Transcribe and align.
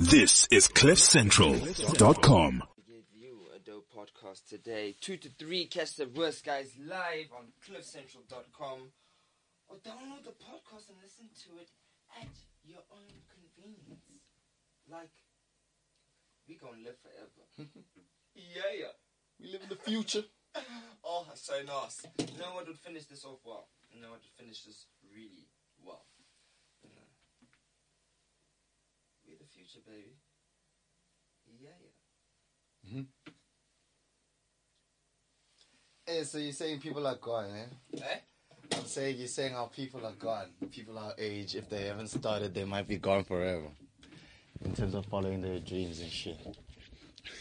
This 0.00 0.48
is 0.50 0.66
CliffCentral.com. 0.66 2.62
give 2.88 3.04
you 3.14 3.36
a 3.54 3.58
dope 3.58 3.86
podcast 3.94 4.48
today. 4.48 4.96
Two 4.98 5.18
to 5.18 5.28
three 5.38 5.66
catch 5.66 5.96
the 5.96 6.06
worst 6.08 6.42
guys 6.42 6.72
live 6.82 7.26
on 7.36 7.52
cliffcentral.com 7.68 8.92
or 9.68 9.76
download 9.76 10.24
the 10.24 10.30
podcast 10.40 10.88
and 10.88 10.96
listen 11.04 11.28
to 11.44 11.60
it 11.60 11.68
at 12.18 12.28
your 12.64 12.80
own 12.90 13.12
convenience. 13.28 14.00
Like, 14.90 15.12
we 16.48 16.56
gonna 16.56 16.78
live 16.82 16.96
forever. 17.02 17.44
yeah, 18.34 18.72
yeah. 18.78 18.94
We 19.38 19.52
live 19.52 19.62
in 19.64 19.68
the 19.68 19.76
future. 19.76 20.24
Oh, 21.04 21.26
so 21.34 21.54
nice. 21.66 22.02
You 22.18 22.38
know 22.38 22.54
what 22.54 22.66
would 22.66 22.78
finish 22.78 23.06
this 23.06 23.24
off 23.24 23.38
well? 23.44 23.68
You 23.90 24.00
know 24.02 24.10
what 24.10 24.20
would 24.20 24.36
finish 24.38 24.62
this 24.64 24.86
really 25.14 25.48
well? 25.82 26.04
You 26.82 26.90
know. 26.90 27.08
We're 29.60 29.66
the 29.66 29.68
future, 29.68 29.84
baby. 29.86 30.16
Yeah, 31.60 31.70
yeah. 32.84 33.02
Hey, 36.06 36.24
so 36.24 36.38
you're 36.38 36.52
saying 36.52 36.80
people 36.80 37.06
are 37.06 37.16
gone, 37.16 37.50
eh? 37.50 37.98
Eh? 38.02 38.76
I'm 38.76 38.84
saying 38.84 39.16
you're 39.18 39.28
saying 39.28 39.52
how 39.52 39.66
people 39.66 40.04
are 40.06 40.12
gone. 40.12 40.46
People 40.70 40.98
our 40.98 41.12
age, 41.18 41.54
if 41.56 41.68
they 41.68 41.86
haven't 41.86 42.08
started, 42.08 42.54
they 42.54 42.64
might 42.64 42.88
be 42.88 42.96
gone 42.96 43.24
forever. 43.24 43.68
In 44.64 44.74
terms 44.74 44.94
of 44.94 45.06
following 45.06 45.40
their 45.40 45.58
dreams 45.58 46.00
and 46.00 46.10
shit. 46.10 46.38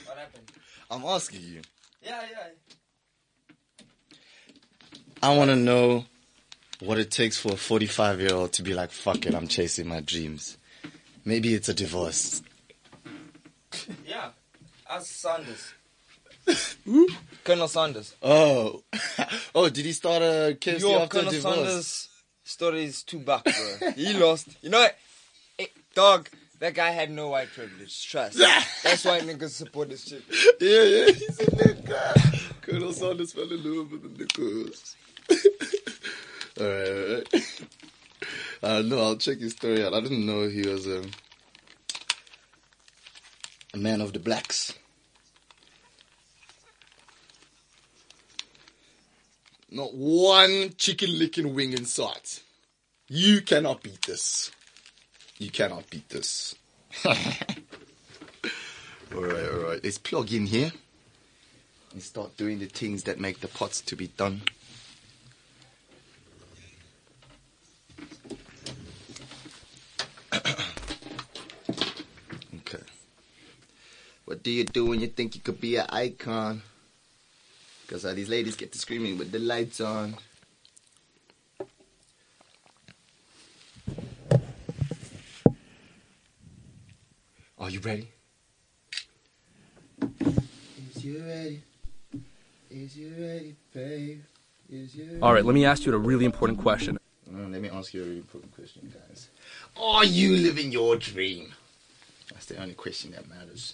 What 0.06 0.18
happened? 0.18 0.52
I'm 0.90 1.04
asking 1.04 1.42
you. 1.42 1.62
Yeah, 2.02 2.22
yeah. 2.32 3.86
I 5.22 5.36
want 5.36 5.50
to 5.50 5.56
know 5.56 6.06
what 6.80 6.98
it 6.98 7.12
takes 7.12 7.38
for 7.38 7.54
a 7.54 7.58
45 7.58 8.22
year 8.22 8.34
old 8.34 8.54
to 8.54 8.64
be 8.64 8.74
like, 8.74 8.92
fuck 8.92 9.26
it, 9.26 9.36
I'm 9.36 9.48
chasing 9.48 9.88
my 9.88 10.00
dreams. 10.00 10.59
Maybe 11.30 11.54
it's 11.54 11.70
a 11.70 11.76
divorce. 11.76 12.42
Yeah. 14.04 14.30
Ask 14.90 15.06
Sanders. 15.06 15.74
Colonel 17.44 17.68
Sanders. 17.68 18.16
Oh, 18.24 18.82
oh, 19.56 19.70
did 19.70 19.86
he 19.86 19.92
start 19.94 20.24
a 20.24 20.58
KFC 20.60 20.80
Yo, 20.82 21.00
after 21.00 21.18
Colonel 21.20 21.32
divorce? 21.32 21.56
Sanders 21.56 22.10
story 22.44 22.86
is 22.86 23.04
too 23.04 23.20
back, 23.20 23.44
bro. 23.44 23.92
he 23.92 24.14
lost. 24.14 24.48
You 24.64 24.72
know 24.72 24.80
what? 24.80 24.98
Eh, 25.60 25.68
dog, 25.94 26.30
that 26.60 26.74
guy 26.74 26.90
had 26.90 27.12
no 27.12 27.30
white 27.30 27.50
privilege. 27.54 28.10
Trust. 28.10 28.40
That's 28.84 29.06
why 29.06 29.20
niggas 29.20 29.52
support 29.52 29.90
this 29.90 30.08
shit. 30.08 30.24
Yeah, 30.60 30.84
yeah, 30.84 31.06
he's 31.14 31.40
a 31.42 31.46
nigga. 31.46 32.62
Colonel 32.62 32.92
Sanders 32.92 33.34
fell 33.34 33.52
in 33.52 33.64
love 33.64 33.92
with 33.92 34.18
the 34.18 34.26
niggas. 34.26 34.96
alright, 36.60 36.88
alright. 36.90 37.28
I 37.34 37.99
don't 38.68 38.90
know, 38.90 39.00
I'll 39.00 39.16
check 39.16 39.40
his 39.40 39.54
story 39.54 39.86
out. 39.86 39.94
I 39.94 40.02
didn't 40.02 40.26
know 40.26 40.48
he 40.48 40.68
was 40.68 40.86
um, 40.86 41.12
a 43.74 43.78
man 43.78 44.02
of 44.02 44.14
the 44.14 44.20
blacks. 44.20 44.74
Not 49.72 49.94
one 49.94 50.74
chicken 50.78 51.18
licking 51.18 51.54
wing 51.54 51.74
in 51.74 51.86
sight. 51.86 52.42
You 53.08 53.42
cannot 53.42 53.84
beat 53.84 54.02
this. 54.04 54.52
You 55.38 55.52
cannot 55.52 55.90
beat 55.90 56.10
this. 56.10 56.56
Alright, 57.06 57.60
alright. 59.14 59.84
Let's 59.84 59.98
plug 59.98 60.32
in 60.32 60.46
here 60.46 60.72
and 61.94 62.04
start 62.04 62.38
doing 62.38 62.60
the 62.60 62.68
things 62.68 63.04
that 63.04 63.20
make 63.20 63.40
the 63.40 63.48
pots 63.48 63.82
to 63.82 63.96
be 63.96 64.08
done. 64.08 64.42
okay. 72.58 72.84
What 74.40 74.46
do 74.46 74.52
you 74.52 74.64
do 74.64 74.86
when 74.86 75.02
you 75.02 75.08
think 75.08 75.36
you 75.36 75.42
could 75.42 75.60
be 75.60 75.76
an 75.76 75.86
icon? 75.90 76.62
Because 77.82 78.06
all 78.06 78.14
these 78.14 78.30
ladies 78.30 78.56
get 78.56 78.72
to 78.72 78.80
screaming 78.80 79.18
with 79.18 79.34
the 79.34 79.40
lights 79.40 79.82
on. 79.82 80.16
Are 87.60 87.70
you 87.70 87.82
ready? 87.82 88.08
Is 90.22 91.04
you 91.04 91.22
ready? 91.22 91.62
Is 92.72 92.96
you 92.96 93.14
ready, 93.20 93.56
babe? 93.74 94.22
Is 94.70 94.96
you 94.96 95.04
ready? 95.04 95.22
All 95.22 95.34
right, 95.34 95.44
let 95.44 95.54
me 95.54 95.66
ask 95.66 95.86
you 95.86 95.94
a 95.94 95.98
really 95.98 96.24
important 96.24 96.60
question. 96.60 96.98
Uh, 97.28 97.40
let 97.50 97.62
me 97.62 97.68
ask 97.68 97.94
you 97.94 98.04
a 98.04 98.06
really 98.06 98.20
important 98.20 98.56
question, 98.56 98.90
guys. 99.10 99.28
Are 99.78 100.06
you 100.06 100.38
living 100.38 100.72
your 100.72 100.96
dream? 100.96 101.52
That's 102.32 102.46
the 102.46 102.58
only 102.62 102.76
question 102.76 103.12
that 103.12 103.28
matters. 103.28 103.74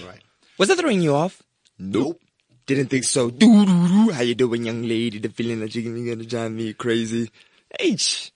All 0.00 0.08
right. 0.08 0.22
Was 0.58 0.68
that 0.68 0.78
throwing 0.78 1.00
you 1.02 1.14
off? 1.14 1.42
Nope. 1.78 2.20
Didn't 2.66 2.88
think 2.88 3.04
so. 3.04 3.30
Doo 3.30 3.64
doo 3.64 3.88
doo. 3.88 4.10
How 4.12 4.22
you 4.22 4.34
doing, 4.34 4.64
young 4.66 4.82
lady? 4.82 5.18
The 5.18 5.30
feeling 5.30 5.60
that 5.60 5.74
you're 5.74 6.14
gonna 6.14 6.24
drive 6.28 6.52
me 6.52 6.72
crazy. 6.74 7.30
H. 7.78 8.32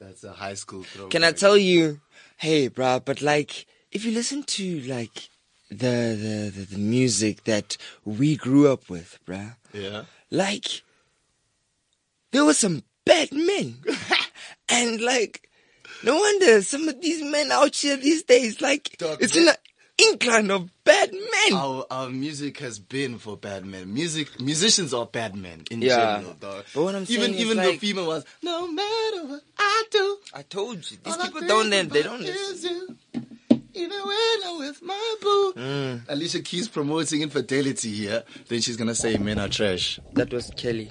That's 0.00 0.24
a 0.24 0.32
high 0.32 0.54
school 0.54 0.82
throw. 0.84 1.08
Can 1.08 1.24
I 1.24 1.32
tell 1.32 1.56
you? 1.58 2.00
Hey, 2.38 2.70
bruh, 2.70 3.04
but 3.04 3.20
like, 3.20 3.66
if 3.92 4.04
you 4.04 4.12
listen 4.12 4.44
to 4.44 4.80
like 4.82 5.28
the 5.70 5.76
the 5.76 6.52
the, 6.54 6.66
the 6.74 6.78
music 6.78 7.44
that 7.44 7.76
we 8.04 8.36
grew 8.36 8.72
up 8.72 8.88
with, 8.88 9.18
bruh, 9.26 9.56
Yeah. 9.74 10.04
like 10.30 10.82
there 12.32 12.44
were 12.44 12.54
some 12.54 12.82
bad 13.04 13.30
men, 13.32 13.78
and 14.70 15.00
like 15.02 15.48
no 16.02 16.16
wonder 16.16 16.62
some 16.62 16.88
of 16.88 17.00
these 17.02 17.22
men 17.22 17.52
out 17.52 17.76
here 17.76 17.96
these 17.96 18.22
days, 18.22 18.60
like 18.62 18.96
Dog, 18.98 19.18
it's 19.20 19.34
they- 19.34 19.40
in 19.40 19.46
the 19.46 19.58
incline 20.08 20.50
of 20.50 20.70
bad 20.84 21.12
men. 21.12 21.52
Our, 21.54 21.84
our 21.90 22.08
music 22.10 22.58
has 22.58 22.78
been 22.78 23.18
for 23.18 23.36
bad 23.36 23.64
men. 23.64 23.92
Music 23.92 24.40
musicians 24.40 24.94
are 24.94 25.06
bad 25.06 25.34
men 25.34 25.64
in 25.70 25.82
Yeah. 25.82 26.16
general, 26.16 26.34
dog. 26.34 26.64
But 26.74 26.82
what 26.82 26.94
I'm 26.94 27.06
even 27.08 27.34
even 27.34 27.56
the 27.58 27.68
like- 27.68 27.80
female 27.80 28.06
ones. 28.08 28.24
No 28.42 28.66
matter 28.70 29.24
what 29.26 29.42
I 29.58 29.84
do, 29.90 30.18
I 30.34 30.42
told 30.42 30.76
you, 30.90 30.96
these 31.04 31.16
people 31.16 31.40
don't. 31.46 31.70
They, 31.70 31.82
they 31.82 32.02
don't 32.02 32.22
is 32.22 32.28
listen. 32.64 32.98
you. 33.14 33.22
Even 33.72 34.00
when 34.04 34.38
I'm 34.46 34.58
with 34.58 34.82
my 34.82 35.14
boo. 35.22 35.52
Mm. 35.56 36.00
Alicia 36.08 36.40
Keys 36.42 36.66
promoting 36.68 37.22
infidelity 37.22 37.90
here. 37.92 38.24
Then 38.48 38.60
she's 38.60 38.76
gonna 38.76 38.94
say 38.96 39.16
men 39.16 39.38
are 39.38 39.48
trash. 39.48 40.00
That 40.14 40.32
was 40.32 40.50
Kelly. 40.56 40.90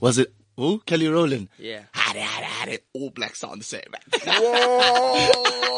Was 0.00 0.18
it? 0.18 0.32
Oh, 0.58 0.78
Kelly 0.86 1.06
Rowland. 1.06 1.48
Yeah. 1.58 1.82
Had 1.92 2.16
it, 2.16 2.22
had 2.22 2.42
it, 2.42 2.46
had 2.46 2.68
it. 2.70 2.84
All 2.94 3.10
black 3.10 3.36
sound 3.36 3.60
the 3.60 3.64
same. 3.64 3.82
Whoa! 4.26 5.75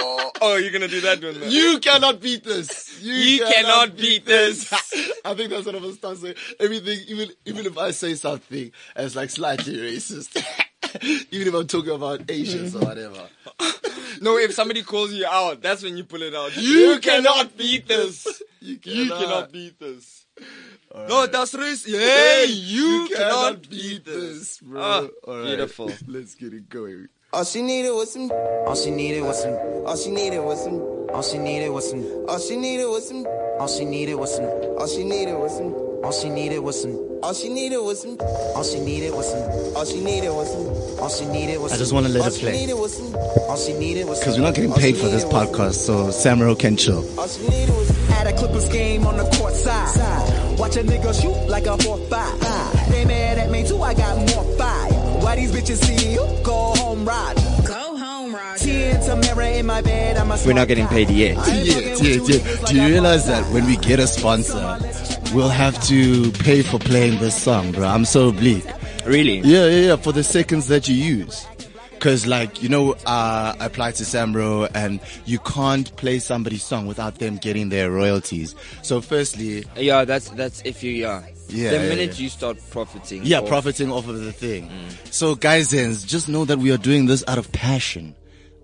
Oh, 0.53 0.57
you're 0.57 0.73
gonna 0.73 0.89
do 0.89 1.01
that 1.03 1.23
one. 1.23 1.51
You 1.51 1.79
cannot 1.81 2.21
beat 2.21 2.45
this. 2.45 3.01
You, 3.03 3.13
You 3.15 3.45
cannot 3.45 3.97
beat 3.97 4.25
this. 4.27 4.73
I 5.25 5.35
think 5.35 5.51
that's 5.51 5.67
what 5.67 5.75
I'm 5.75 5.83
gonna 5.83 5.95
start 5.95 6.19
saying. 6.19 6.35
Everything, 6.61 6.99
even 7.09 7.29
even 7.45 7.67
if 7.67 7.77
I 7.79 7.91
say 7.93 8.15
something 8.15 8.71
as 8.97 9.15
like 9.17 9.31
slightly 9.31 9.77
racist, 9.77 10.37
even 11.31 11.49
if 11.49 11.55
I'm 11.55 11.67
talking 11.67 11.93
about 11.93 12.23
Asians 12.31 12.75
or 12.75 12.81
whatever. 12.81 13.29
No, 14.21 14.37
if 14.37 14.53
somebody 14.53 14.83
calls 14.83 15.13
you 15.13 15.27
out, 15.31 15.63
that's 15.63 15.85
when 15.85 15.97
you 15.97 16.03
pull 16.03 16.23
it 16.23 16.35
out. 16.35 16.57
You 16.57 16.99
cannot 17.01 17.57
beat 17.57 17.87
this. 17.87 18.43
You 18.61 18.73
You 18.83 19.07
cannot. 19.09 19.21
cannot 19.21 19.53
beat 19.53 19.79
this. 19.79 20.27
No, 20.93 21.27
that's 21.29 21.55
racist. 21.55 21.97
Hey, 21.97 22.47
you, 22.49 23.09
cannot 23.15 23.69
beat 23.69 24.05
this, 24.05 24.59
bro. 24.59 24.81
Ah, 24.81 25.07
All 25.25 25.37
right, 25.37 25.45
beautiful. 25.47 25.93
Let's 26.09 26.35
get 26.35 26.53
it 26.53 26.69
going. 26.69 27.09
All 27.31 27.45
she 27.45 27.61
needed 27.61 27.91
was 27.91 28.13
some. 28.13 28.31
All 28.67 28.75
she 28.75 28.91
needed 28.91 29.23
was 29.23 29.43
some. 29.43 29.53
All 29.87 29.97
she 29.97 30.11
needed 30.11 30.41
was 30.41 30.65
some. 30.65 30.81
All 31.11 31.23
she 31.23 31.37
needed 31.39 31.69
was 31.69 31.91
some. 31.91 32.07
All 32.29 32.39
she 32.39 32.57
needed 32.57 32.87
was 32.87 33.09
some. 33.09 33.27
All 33.59 33.69
she 33.69 33.85
needed 33.85 34.15
was 34.15 34.35
some. 34.39 34.47
All 34.79 34.87
she 34.87 35.05
needed 35.05 35.35
was 35.37 35.59
some. 35.59 35.75
All 36.03 36.13
she 36.13 36.29
needed 36.31 36.61
was 36.61 36.81
some. 36.81 36.97
All 37.23 37.35
she 37.35 37.49
needed 37.51 37.81
was 37.83 38.01
some. 38.01 38.17
All 38.57 38.65
she 38.65 38.81
needed 38.81 39.13
was 39.13 39.31
some. 39.31 39.77
All 39.77 39.85
she 39.85 40.01
needed 40.01 40.31
was 40.33 40.51
some. 40.51 41.01
All 41.03 41.09
she 41.11 41.27
needed 41.27 41.59
was 41.61 41.73
I 41.73 41.75
some. 41.75 41.79
just 41.83 41.93
wanna 41.93 42.09
let 42.09 42.23
All 42.23 42.29
it 42.29 42.35
she 42.35 42.41
play. 42.41 42.53
needed 42.53 42.75
was 42.75 42.97
some. 42.97 43.15
All 43.49 43.57
she 43.57 43.73
needed 43.75 44.07
was 44.09 44.21
Because 44.21 44.37
we're 44.39 44.45
not 44.45 44.55
getting 44.55 44.73
paid 44.73 44.97
for 44.97 45.09
this 45.09 45.25
podcast, 45.25 45.75
so 45.75 46.09
Samro 46.09 46.59
can 46.59 46.77
chill. 46.79 47.05
All 47.19 47.29
she 47.29 47.43
needed 47.49 47.75
was 47.75 47.91
At 48.13 48.27
a 48.27 48.33
Clippers 48.33 48.69
game 48.69 49.07
on 49.07 49.17
the 49.19 49.25
court 49.37 49.53
side. 49.55 50.59
Watch 50.59 50.77
a 50.77 50.83
nigga 50.83 51.13
shoot 51.21 51.49
like 51.49 51.67
a 51.67 51.77
4-5. 51.77 52.89
They 52.91 53.05
mad 53.05 53.39
at 53.39 53.51
me 53.51 53.67
too, 53.67 53.81
I 53.83 53.95
got 53.95 54.17
more 54.17 54.27
fire. 54.27 54.58
Why 54.58 54.58
these 55.39 55.53
bitches 55.53 55.85
see 55.85 56.13
you? 56.15 56.27
Go 56.43 56.73
home, 56.77 57.05
ride. 57.05 57.37
Go 57.65 57.97
home, 57.97 58.35
Roger. 58.35 58.65
Tea 58.65 58.93
Tamara 59.07 59.51
in 59.51 59.67
my 59.67 59.81
bed, 59.81 60.17
I'm 60.17 60.31
a 60.31 60.39
We're 60.45 60.53
not 60.53 60.69
getting 60.69 60.89
paid 60.89 61.11
yet. 61.11 61.37
Yes, 61.37 62.03
yes, 62.03 62.29
yes. 62.29 62.71
Do 62.71 62.77
you 62.77 62.87
realize 62.89 63.27
that 63.27 63.45
when 63.53 63.67
we 63.67 63.77
get 63.77 64.01
a 64.01 64.07
sponsor, 64.07 64.79
we'll 65.35 65.49
have 65.49 65.81
to 65.85 66.33
pay 66.33 66.63
for 66.63 66.79
playing 66.79 67.19
this 67.21 67.41
song, 67.41 67.73
bro? 67.73 67.87
I'm 67.87 68.05
so 68.05 68.33
bleak. 68.33 68.65
Really? 69.07 69.39
Yeah, 69.39 69.67
yeah, 69.67 69.87
yeah, 69.89 69.97
for 69.97 70.13
the 70.13 70.25
seconds 70.25 70.67
that 70.69 70.89
you 70.89 70.95
use. 70.95 71.47
Cause 72.01 72.27
like, 72.27 72.63
you 72.63 72.69
know, 72.69 72.93
uh, 73.07 73.55
I 73.59 73.67
applied 73.67 73.97
to 73.97 74.05
Samro 74.05 74.71
and 74.73 75.01
you 75.25 75.41
can't 75.41 75.95
play 75.97 76.21
somebody's 76.21 76.63
song 76.63 76.87
without 76.87 77.19
them 77.19 77.39
getting 77.39 77.71
their 77.71 77.91
royalties. 77.91 78.55
So 78.83 79.01
firstly, 79.01 79.65
Yeah, 79.77 80.05
that's 80.05 80.29
that's 80.31 80.63
if 80.65 80.85
you 80.85 80.93
yeah. 80.93 81.23
Yeah, 81.49 81.71
The 81.71 81.77
yeah, 81.77 81.89
minute 81.89 82.19
yeah. 82.19 82.23
you 82.25 82.29
start 82.29 82.59
profiting. 82.71 83.25
yeah, 83.25 83.39
off- 83.41 83.49
profiting 83.49 83.91
off 83.91 84.07
of 84.09 84.21
the 84.21 84.33
thing. 84.33 84.69
Mm. 84.69 85.13
So 85.13 85.35
guys, 85.35 85.71
just 86.05 86.29
know 86.29 86.45
that 86.45 86.59
we 86.59 86.71
are 86.73 86.77
doing 86.77 87.07
this 87.07 87.25
out 87.27 87.39
of 87.39 87.51
passion, 87.53 88.15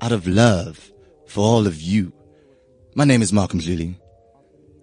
out 0.00 0.12
of 0.12 0.26
love 0.26 0.90
for 1.26 1.44
all 1.44 1.66
of 1.66 1.80
you. 1.80 2.12
My 2.94 3.04
name 3.04 3.22
is 3.22 3.32
Malcolm 3.32 3.60
Zluli. 3.60 3.96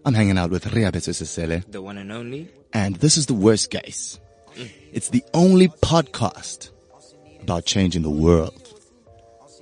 I'm 0.03 0.13
hanging 0.15 0.38
out 0.38 0.50
with 0.50 0.65
Riabetu 0.65 1.13
Sesele, 1.13 1.63
The 1.71 1.81
one 1.81 1.98
and 2.00 2.12
only. 2.12 2.50
and 2.74 2.95
this 2.95 3.18
is 3.18 3.27
the 3.27 3.36
worst 3.36 3.69
guys. 3.69 4.19
Mm. 4.56 4.69
It's 4.94 5.09
the 5.09 5.24
only 5.33 5.68
podcast 5.68 6.71
about 7.44 7.65
changing 7.65 8.01
the 8.01 8.09
world. 8.09 8.57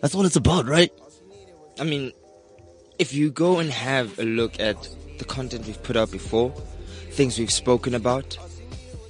That's 0.01 0.15
all 0.15 0.25
it's 0.25 0.37
about, 0.37 0.65
right? 0.65 0.91
I 1.77 1.83
mean, 1.83 2.13
if 2.97 3.13
you 3.13 3.31
go 3.31 3.59
and 3.59 3.69
have 3.69 4.17
a 4.17 4.23
look 4.23 4.59
at 4.61 4.77
the 5.17 5.25
content 5.25 5.65
we've 5.67 5.81
put 5.83 5.97
out 5.97 6.09
before, 6.09 6.53
things 7.11 7.37
we've 7.39 7.51
spoken 7.51 7.95
about, 7.95 8.37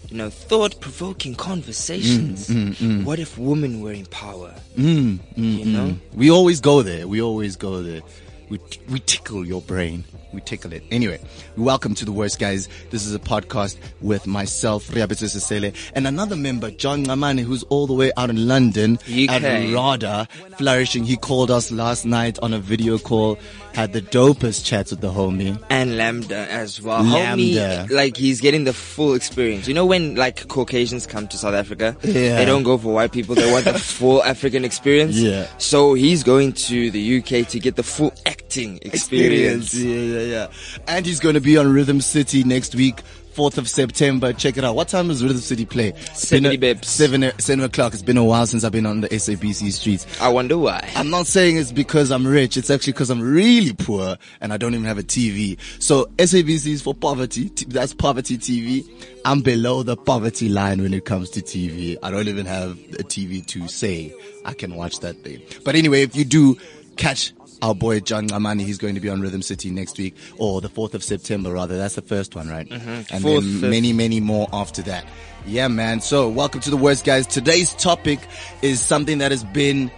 you 0.09 0.17
know, 0.17 0.29
thought 0.29 0.79
provoking 0.79 1.35
conversations. 1.35 2.49
Mm, 2.49 2.69
mm, 2.69 2.75
mm. 2.75 3.03
What 3.03 3.19
if 3.19 3.37
women 3.37 3.81
were 3.81 3.91
in 3.91 4.05
power? 4.07 4.53
Mm, 4.75 5.19
you 5.35 5.65
know? 5.65 5.95
We 6.13 6.31
always 6.31 6.59
go 6.59 6.81
there. 6.81 7.07
We 7.07 7.21
always 7.21 7.55
go 7.55 7.81
there. 7.83 8.01
We, 8.49 8.59
we 8.89 8.99
tickle 9.01 9.45
your 9.45 9.61
brain. 9.61 10.03
We 10.33 10.41
tickle 10.41 10.73
it. 10.73 10.83
Anyway, 10.89 11.19
welcome 11.55 11.93
to 11.95 12.05
the 12.05 12.11
worst 12.11 12.39
guys. 12.39 12.67
This 12.89 13.05
is 13.05 13.13
a 13.13 13.19
podcast 13.19 13.77
with 14.01 14.25
myself, 14.25 14.87
Riabetu 14.87 15.25
Sesele, 15.25 15.75
and 15.93 16.07
another 16.07 16.35
member, 16.35 16.71
John 16.71 17.05
Ngamane, 17.05 17.41
who's 17.41 17.61
all 17.63 17.85
the 17.85 17.93
way 17.93 18.11
out 18.17 18.31
in 18.31 18.47
London 18.47 18.97
UK. 19.07 19.29
at 19.29 19.43
RADA, 19.43 20.27
flourishing. 20.57 21.03
He 21.03 21.15
called 21.15 21.51
us 21.51 21.71
last 21.71 22.05
night 22.05 22.39
on 22.41 22.53
a 22.53 22.59
video 22.59 22.97
call, 22.97 23.37
had 23.73 23.93
the 23.93 24.01
dopest 24.01 24.65
chats 24.65 24.91
with 24.91 25.01
the 25.01 25.11
homie. 25.11 25.61
And 25.69 25.91
LAMDA 25.91 26.31
as 26.31 26.81
well. 26.81 27.03
LAMDA. 27.03 27.87
Homie, 27.87 27.91
like 27.91 28.17
he's 28.17 28.41
getting 28.41 28.63
the 28.63 28.73
full 28.73 29.13
experience. 29.13 29.67
You 29.67 29.73
know 29.73 29.85
when 29.85 30.15
like 30.15 30.47
Caucasians 30.47 31.05
come 31.07 31.27
to 31.29 31.37
South 31.37 31.53
Africa, 31.53 31.95
Yeah. 32.03 32.37
they 32.37 32.45
don't 32.45 32.63
go 32.63 32.77
for 32.77 32.93
white 32.93 33.11
people. 33.11 33.35
They 33.35 33.51
want 33.51 33.65
the 33.65 33.73
full 33.79 34.23
African 34.23 34.65
experience. 34.65 35.15
Yeah. 35.15 35.47
So 35.57 35.93
he's 35.93 36.23
going 36.23 36.53
to 36.53 36.91
the 36.91 37.17
UK 37.19 37.47
to 37.49 37.59
get 37.59 37.75
the 37.75 37.83
full 37.83 38.13
acting 38.25 38.79
experience. 38.81 39.73
Yeah, 39.73 39.95
yeah, 39.95 40.19
yeah. 40.21 40.47
And 40.87 41.05
he's 41.05 41.19
going 41.19 41.35
to 41.35 41.41
be 41.41 41.57
on 41.57 41.71
Rhythm 41.71 42.01
City 42.01 42.43
next 42.43 42.75
week. 42.75 43.01
4th 43.39 43.57
of 43.57 43.69
September. 43.69 44.33
Check 44.33 44.57
it 44.57 44.65
out. 44.65 44.75
What 44.75 44.89
time 44.89 45.07
does 45.07 45.23
Rhythm 45.23 45.37
City 45.37 45.65
play? 45.65 45.93
It's 45.95 46.29
been 46.29 46.45
a- 46.45 46.49
70 46.83 46.85
7, 46.85 47.31
7 47.39 47.63
o'clock. 47.63 47.93
It's 47.93 48.01
been 48.01 48.17
a 48.17 48.23
while 48.25 48.45
since 48.45 48.65
I've 48.65 48.73
been 48.73 48.85
on 48.85 48.99
the 48.99 49.07
SABC 49.07 49.71
streets. 49.71 50.05
I 50.19 50.27
wonder 50.27 50.57
why. 50.57 50.91
I'm 50.97 51.09
not 51.09 51.25
saying 51.25 51.55
it's 51.55 51.71
because 51.71 52.11
I'm 52.11 52.27
rich. 52.27 52.57
It's 52.57 52.69
actually 52.69 52.91
because 52.93 53.09
I'm 53.09 53.21
really 53.21 53.71
poor 53.71 54.17
and 54.41 54.51
I 54.51 54.57
don't 54.57 54.73
even 54.73 54.85
have 54.85 54.97
a 54.97 55.03
TV. 55.03 55.57
So 55.81 56.07
SABC 56.17 56.67
is 56.67 56.81
for 56.81 56.93
poverty. 56.93 57.49
That's 57.67 57.93
poverty 57.93 58.37
TV. 58.37 58.85
I'm 59.23 59.39
below 59.39 59.83
the 59.83 59.95
poverty 59.95 60.49
line 60.49 60.81
when 60.81 60.93
it 60.93 61.05
comes 61.05 61.29
to 61.31 61.41
TV. 61.41 61.95
I 62.03 62.11
don't 62.11 62.27
even 62.27 62.45
have 62.45 62.71
a 62.71 63.03
TV 63.03 63.45
to 63.47 63.69
say 63.69 64.13
I 64.43 64.53
can 64.53 64.75
watch 64.75 64.99
that 64.99 65.23
thing. 65.23 65.41
But 65.63 65.75
anyway, 65.75 66.01
if 66.01 66.13
you 66.13 66.25
do 66.25 66.57
catch 66.97 67.31
our 67.61 67.75
boy 67.75 67.99
John 67.99 68.27
Ngamani, 68.27 68.61
he's 68.61 68.77
going 68.77 68.95
to 68.95 69.01
be 69.01 69.09
on 69.09 69.21
Rhythm 69.21 69.41
City 69.41 69.69
next 69.69 69.97
week 69.97 70.15
or 70.37 70.61
the 70.61 70.69
4th 70.69 70.93
of 70.93 71.03
September 71.03 71.51
rather. 71.51 71.77
That's 71.77 71.95
the 71.95 72.01
first 72.01 72.35
one, 72.35 72.47
right? 72.47 72.67
And 72.69 73.21
Fourth, 73.21 73.43
then 73.43 73.69
many, 73.69 73.93
many 73.93 74.19
more 74.19 74.47
after 74.53 74.81
that. 74.83 75.05
Yeah, 75.45 75.67
man. 75.67 76.01
So 76.01 76.29
welcome 76.29 76.61
to 76.61 76.69
the 76.69 76.77
worst 76.77 77.05
guys. 77.05 77.27
Today's 77.27 77.73
topic 77.73 78.19
is 78.61 78.79
something 78.79 79.19
that 79.19 79.31
has 79.31 79.43
been 79.43 79.91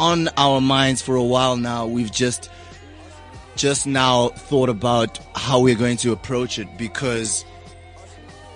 on 0.00 0.28
our 0.36 0.60
minds 0.60 1.02
for 1.02 1.16
a 1.16 1.24
while 1.24 1.56
now. 1.56 1.86
We've 1.86 2.12
just, 2.12 2.50
just 3.56 3.86
now 3.86 4.28
thought 4.28 4.68
about 4.68 5.18
how 5.34 5.60
we're 5.60 5.74
going 5.74 5.96
to 5.98 6.12
approach 6.12 6.58
it 6.58 6.68
because 6.78 7.44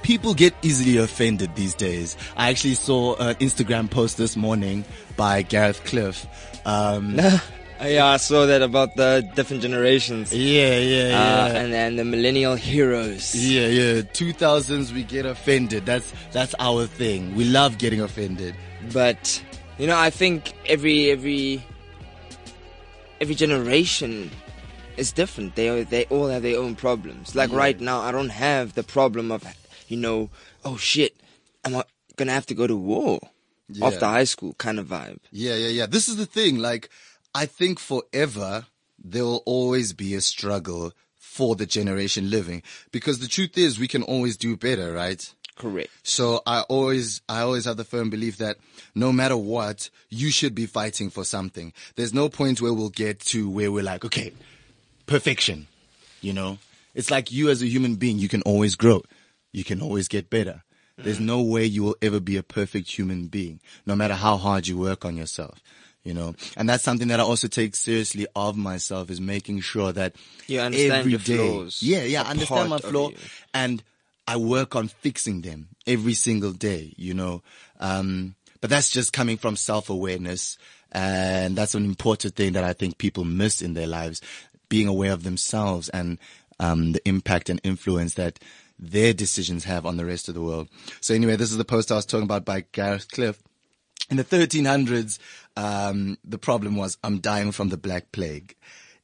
people 0.02 0.34
get 0.34 0.54
easily 0.62 0.98
offended 0.98 1.54
these 1.54 1.74
days. 1.74 2.16
I 2.36 2.50
actually 2.50 2.74
saw 2.74 3.16
an 3.16 3.36
Instagram 3.36 3.90
post 3.90 4.18
this 4.18 4.36
morning 4.36 4.84
by 5.16 5.42
Gareth 5.42 5.82
Cliff. 5.84 6.26
Um, 6.64 7.18
yeah, 7.84 8.06
I 8.06 8.16
saw 8.18 8.46
that 8.46 8.62
about 8.62 8.96
the 8.96 9.28
different 9.34 9.62
generations. 9.62 10.32
yeah, 10.32 10.78
yeah, 10.78 11.08
yeah. 11.08 11.44
Uh, 11.44 11.48
and 11.58 11.72
then 11.72 11.96
the 11.96 12.04
millennial 12.04 12.54
heroes. 12.54 13.34
Yeah, 13.34 13.66
yeah. 13.66 14.02
Two 14.12 14.32
thousands, 14.32 14.92
we 14.92 15.02
get 15.02 15.26
offended. 15.26 15.86
That's 15.86 16.12
that's 16.32 16.54
our 16.58 16.86
thing. 16.86 17.34
We 17.34 17.44
love 17.44 17.78
getting 17.78 18.00
offended. 18.00 18.54
But 18.92 19.42
you 19.78 19.86
know, 19.86 19.98
I 19.98 20.10
think 20.10 20.52
every 20.66 21.10
every 21.10 21.64
every 23.20 23.34
generation 23.34 24.30
is 24.96 25.12
different. 25.12 25.54
They 25.56 25.84
they 25.84 26.04
all 26.06 26.28
have 26.28 26.42
their 26.42 26.58
own 26.58 26.74
problems. 26.76 27.34
Like 27.34 27.50
right 27.52 27.80
now, 27.80 28.00
I 28.00 28.12
don't 28.12 28.30
have 28.30 28.74
the 28.74 28.82
problem 28.82 29.30
of 29.32 29.44
you 29.88 29.96
know, 29.96 30.30
oh 30.64 30.76
shit, 30.76 31.16
I'm 31.64 31.74
I 31.76 31.84
gonna 32.16 32.32
have 32.32 32.46
to 32.46 32.54
go 32.54 32.66
to 32.66 32.76
war 32.76 33.20
Yeah. 33.68 33.86
after 33.86 34.06
high 34.06 34.24
school 34.24 34.54
kind 34.58 34.78
of 34.78 34.86
vibe. 34.88 35.18
Yeah, 35.30 35.54
yeah, 35.56 35.68
yeah. 35.68 35.86
This 35.86 36.08
is 36.08 36.16
the 36.16 36.26
thing. 36.26 36.58
Like, 36.58 36.90
I 37.34 37.46
think 37.46 37.78
forever 37.78 38.66
there 39.02 39.24
will 39.24 39.42
always 39.46 39.92
be 39.92 40.14
a 40.14 40.20
struggle 40.20 40.92
for 41.16 41.56
the 41.56 41.66
generation 41.66 42.30
living 42.30 42.62
because 42.90 43.18
the 43.18 43.26
truth 43.26 43.56
is 43.56 43.78
we 43.78 43.88
can 43.88 44.02
always 44.02 44.36
do 44.36 44.56
better, 44.56 44.92
right? 44.92 45.32
Correct. 45.56 45.90
So 46.02 46.42
I 46.46 46.60
always, 46.62 47.20
I 47.28 47.40
always 47.40 47.64
have 47.64 47.76
the 47.76 47.84
firm 47.84 48.10
belief 48.10 48.38
that 48.38 48.58
no 48.94 49.12
matter 49.12 49.36
what, 49.36 49.90
you 50.08 50.30
should 50.30 50.54
be 50.54 50.66
fighting 50.66 51.10
for 51.10 51.24
something. 51.24 51.72
There's 51.96 52.14
no 52.14 52.28
point 52.28 52.60
where 52.60 52.72
we'll 52.72 52.90
get 52.90 53.20
to 53.20 53.48
where 53.48 53.72
we're 53.72 53.82
like, 53.82 54.04
okay, 54.04 54.32
perfection. 55.06 55.68
You 56.20 56.32
know, 56.32 56.58
it's 56.94 57.10
like 57.10 57.32
you 57.32 57.50
as 57.50 57.62
a 57.62 57.66
human 57.66 57.96
being, 57.96 58.18
you 58.18 58.28
can 58.28 58.42
always 58.42 58.76
grow. 58.76 59.02
You 59.52 59.64
can 59.64 59.80
always 59.80 60.08
get 60.08 60.30
better. 60.30 60.62
There's 60.96 61.18
mm. 61.18 61.26
no 61.26 61.42
way 61.42 61.64
you 61.64 61.82
will 61.82 61.96
ever 62.02 62.20
be 62.20 62.36
a 62.36 62.42
perfect 62.42 62.90
human 62.90 63.26
being, 63.26 63.60
no 63.86 63.96
matter 63.96 64.14
how 64.14 64.36
hard 64.36 64.66
you 64.66 64.76
work 64.76 65.04
on 65.04 65.16
yourself. 65.16 65.60
You 66.04 66.14
know, 66.14 66.34
and 66.56 66.68
that's 66.68 66.82
something 66.82 67.08
that 67.08 67.20
I 67.20 67.22
also 67.22 67.46
take 67.46 67.76
seriously 67.76 68.26
of 68.34 68.56
myself 68.56 69.08
is 69.08 69.20
making 69.20 69.60
sure 69.60 69.92
that 69.92 70.14
You 70.48 70.58
understand 70.60 70.92
every 70.94 71.12
your 71.12 71.20
day- 71.20 71.36
flaws. 71.36 71.80
Yeah, 71.80 72.02
yeah, 72.02 72.22
I 72.22 72.30
understand 72.30 72.70
my 72.70 72.78
flaw 72.78 73.10
and 73.54 73.82
I 74.26 74.36
work 74.36 74.74
on 74.74 74.88
fixing 74.88 75.42
them 75.42 75.68
every 75.86 76.14
single 76.14 76.50
day, 76.52 76.92
you 76.96 77.14
know. 77.14 77.42
Um, 77.78 78.34
but 78.60 78.68
that's 78.70 78.90
just 78.90 79.12
coming 79.12 79.36
from 79.36 79.54
self-awareness. 79.56 80.58
And 80.90 81.54
that's 81.56 81.74
an 81.76 81.84
important 81.84 82.34
thing 82.34 82.52
that 82.54 82.64
I 82.64 82.72
think 82.72 82.98
people 82.98 83.24
miss 83.24 83.62
in 83.62 83.74
their 83.74 83.86
lives, 83.86 84.20
being 84.68 84.88
aware 84.88 85.12
of 85.12 85.22
themselves 85.22 85.88
and, 85.88 86.18
um, 86.58 86.92
the 86.92 87.08
impact 87.08 87.48
and 87.48 87.60
influence 87.64 88.14
that 88.14 88.38
their 88.78 89.12
decisions 89.12 89.64
have 89.64 89.86
on 89.86 89.96
the 89.96 90.04
rest 90.04 90.28
of 90.28 90.34
the 90.34 90.42
world. 90.42 90.68
So 91.00 91.14
anyway, 91.14 91.36
this 91.36 91.50
is 91.52 91.56
the 91.58 91.64
post 91.64 91.92
I 91.92 91.94
was 91.96 92.06
talking 92.06 92.24
about 92.24 92.44
by 92.44 92.64
Gareth 92.72 93.08
Cliff. 93.10 93.40
In 94.10 94.16
the 94.18 94.24
1300s, 94.24 95.18
um, 95.56 96.18
the 96.24 96.38
problem 96.38 96.76
was 96.76 96.98
I'm 97.02 97.18
dying 97.18 97.52
from 97.52 97.68
the 97.68 97.76
Black 97.76 98.12
Plague. 98.12 98.56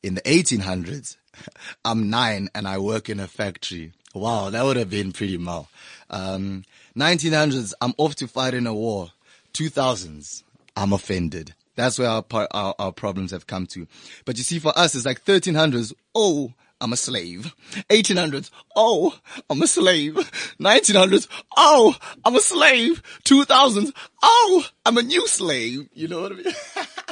In 0.03 0.15
the 0.15 0.23
1800s, 0.23 1.17
I'm 1.85 2.11
nine 2.11 2.49
and 2.55 2.67
I 2.69 2.79
work 2.79 3.09
in 3.09 3.21
a 3.21 3.27
factory. 3.27 3.93
Wow, 4.15 4.51
that 4.51 4.65
would 4.65 4.77
have 4.77 4.91
been 4.91 5.13
pretty 5.13 5.39
mal. 5.39 5.69
Um, 6.11 6.65
1900s, 6.97 7.75
I'm 7.81 7.95
off 7.99 8.15
to 8.17 8.29
fight 8.29 8.55
in 8.55 8.67
a 8.67 8.75
war. 8.75 9.13
2000s, 9.55 10.43
I'm 10.77 10.93
offended. 10.93 11.55
That's 11.75 11.99
where 11.99 12.09
our, 12.09 12.25
our, 12.33 12.75
our 12.79 12.93
problems 12.93 13.31
have 13.31 13.47
come 13.47 13.67
to. 13.69 13.87
But 14.25 14.37
you 14.37 14.45
see, 14.45 14.59
for 14.59 14.77
us, 14.77 14.95
it's 14.95 15.07
like 15.07 15.25
1300s. 15.25 15.93
Oh, 16.15 16.53
I'm 16.81 16.93
a 16.93 16.97
slave. 16.97 17.55
1800s. 17.91 18.51
Oh, 18.77 19.17
I'm 19.51 19.63
a 19.63 19.67
slave. 19.67 20.15
1900s. 20.61 21.27
Oh, 21.57 21.95
I'm 22.25 22.37
a 22.37 22.41
slave. 22.41 23.03
2000s. 23.25 23.93
Oh, 24.23 24.65
I'm 24.87 24.99
a 24.99 25.03
new 25.03 25.27
slave. 25.27 25.89
You 25.93 26.09
know 26.09 26.23
what 26.23 26.33
I 26.33 26.35
mean? 26.37 26.55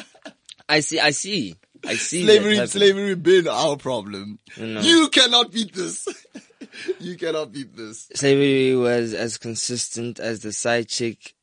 I 0.69 0.81
see. 0.81 1.01
I 1.01 1.11
see. 1.11 1.57
I 1.85 1.95
see. 1.95 2.25
slavery, 2.25 2.67
slavery 2.67 3.15
been 3.15 3.49
our 3.49 3.77
problem. 3.77 4.39
You 4.57 5.09
cannot 5.13 5.53
beat 5.53 5.73
this. 5.73 6.09
you 7.01 7.17
cannot 7.17 7.53
beat 7.53 7.77
this. 7.77 8.09
slavery 8.15 8.75
was 8.75 9.15
as 9.15 9.39
consistent 9.39 10.19
as 10.19 10.41
the 10.41 10.53
side 10.53 10.89
chick 10.89 11.36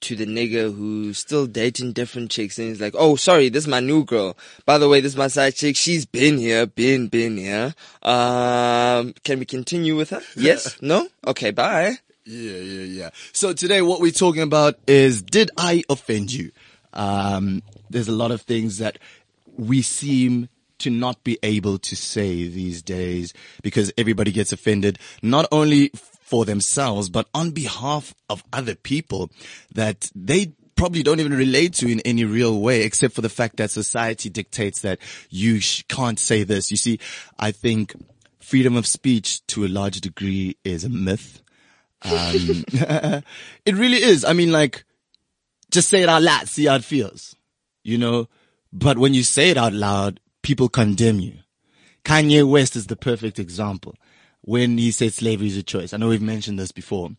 to 0.00 0.14
the 0.14 0.26
nigga 0.26 0.74
who's 0.74 1.18
still 1.18 1.46
dating 1.46 1.92
different 1.92 2.30
chicks 2.30 2.58
and 2.58 2.68
he's 2.68 2.80
like, 2.80 2.94
oh, 2.96 3.16
sorry, 3.16 3.48
this 3.48 3.64
is 3.64 3.68
my 3.68 3.80
new 3.80 4.04
girl. 4.04 4.36
By 4.64 4.78
the 4.78 4.88
way, 4.88 5.00
this 5.00 5.12
is 5.12 5.18
my 5.18 5.28
side 5.28 5.54
chick. 5.54 5.76
She's 5.76 6.06
been 6.06 6.38
here, 6.38 6.66
been, 6.66 7.08
been 7.08 7.36
here. 7.36 7.74
Um, 8.02 9.14
can 9.24 9.38
we 9.38 9.44
continue 9.44 9.96
with 9.96 10.10
her? 10.10 10.22
Yes? 10.36 10.80
No? 10.80 11.08
Okay, 11.26 11.50
bye. 11.50 11.98
Yeah, 12.24 12.52
yeah, 12.52 12.82
yeah. 12.82 13.10
So 13.32 13.52
today 13.52 13.82
what 13.82 14.00
we're 14.00 14.12
talking 14.12 14.42
about 14.42 14.76
is, 14.86 15.22
did 15.22 15.50
I 15.56 15.82
offend 15.88 16.32
you? 16.32 16.52
Um, 16.92 17.62
there's 17.90 18.08
a 18.08 18.12
lot 18.12 18.30
of 18.30 18.42
things 18.42 18.78
that 18.78 18.98
we 19.56 19.82
seem 19.82 20.48
to 20.78 20.90
not 20.90 21.22
be 21.24 21.38
able 21.42 21.78
to 21.78 21.96
say 21.96 22.48
these 22.48 22.82
days 22.82 23.34
because 23.62 23.92
everybody 23.98 24.30
gets 24.30 24.52
offended, 24.52 24.98
not 25.22 25.46
only 25.50 25.90
for 26.28 26.44
themselves, 26.44 27.08
but 27.08 27.26
on 27.32 27.52
behalf 27.52 28.14
of 28.28 28.44
other 28.52 28.74
people 28.74 29.30
that 29.74 30.10
they 30.14 30.52
probably 30.76 31.02
don't 31.02 31.20
even 31.20 31.32
relate 31.32 31.72
to 31.72 31.90
in 31.90 32.00
any 32.00 32.24
real 32.24 32.60
way, 32.60 32.82
except 32.82 33.14
for 33.14 33.22
the 33.22 33.30
fact 33.30 33.56
that 33.56 33.70
society 33.70 34.28
dictates 34.28 34.82
that 34.82 34.98
you 35.30 35.58
sh- 35.58 35.84
can't 35.88 36.18
say 36.18 36.44
this. 36.44 36.70
You 36.70 36.76
see, 36.76 37.00
I 37.38 37.50
think 37.50 37.94
freedom 38.40 38.76
of 38.76 38.86
speech 38.86 39.44
to 39.46 39.64
a 39.64 39.68
large 39.68 40.02
degree 40.02 40.56
is 40.64 40.84
a 40.84 40.90
myth. 40.90 41.40
Um, 42.02 42.64
it 43.64 43.74
really 43.74 44.02
is. 44.02 44.22
I 44.22 44.34
mean, 44.34 44.52
like, 44.52 44.84
just 45.70 45.88
say 45.88 46.02
it 46.02 46.10
out 46.10 46.22
loud, 46.22 46.46
see 46.46 46.66
how 46.66 46.74
it 46.74 46.84
feels, 46.84 47.36
you 47.82 47.96
know? 47.96 48.28
But 48.70 48.98
when 48.98 49.14
you 49.14 49.22
say 49.22 49.48
it 49.48 49.56
out 49.56 49.72
loud, 49.72 50.20
people 50.42 50.68
condemn 50.68 51.20
you. 51.20 51.38
Kanye 52.04 52.48
West 52.48 52.76
is 52.76 52.86
the 52.86 52.96
perfect 52.96 53.38
example 53.38 53.94
when 54.48 54.78
he 54.78 54.90
said 54.90 55.12
slavery 55.12 55.46
is 55.46 55.58
a 55.58 55.62
choice. 55.62 55.92
I 55.92 55.98
know 55.98 56.08
we've 56.08 56.22
mentioned 56.22 56.58
this 56.58 56.72
before, 56.72 57.10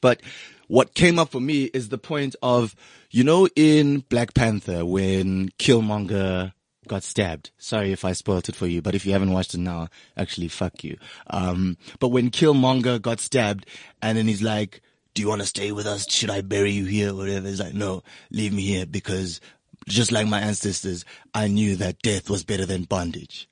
but 0.00 0.20
what 0.66 0.92
came 0.92 1.16
up 1.16 1.30
for 1.30 1.40
me 1.40 1.66
is 1.66 1.88
the 1.88 1.98
point 1.98 2.34
of, 2.42 2.74
you 3.12 3.22
know, 3.22 3.48
in 3.54 4.00
Black 4.08 4.34
Panther 4.34 4.84
when 4.84 5.50
Killmonger 5.50 6.52
got 6.88 7.04
stabbed. 7.04 7.52
Sorry 7.58 7.92
if 7.92 8.04
I 8.04 8.10
spoiled 8.10 8.48
it 8.48 8.56
for 8.56 8.66
you, 8.66 8.82
but 8.82 8.96
if 8.96 9.06
you 9.06 9.12
haven't 9.12 9.30
watched 9.30 9.54
it 9.54 9.58
now, 9.58 9.86
actually 10.16 10.48
fuck 10.48 10.82
you. 10.82 10.96
Um, 11.28 11.76
but 12.00 12.08
when 12.08 12.32
Killmonger 12.32 13.00
got 13.00 13.20
stabbed 13.20 13.66
and 14.02 14.18
then 14.18 14.26
he's 14.26 14.42
like, 14.42 14.82
do 15.14 15.22
you 15.22 15.28
want 15.28 15.42
to 15.42 15.46
stay 15.46 15.70
with 15.70 15.86
us? 15.86 16.10
Should 16.10 16.30
I 16.30 16.40
bury 16.40 16.72
you 16.72 16.86
here? 16.86 17.14
Whatever. 17.14 17.46
He's 17.46 17.60
like, 17.60 17.74
no, 17.74 18.02
leave 18.32 18.52
me 18.52 18.62
here 18.62 18.84
because 18.84 19.40
just 19.86 20.10
like 20.10 20.26
my 20.26 20.40
ancestors, 20.40 21.04
I 21.32 21.46
knew 21.46 21.76
that 21.76 22.02
death 22.02 22.28
was 22.28 22.42
better 22.42 22.66
than 22.66 22.82
bondage. 22.82 23.48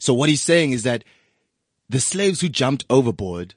So 0.00 0.14
what 0.14 0.28
he's 0.28 0.42
saying 0.42 0.72
is 0.72 0.82
that 0.82 1.04
the 1.90 2.00
slaves 2.00 2.40
who 2.40 2.48
jumped 2.48 2.84
overboard 2.88 3.54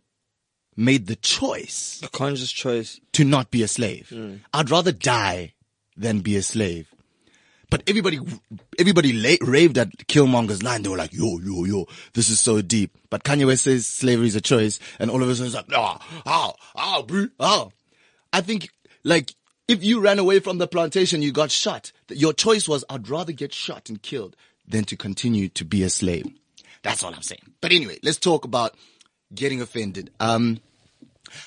made 0.75 1.06
the 1.08 1.16
choice 1.16 2.02
A 2.04 2.10
conscious 2.10 2.52
choice. 2.52 3.00
to 3.13 3.24
not 3.24 3.52
be 3.52 3.62
a 3.63 3.68
slave. 3.68 4.12
I'd 4.54 4.70
rather 4.72 4.92
die 4.92 5.54
than 5.96 6.20
be 6.22 6.36
a 6.36 6.42
slave. 6.42 6.90
But 7.70 7.84
everybody, 7.88 8.20
everybody 8.80 9.13
la- 9.13 9.38
raved 9.48 9.78
at 9.78 9.90
Killmonger's 10.08 10.62
line. 10.63 10.84
They 10.84 10.90
were 10.90 10.98
like, 10.98 11.13
yo, 11.13 11.40
yo, 11.40 11.63
yo, 11.66 11.86
this 12.13 12.30
is 12.30 12.40
so 12.40 12.62
deep. 12.62 12.98
But 13.10 13.24
Kanye 13.24 13.46
West 13.48 13.63
says 13.63 13.86
slavery 13.88 14.28
is 14.28 14.36
a 14.36 14.42
choice. 14.42 14.80
And 15.00 15.10
all 15.10 15.22
of 15.24 15.30
a 15.30 15.34
sudden 15.36 15.48
it's 15.48 15.56
like, 15.56 15.66
ah, 15.75 15.98
ah, 16.25 16.54
ah, 16.75 17.02
bro, 17.04 17.28
ah. 17.40 17.70
I 18.32 18.42
think, 18.42 18.70
like, 19.04 19.34
if 19.68 19.84
you 19.84 20.02
ran 20.02 20.20
away 20.20 20.40
from 20.40 20.58
the 20.60 20.68
plantation, 20.68 21.22
you 21.24 21.32
got 21.32 21.50
shot. 21.52 21.92
Your 22.10 22.34
choice 22.34 22.68
was, 22.68 22.84
I'd 22.90 23.10
rather 23.10 23.32
get 23.32 23.54
shot 23.54 23.90
and 23.90 24.02
killed 24.02 24.36
than 24.68 24.84
to 24.86 24.96
continue 24.98 25.50
to 25.50 25.66
be 25.66 25.84
a 25.84 25.90
slave. 25.90 26.25
That's 26.84 27.04
all 27.04 27.13
I'm 27.13 27.22
saying. 27.22 27.42
But 27.62 27.72
anyway, 27.72 27.98
let's 28.04 28.18
talk 28.18 28.46
about 28.46 28.75
getting 29.34 29.62
offended. 29.62 30.12
Um, 30.20 30.60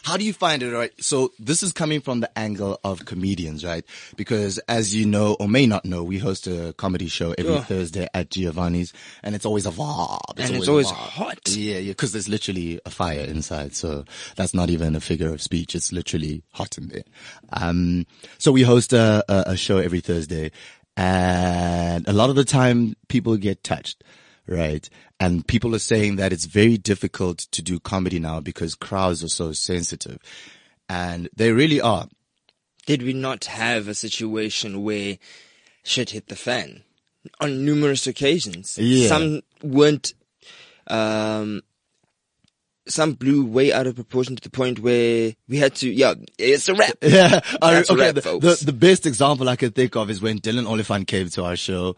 how 0.03 0.17
do 0.17 0.25
you 0.25 0.33
find 0.33 0.63
it, 0.63 0.73
right? 0.73 0.93
So 0.99 1.33
this 1.39 1.63
is 1.63 1.73
coming 1.73 2.01
from 2.01 2.21
the 2.21 2.39
angle 2.39 2.81
of 2.83 3.05
comedians, 3.05 3.65
right? 3.65 3.85
Because 4.17 4.59
as 4.69 4.95
you 4.95 5.07
know, 5.07 5.37
or 5.39 5.49
may 5.49 5.67
not 5.67 5.85
know, 5.85 6.03
we 6.03 6.19
host 6.19 6.47
a 6.47 6.75
comedy 6.77 7.07
show 7.09 7.35
every. 7.39 7.61
Thursday 7.61 8.09
at 8.15 8.31
Giovanni's 8.31 8.93
and 9.23 9.35
it's 9.35 9.47
always 9.47 9.67
a 9.67 9.71
vibe. 9.71 10.39
And 10.39 10.57
it's 10.57 10.67
a 10.67 10.71
always 10.71 10.91
hot. 10.91 11.39
Yeah, 11.49 11.79
yeah, 11.79 11.93
cause 11.95 12.13
there's 12.13 12.29
literally 12.29 12.81
a 12.85 12.91
fire 12.91 13.21
inside. 13.21 13.75
So 13.75 14.05
that's 14.35 14.55
not 14.55 14.71
even 14.71 14.97
a 14.97 15.01
figure 15.01 15.33
of 15.33 15.41
speech. 15.41 15.75
It's 15.75 15.93
literally 15.93 16.43
hot 16.53 16.79
in 16.79 16.89
there. 16.89 17.05
Um, 17.53 18.07
so 18.39 18.53
we 18.53 18.63
host 18.63 18.93
a, 18.93 19.25
a, 19.29 19.53
a 19.53 19.57
show 19.57 19.79
every 19.79 20.01
Thursday 20.01 20.51
and 20.97 22.09
a 22.09 22.13
lot 22.13 22.31
of 22.31 22.37
the 22.37 22.45
time 22.45 22.97
people 23.09 23.37
get 23.37 23.63
touched, 23.63 24.03
right? 24.47 24.89
And 25.21 25.47
people 25.47 25.75
are 25.75 25.79
saying 25.81 26.17
that 26.17 26.33
it's 26.33 26.45
very 26.45 26.77
difficult 26.79 27.39
to 27.53 27.63
do 27.63 27.81
comedy 27.81 28.19
now 28.19 28.41
because 28.41 28.75
crowds 28.75 29.25
are 29.25 29.29
so 29.29 29.53
sensitive 29.53 30.19
and 30.89 31.29
they 31.35 31.53
really 31.53 31.81
are. 31.81 32.09
Did 32.87 33.03
we 33.03 33.13
not 33.13 33.47
have 33.47 33.89
a 33.89 33.95
situation 33.95 34.83
where 34.85 35.19
shit 35.83 36.11
hit 36.11 36.29
the 36.29 36.37
fan 36.37 36.83
on 37.41 37.65
numerous 37.65 38.07
occasions? 38.07 38.79
Yeah. 38.79 39.09
Some 39.09 39.41
weren't, 39.63 40.15
um, 40.87 41.63
some 42.89 43.15
blew 43.15 43.45
way 43.45 43.73
out 43.73 43.89
of 43.89 43.97
proportion 43.97 44.37
to 44.37 44.43
the 44.43 44.51
point 44.51 44.79
where 44.79 45.35
we 45.49 45.57
had 45.57 45.75
to, 45.77 45.91
yeah, 45.91 46.15
it's 46.39 46.69
a 46.69 46.75
wrap. 46.75 46.93
Yeah. 47.03 47.41
I- 47.61 47.75
That's 47.75 47.91
okay. 47.91 48.01
rap, 48.13 48.15
the, 48.15 48.21
the, 48.39 48.63
the 48.67 48.73
best 48.73 49.07
example 49.07 49.49
I 49.49 49.57
could 49.57 49.75
think 49.75 49.97
of 49.97 50.09
is 50.09 50.23
when 50.23 50.39
Dylan 50.39 50.69
Oliphant 50.69 51.09
came 51.09 51.29
to 51.31 51.43
our 51.45 51.57
show 51.57 51.97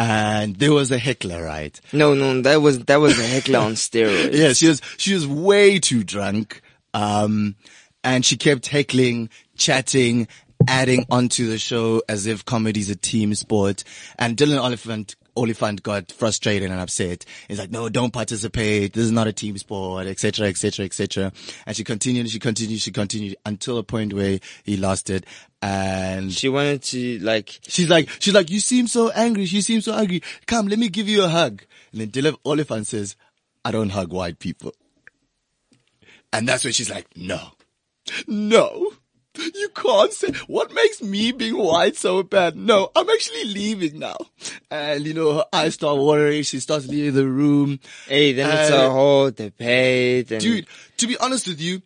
and 0.00 0.56
there 0.56 0.72
was 0.72 0.90
a 0.90 0.96
heckler, 0.98 1.44
right? 1.44 1.78
No, 1.92 2.14
no, 2.14 2.40
that 2.40 2.62
was, 2.62 2.78
that 2.86 3.00
was 3.00 3.18
a 3.18 3.26
heckler 3.26 3.58
on 3.58 3.72
steroids. 3.74 4.32
Yeah, 4.32 4.54
she 4.54 4.68
was, 4.68 4.80
she 4.96 5.12
was 5.12 5.26
way 5.26 5.78
too 5.78 6.02
drunk. 6.04 6.62
Um, 6.94 7.54
and 8.02 8.24
she 8.24 8.38
kept 8.38 8.66
heckling, 8.66 9.28
chatting, 9.58 10.26
adding 10.66 11.06
onto 11.10 11.48
the 11.48 11.58
show 11.58 12.02
as 12.08 12.26
if 12.26 12.44
comedy's 12.44 12.90
a 12.90 12.96
team 12.96 13.34
sport. 13.34 13.84
And 14.18 14.36
Dylan 14.36 14.60
Oliphant, 14.60 15.16
Oliphant 15.36 15.82
got 15.82 16.12
frustrated 16.12 16.70
and 16.70 16.80
upset. 16.80 17.24
He's 17.48 17.58
like, 17.58 17.70
no, 17.70 17.88
don't 17.88 18.12
participate. 18.12 18.92
This 18.92 19.04
is 19.04 19.12
not 19.12 19.26
a 19.26 19.32
team 19.32 19.56
sport, 19.58 20.06
etc., 20.06 20.48
etc., 20.48 20.84
etc. 20.84 21.32
And 21.66 21.76
she 21.76 21.84
continued, 21.84 22.30
she 22.30 22.38
continued, 22.38 22.80
she 22.80 22.92
continued 22.92 23.36
until 23.44 23.78
a 23.78 23.82
point 23.82 24.12
where 24.12 24.38
he 24.64 24.76
lost 24.76 25.10
it. 25.10 25.26
And 25.62 26.32
She 26.32 26.48
wanted 26.48 26.82
to 26.84 27.18
like, 27.18 27.58
She's 27.62 27.90
like, 27.90 28.08
she's 28.18 28.34
like, 28.34 28.50
you 28.50 28.60
seem 28.60 28.86
so 28.86 29.10
angry. 29.10 29.46
She 29.46 29.60
seems 29.60 29.84
so 29.84 29.94
angry. 29.94 30.22
Come, 30.46 30.68
let 30.68 30.78
me 30.78 30.88
give 30.88 31.08
you 31.08 31.24
a 31.24 31.28
hug. 31.28 31.62
And 31.92 32.00
then 32.00 32.08
Dylan 32.10 32.36
Oliphant 32.44 32.86
says, 32.86 33.16
I 33.64 33.70
don't 33.70 33.90
hug 33.90 34.12
white 34.12 34.38
people. 34.38 34.72
And 36.32 36.48
that's 36.48 36.64
when 36.64 36.72
she's 36.72 36.90
like, 36.90 37.06
no, 37.16 37.40
no, 38.26 38.92
you 39.38 39.68
can't 39.74 40.12
say, 40.12 40.32
what 40.46 40.72
makes 40.72 41.02
me 41.02 41.32
being 41.32 41.56
white 41.56 41.96
so 41.96 42.22
bad? 42.22 42.56
No, 42.56 42.90
I'm 42.96 43.08
actually 43.08 43.44
leaving 43.44 43.98
now. 43.98 44.16
And 44.70 45.06
you 45.06 45.14
know, 45.14 45.34
her 45.34 45.44
eyes 45.52 45.74
start 45.74 45.98
watering. 45.98 46.42
She 46.42 46.60
starts 46.60 46.86
leaving 46.86 47.14
the 47.14 47.26
room. 47.26 47.80
hey, 48.06 48.32
then 48.32 48.50
it's 48.50 48.70
a 48.70 48.90
whole 48.90 49.30
debate 49.30 50.30
and 50.32 50.40
Dude, 50.40 50.66
to 50.98 51.06
be 51.06 51.16
honest 51.18 51.46
with 51.46 51.60
you, 51.60 51.82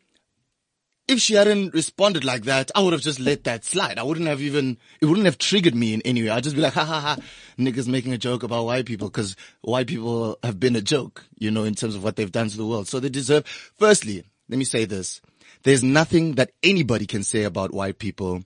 if 1.07 1.21
she 1.21 1.35
hadn't 1.35 1.75
responded 1.75 2.25
like 2.25 2.45
that, 2.45 2.71
I 2.75 2.81
would 2.81 2.95
have 2.95 3.03
just 3.03 3.21
let 3.21 3.45
that 3.45 3.65
slide. 3.65 3.99
I 3.99 4.03
wouldn't 4.03 4.27
have 4.27 4.41
even, 4.41 4.79
it 5.03 5.07
wouldn't 5.07 5.27
have 5.27 5.37
triggered 5.37 5.75
me 5.75 5.93
in 5.93 6.01
any 6.03 6.23
way. 6.23 6.31
I'd 6.31 6.45
just 6.45 6.57
be 6.57 6.63
like, 6.63 6.73
ha 6.73 6.85
ha 6.85 7.01
ha, 7.01 7.17
niggas 7.59 7.89
making 7.89 8.15
a 8.15 8.19
joke 8.19 8.43
about 8.43 8.65
white 8.65 8.87
people 8.87 9.09
because 9.09 9.37
white 9.61 9.87
people 9.87 10.39
have 10.43 10.59
been 10.59 10.77
a 10.77 10.81
joke, 10.81 11.27
you 11.39 11.51
know, 11.51 11.65
in 11.65 11.75
terms 11.75 11.95
of 11.95 12.03
what 12.03 12.17
they've 12.17 12.33
done 12.33 12.49
to 12.49 12.57
the 12.57 12.67
world. 12.67 12.89
So 12.89 13.01
they 13.01 13.11
deserve, 13.11 13.45
firstly, 13.77 14.25
let 14.49 14.59
me 14.59 14.65
say 14.65 14.87
this. 14.87 15.21
There's 15.65 15.83
nothing 15.83 16.35
that 16.35 16.53
anybody 16.63 17.07
can 17.07 17.23
say 17.23 17.43
about 17.43 17.73
white 17.73 17.99
people 17.99 18.45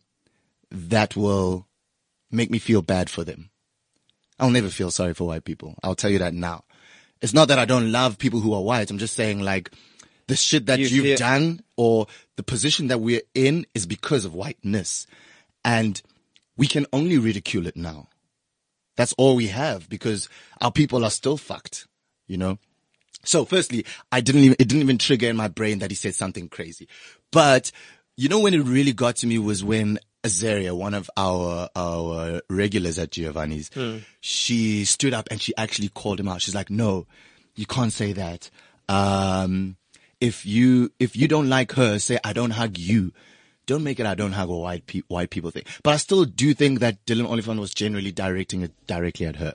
that 0.71 1.17
will 1.17 1.67
make 2.31 2.51
me 2.51 2.59
feel 2.59 2.81
bad 2.83 3.11
for 3.11 3.25
them. 3.25 3.51
I'll 4.39 4.51
never 4.51 4.71
feel 4.71 4.91
sorry 4.91 5.15
for 5.15 5.27
white 5.27 5.45
people. 5.45 5.75
I'll 5.83 5.97
tell 5.97 6.11
you 6.11 6.21
that 6.21 6.33
now. 6.33 6.65
It's 7.21 7.35
not 7.35 7.49
that 7.49 7.59
I 7.59 7.65
don't 7.65 7.91
love 7.91 8.19
people 8.19 8.39
who 8.41 8.55
are 8.55 8.63
white. 8.63 8.91
I'm 8.91 8.99
just 8.99 9.15
saying 9.15 9.41
like 9.41 9.73
the 10.29 10.37
shit 10.37 10.67
that 10.67 10.79
You 10.79 11.11
have 11.11 11.19
done 11.19 11.61
or 11.77 12.07
the 12.37 12.45
position 12.45 12.87
that 12.89 13.01
we're 13.01 13.23
in 13.35 13.67
is 13.75 13.87
because 13.87 14.25
of 14.25 14.35
whiteness. 14.35 15.07
And 15.65 16.01
we 16.57 16.69
can 16.69 16.87
only 16.93 17.19
ridicule 17.19 17.67
it 17.67 17.77
now. 17.77 18.09
That's 18.97 19.13
all 19.15 19.35
we 19.35 19.49
have 19.49 19.89
because 19.89 20.29
our 20.61 20.71
people 20.71 21.05
are 21.05 21.11
still 21.11 21.37
fucked, 21.37 21.89
you 22.29 22.37
know? 22.37 22.59
So 23.25 23.45
firstly, 23.45 23.85
I 24.13 24.21
didn't 24.21 24.43
even, 24.43 24.57
it 24.59 24.69
didn't 24.69 24.83
even 24.83 24.99
trigger 24.99 25.29
in 25.29 25.37
my 25.37 25.49
brain 25.49 25.81
that 25.81 25.91
he 25.91 25.95
said 25.95 26.15
something 26.15 26.49
crazy. 26.49 26.89
But 27.33 27.73
you 28.17 28.29
know 28.29 28.41
when 28.41 28.55
it 28.55 28.63
really 28.63 28.93
got 28.93 29.17
to 29.17 29.27
me 29.27 29.39
was 29.39 29.63
when 29.63 29.99
Azaria, 30.25 30.77
one 30.77 30.95
of 30.95 31.11
our, 31.17 31.69
our 31.77 32.43
regulars 32.51 32.99
at 32.99 33.11
Giovanni's, 33.13 33.71
she 34.21 34.85
stood 34.85 35.15
up 35.15 35.29
and 35.31 35.41
she 35.41 35.55
actually 35.57 35.89
called 35.89 36.21
him 36.21 36.29
out. 36.29 36.43
She's 36.43 36.55
like, 36.55 36.71
no, 36.71 37.07
you 37.55 37.67
can't 37.67 37.93
say 37.93 38.13
that. 38.15 38.51
Um, 38.89 39.77
if 40.21 40.45
you, 40.47 40.91
if 40.99 41.15
you 41.17 41.29
don't 41.29 41.49
like 41.49 41.73
her, 41.73 41.99
say, 41.99 42.19
I 42.25 42.33
don't 42.33 42.51
hug 42.51 42.79
you. 42.79 43.13
Don't 43.67 43.85
make 43.85 44.01
it 44.01 44.07
I 44.07 44.15
don't 44.15 44.33
hug 44.33 44.49
a 44.49 44.57
white 44.57 44.87
pe- 44.87 45.03
white 45.09 45.29
people 45.31 45.51
thing. 45.51 45.65
But 45.83 45.93
I 45.93 45.97
still 45.99 46.25
do 46.25 46.55
think 46.55 46.81
that 46.81 47.05
Dylan 47.05 47.29
Oliphant 47.29 47.61
was 47.61 47.75
generally 47.75 48.11
directing 48.13 48.63
it 48.63 48.73
directly 48.87 49.27
at 49.27 49.37
her. 49.37 49.55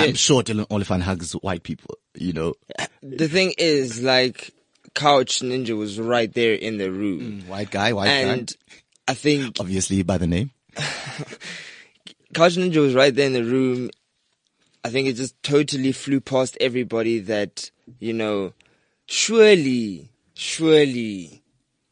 I'm 0.00 0.14
sure 0.14 0.42
Dylan 0.42 0.66
Oliphant 0.70 1.02
hugs 1.02 1.32
white 1.34 1.62
people, 1.62 1.96
you 2.16 2.32
know. 2.32 2.54
the 3.02 3.28
thing 3.28 3.54
is 3.58 4.02
like 4.02 4.52
Couch 4.94 5.40
Ninja 5.40 5.76
was 5.76 6.00
right 6.00 6.32
there 6.32 6.54
in 6.54 6.78
the 6.78 6.90
room. 6.90 7.42
Mm, 7.42 7.48
white 7.48 7.70
guy, 7.70 7.92
white 7.92 8.08
and 8.08 8.48
guy. 8.48 8.76
I 9.08 9.14
think 9.14 9.56
Obviously 9.60 10.02
by 10.02 10.18
the 10.18 10.26
name. 10.26 10.50
Couch 12.34 12.56
Ninja 12.56 12.78
was 12.78 12.94
right 12.94 13.14
there 13.14 13.26
in 13.26 13.34
the 13.34 13.44
room. 13.44 13.90
I 14.84 14.90
think 14.90 15.08
it 15.08 15.14
just 15.14 15.40
totally 15.42 15.92
flew 15.92 16.20
past 16.20 16.56
everybody 16.60 17.18
that, 17.20 17.70
you 17.98 18.12
know, 18.12 18.52
surely, 19.06 20.10
surely 20.34 21.42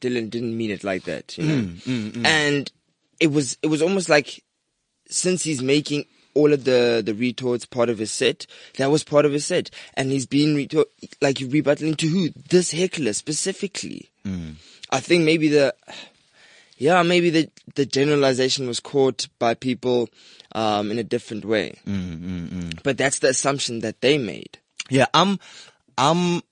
Dylan 0.01 0.31
didn't 0.31 0.57
mean 0.57 0.71
it 0.71 0.85
like 0.85 1.05
that, 1.05 1.37
you 1.37 1.45
know. 1.45 1.63
Mm, 1.63 2.13
mm, 2.13 2.27
and 2.27 2.73
it 3.21 3.33
was, 3.33 3.59
it 3.63 3.67
was 3.67 3.83
almost 3.83 4.09
like 4.09 4.43
since 5.09 5.43
he's 5.43 5.63
making 5.63 6.07
all 6.35 6.53
of 6.53 6.65
the, 6.65 7.03
the 7.05 7.15
retorts 7.15 7.65
part 7.67 7.89
of 7.89 7.99
his 7.99 8.13
set, 8.13 8.47
that 8.77 8.91
was 8.91 9.05
part 9.05 9.25
of 9.25 9.33
his 9.33 9.47
set. 9.47 9.71
And 9.95 10.11
he's 10.11 10.27
been 10.27 10.55
retort, 10.55 10.89
like 11.21 11.37
rebuttaling 11.37 11.97
to 11.99 12.09
who? 12.09 12.31
This 12.51 12.71
heckler 12.73 13.13
specifically. 13.13 14.11
Hmm. 14.25 14.51
I 14.91 15.01
think 15.01 15.25
maybe 15.25 15.49
the, 15.49 15.75
yeah, 16.79 17.03
maybe 17.03 17.31
the 17.31 17.51
the 17.75 17.87
generalization 17.87 18.67
was 18.67 18.81
caught 18.81 19.29
by 19.39 19.55
people 19.55 20.09
um, 20.53 20.91
in 20.91 20.99
a 20.99 21.05
different 21.05 21.45
way. 21.45 21.79
Hmm, 21.85 22.15
hmm, 22.15 22.71
but 22.83 22.97
that's 22.99 23.21
the 23.21 23.29
assumption 23.29 23.81
that 23.81 24.01
they 24.01 24.19
made. 24.19 24.59
Yeah, 24.91 25.07
I'm 25.15 25.39
I'm 25.97 26.43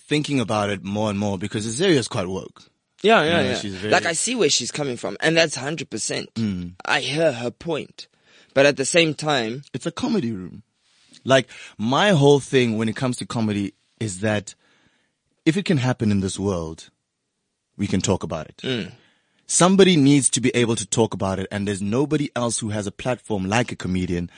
thinking 0.00 0.40
about 0.40 0.70
it 0.70 0.82
more 0.84 1.10
and 1.10 1.18
more 1.18 1.38
because 1.38 1.66
Azaria's 1.66 2.08
quite 2.08 2.26
woke. 2.28 2.62
Yeah, 3.02 3.22
yeah, 3.22 3.40
Yeah, 3.40 3.48
yeah. 3.50 3.54
she's 3.58 3.74
very- 3.76 3.92
Like 3.92 4.06
I 4.06 4.12
see 4.14 4.34
where 4.34 4.50
she's 4.50 4.72
coming 4.72 4.96
from, 4.96 5.16
and 5.20 5.36
that's 5.36 5.54
hundred 5.54 5.88
percent. 5.90 6.30
I 6.84 7.00
hear 7.00 7.32
her 7.32 7.50
point, 7.50 8.08
but 8.54 8.66
at 8.66 8.76
the 8.76 8.84
same 8.84 9.14
time, 9.14 9.62
It's 9.72 9.86
a 9.86 9.90
comedy 9.92 10.32
room. 10.32 10.62
Like 11.24 11.48
my 11.76 12.10
whole 12.10 12.40
thing 12.40 12.78
when 12.78 12.88
it 12.88 12.96
comes 12.96 13.16
to 13.18 13.26
comedy 13.26 13.74
is 14.00 14.20
that 14.20 14.54
if 15.44 15.56
it 15.56 15.64
can 15.64 15.78
happen 15.78 16.10
in 16.10 16.20
this 16.20 16.38
world, 16.38 16.90
we 17.76 17.86
can 17.86 18.00
talk 18.00 18.22
about 18.22 18.46
it. 18.48 18.56
Mm. 18.58 18.92
Somebody 19.46 19.96
needs 19.96 20.28
to 20.30 20.40
be 20.40 20.50
able 20.54 20.76
to 20.76 20.86
talk 20.86 21.14
about 21.14 21.38
it 21.38 21.48
and 21.50 21.66
there's 21.66 21.82
nobody 21.82 22.30
else 22.36 22.58
who 22.58 22.70
has 22.70 22.86
a 22.86 22.92
platform 22.92 23.48
like 23.48 23.72
a 23.72 23.76
comedian 23.76 24.30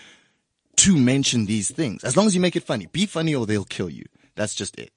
to 0.76 0.96
mention 0.96 1.46
these 1.46 1.70
things. 1.70 2.04
As 2.04 2.16
long 2.16 2.26
as 2.26 2.34
you 2.34 2.40
make 2.40 2.56
it 2.56 2.62
funny. 2.62 2.86
Be 2.86 3.06
funny 3.06 3.34
or 3.34 3.44
they'll 3.44 3.64
kill 3.64 3.90
you. 3.90 4.04
That's 4.36 4.54
just 4.54 4.78
it. 4.78 4.92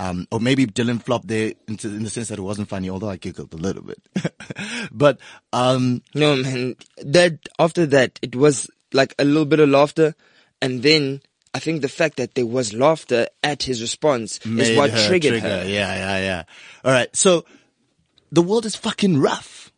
Um, 0.00 0.26
or 0.30 0.40
maybe 0.40 0.66
Dylan 0.66 1.02
flopped 1.02 1.28
there 1.28 1.52
into, 1.68 1.88
in 1.88 2.02
the 2.02 2.08
sense 2.08 2.28
that 2.28 2.38
it 2.38 2.42
wasn't 2.42 2.70
funny, 2.70 2.88
although 2.88 3.10
I 3.10 3.16
giggled 3.16 3.52
a 3.52 3.58
little 3.58 3.82
bit. 3.82 4.00
but, 4.90 5.18
um, 5.52 6.02
No, 6.14 6.36
man. 6.36 6.76
That 7.04 7.38
after 7.58 7.84
that, 7.84 8.18
it 8.22 8.34
was 8.34 8.70
like 8.94 9.14
a 9.18 9.26
little 9.26 9.44
bit 9.44 9.60
of 9.60 9.68
laughter, 9.68 10.14
and 10.62 10.82
then 10.82 11.20
I 11.52 11.58
think 11.58 11.82
the 11.82 11.88
fact 11.88 12.16
that 12.16 12.34
there 12.34 12.46
was 12.46 12.72
laughter 12.72 13.26
at 13.42 13.64
his 13.64 13.82
response 13.82 14.38
is 14.46 14.74
what 14.74 14.90
her 14.90 15.06
triggered 15.06 15.32
trigger. 15.32 15.48
her. 15.48 15.64
Yeah, 15.64 15.94
yeah, 15.94 16.18
yeah. 16.18 16.42
All 16.82 16.92
right. 16.92 17.14
So 17.14 17.44
the 18.32 18.42
world 18.42 18.64
is 18.64 18.76
fucking 18.76 19.20
rough. 19.20 19.70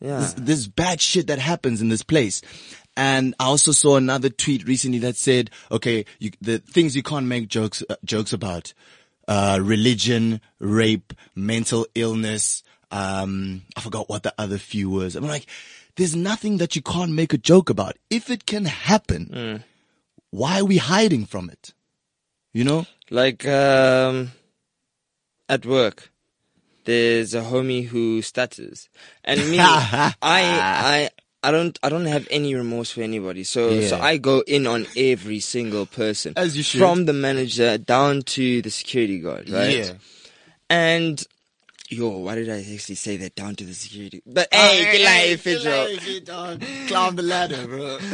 Yeah. 0.00 0.18
There's, 0.18 0.34
there's 0.34 0.68
bad 0.68 1.00
shit 1.00 1.26
that 1.26 1.38
happens 1.38 1.80
in 1.80 1.90
this 1.90 2.02
place. 2.02 2.40
And 2.96 3.34
I 3.38 3.44
also 3.44 3.72
saw 3.72 3.96
another 3.96 4.30
tweet 4.30 4.66
recently 4.66 4.98
that 5.00 5.16
said, 5.16 5.50
okay, 5.70 6.06
you, 6.18 6.32
the 6.40 6.58
things 6.58 6.96
you 6.96 7.02
can't 7.02 7.26
make 7.26 7.48
jokes, 7.48 7.84
uh, 7.88 7.96
jokes 8.04 8.32
about, 8.32 8.72
uh, 9.30 9.60
religion, 9.62 10.40
rape, 10.58 11.14
mental 11.36 11.86
illness, 11.94 12.64
um, 12.90 13.62
I 13.76 13.80
forgot 13.80 14.08
what 14.08 14.24
the 14.24 14.34
other 14.36 14.58
few 14.58 14.90
was. 14.90 15.14
I'm 15.14 15.26
like, 15.26 15.46
there's 15.94 16.16
nothing 16.16 16.58
that 16.58 16.74
you 16.74 16.82
can't 16.82 17.12
make 17.12 17.32
a 17.32 17.38
joke 17.38 17.70
about. 17.70 17.96
If 18.10 18.28
it 18.28 18.44
can 18.44 18.64
happen, 18.64 19.62
why 20.30 20.60
are 20.60 20.64
we 20.64 20.78
hiding 20.78 21.26
from 21.26 21.48
it? 21.48 21.72
You 22.52 22.64
know? 22.64 22.86
Like 23.08 23.46
um, 23.46 24.32
at 25.48 25.64
work, 25.64 26.10
there's 26.84 27.32
a 27.32 27.42
homie 27.42 27.86
who 27.86 28.22
stutters, 28.22 28.88
and 29.22 29.40
me, 29.48 29.58
I, 29.60 30.14
I, 30.20 31.10
I 31.42 31.50
don't, 31.50 31.78
I 31.82 31.88
don't 31.88 32.06
have 32.06 32.28
any 32.30 32.54
remorse 32.54 32.90
for 32.90 33.02
anybody. 33.02 33.44
So, 33.44 33.80
so 33.80 33.98
I 33.98 34.18
go 34.18 34.42
in 34.46 34.66
on 34.66 34.86
every 34.96 35.40
single 35.40 35.86
person, 35.86 36.34
As 36.36 36.56
you 36.56 36.62
should. 36.62 36.80
from 36.80 37.06
the 37.06 37.12
manager 37.14 37.78
down 37.78 38.22
to 38.22 38.60
the 38.62 38.70
security 38.70 39.18
guard, 39.20 39.48
right? 39.48 39.78
Yeah. 39.78 39.92
And 40.68 41.24
yo, 41.88 42.08
why 42.18 42.34
did 42.34 42.50
I 42.50 42.58
actually 42.74 42.94
say 42.96 43.16
that 43.18 43.34
down 43.34 43.56
to 43.56 43.64
the 43.64 43.72
security? 43.74 44.22
But 44.26 44.48
hey, 44.52 44.98
get 44.98 45.04
life, 45.04 45.44
Pedro. 45.44 46.58
Climb 46.88 47.16
the 47.16 47.22
ladder, 47.22 47.66
bro. 47.66 47.98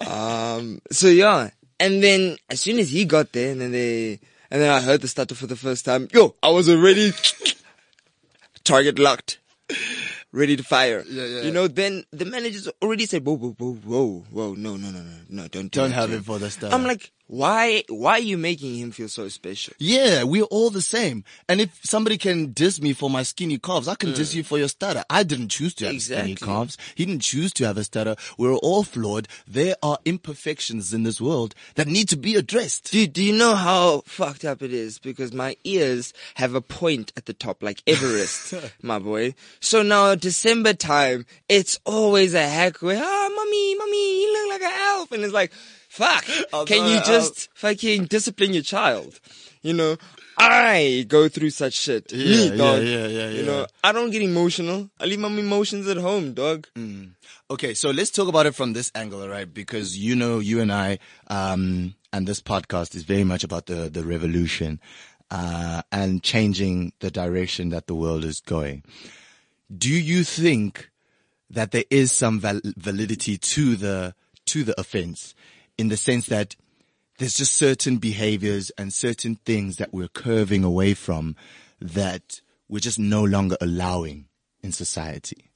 Um, 0.10 0.80
so 0.90 1.06
yeah, 1.08 1.50
and 1.78 2.02
then 2.02 2.36
as 2.48 2.60
soon 2.60 2.78
as 2.78 2.90
he 2.90 3.04
got 3.04 3.32
there, 3.32 3.52
and 3.52 3.60
then 3.60 3.70
they, 3.70 4.18
and 4.50 4.60
then 4.60 4.70
I 4.70 4.80
heard 4.80 5.02
the 5.02 5.08
stutter 5.08 5.34
for 5.34 5.46
the 5.46 5.56
first 5.56 5.84
time. 5.84 6.08
Yo, 6.12 6.34
I 6.42 6.48
was 6.48 6.68
already 6.68 7.12
target 8.64 8.98
locked, 8.98 9.38
ready 10.32 10.56
to 10.56 10.62
fire. 10.62 11.04
Yeah, 11.08 11.24
yeah. 11.24 11.42
You 11.42 11.50
know, 11.52 11.68
then 11.68 12.04
the 12.12 12.24
managers 12.24 12.68
already 12.82 13.06
said, 13.06 13.24
"Whoa, 13.24 13.36
whoa, 13.36 13.54
whoa, 13.58 13.74
whoa, 13.74 14.24
whoa, 14.30 14.54
no, 14.54 14.76
no, 14.76 14.90
no, 14.90 15.00
no, 15.00 15.16
no, 15.28 15.48
don't, 15.48 15.70
do 15.70 15.80
Don't 15.80 15.90
that 15.90 15.96
have 15.96 16.12
it 16.12 16.24
for 16.24 16.38
the 16.38 16.50
stutter. 16.50 16.74
I'm 16.74 16.84
like, 16.84 17.12
why, 17.30 17.84
why 17.88 18.14
are 18.14 18.18
you 18.18 18.36
making 18.36 18.74
him 18.74 18.90
feel 18.90 19.08
so 19.08 19.28
special? 19.28 19.72
Yeah, 19.78 20.24
we're 20.24 20.42
all 20.42 20.68
the 20.68 20.82
same. 20.82 21.22
And 21.48 21.60
if 21.60 21.78
somebody 21.84 22.18
can 22.18 22.50
diss 22.50 22.82
me 22.82 22.92
for 22.92 23.08
my 23.08 23.22
skinny 23.22 23.56
calves, 23.56 23.86
I 23.86 23.94
can 23.94 24.12
diss 24.12 24.34
you 24.34 24.42
for 24.42 24.58
your 24.58 24.66
stutter. 24.66 25.04
I 25.08 25.22
didn't 25.22 25.50
choose 25.50 25.72
to 25.74 25.86
have 25.86 26.02
skinny 26.02 26.34
calves. 26.34 26.76
He 26.96 27.06
didn't 27.06 27.22
choose 27.22 27.52
to 27.52 27.66
have 27.66 27.78
a 27.78 27.84
stutter. 27.84 28.16
We're 28.36 28.54
all 28.54 28.82
flawed. 28.82 29.28
There 29.46 29.76
are 29.80 29.98
imperfections 30.04 30.92
in 30.92 31.04
this 31.04 31.20
world 31.20 31.54
that 31.76 31.86
need 31.86 32.08
to 32.08 32.16
be 32.16 32.34
addressed. 32.34 32.90
Do, 32.90 33.06
do 33.06 33.22
you 33.22 33.32
know 33.32 33.54
how 33.54 34.02
fucked 34.06 34.44
up 34.44 34.60
it 34.60 34.72
is? 34.72 34.98
Because 34.98 35.32
my 35.32 35.56
ears 35.62 36.12
have 36.34 36.56
a 36.56 36.60
point 36.60 37.12
at 37.16 37.26
the 37.26 37.32
top, 37.32 37.62
like 37.62 37.80
Everest, 37.86 38.54
my 38.82 38.98
boy. 38.98 39.36
So 39.60 39.84
now 39.84 40.16
December 40.16 40.72
time, 40.72 41.26
it's 41.48 41.78
always 41.86 42.34
a 42.34 42.48
heck 42.48 42.82
where, 42.82 43.00
ah, 43.00 43.28
mommy, 43.36 43.74
mommy, 43.76 44.20
you 44.20 44.32
look 44.32 44.60
like 44.60 44.72
an 44.72 44.78
elf. 44.80 45.12
And 45.12 45.22
it's 45.22 45.32
like, 45.32 45.52
fuck, 45.90 46.24
can 46.66 46.88
you 46.88 46.96
an 46.98 47.04
just 47.04 47.48
fucking 47.54 48.04
discipline 48.06 48.54
your 48.54 48.62
child? 48.62 49.20
You 49.60 49.74
know, 49.74 49.96
I 50.38 51.04
go 51.06 51.28
through 51.28 51.50
such 51.50 51.74
shit. 51.74 52.10
Yeah, 52.12 52.24
Me, 52.36 52.48
yeah, 52.48 52.56
dog. 52.56 52.82
yeah, 52.82 53.06
yeah, 53.06 53.28
You 53.28 53.40
yeah. 53.40 53.46
know, 53.46 53.66
I 53.84 53.92
don't 53.92 54.10
get 54.10 54.22
emotional. 54.22 54.88
I 54.98 55.04
leave 55.04 55.18
my 55.18 55.28
emotions 55.28 55.86
at 55.86 55.98
home, 55.98 56.32
dog. 56.32 56.66
Okay, 57.50 57.74
so 57.74 57.90
let's 57.90 58.10
talk 58.10 58.28
about 58.28 58.46
it 58.46 58.54
from 58.54 58.72
this 58.72 58.90
angle, 58.94 59.20
all 59.20 59.28
right? 59.28 59.52
Because 59.52 59.98
you 59.98 60.14
know, 60.16 60.38
you 60.38 60.60
and 60.62 60.72
I, 60.72 60.98
um, 61.26 61.94
and 62.12 62.26
this 62.26 62.40
podcast 62.40 62.94
is 62.94 63.02
very 63.02 63.24
much 63.24 63.44
about 63.44 63.66
the, 63.66 63.90
the 63.90 64.02
revolution, 64.04 64.80
uh, 65.30 65.82
and 65.92 66.22
changing 66.22 66.92
the 67.00 67.10
direction 67.10 67.68
that 67.70 67.86
the 67.86 67.94
world 67.94 68.24
is 68.24 68.40
going. 68.40 68.82
Do 69.76 69.90
you 69.90 70.24
think 70.24 70.90
that 71.50 71.72
there 71.72 71.84
is 71.90 72.12
some 72.12 72.40
val- 72.40 72.60
validity 72.64 73.36
to 73.36 73.76
the, 73.76 74.14
to 74.46 74.64
the 74.64 74.80
offense 74.80 75.34
in 75.80 75.88
the 75.88 75.96
sense 75.96 76.26
that 76.26 76.56
there's 77.18 77.34
just 77.34 77.54
certain 77.54 77.96
behaviors 77.96 78.70
and 78.76 78.92
certain 78.92 79.36
things 79.46 79.78
that 79.78 79.94
we're 79.94 80.08
curving 80.08 80.62
away 80.62 80.92
from 80.92 81.34
that 81.80 82.42
we're 82.68 82.80
just 82.80 82.98
no 82.98 83.24
longer 83.24 83.56
allowing 83.62 84.26
in 84.62 84.72
society? 84.72 85.50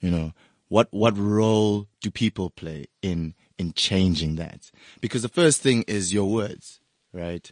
You 0.00 0.10
know, 0.10 0.32
what, 0.66 0.88
what 0.90 1.16
role 1.16 1.86
do 2.00 2.10
people 2.10 2.50
play 2.50 2.86
in, 3.00 3.34
in 3.58 3.74
changing 3.74 4.34
that? 4.36 4.72
Because 5.00 5.22
the 5.22 5.28
first 5.28 5.62
thing 5.62 5.84
is 5.86 6.12
your 6.12 6.28
words, 6.28 6.80
right? 7.12 7.48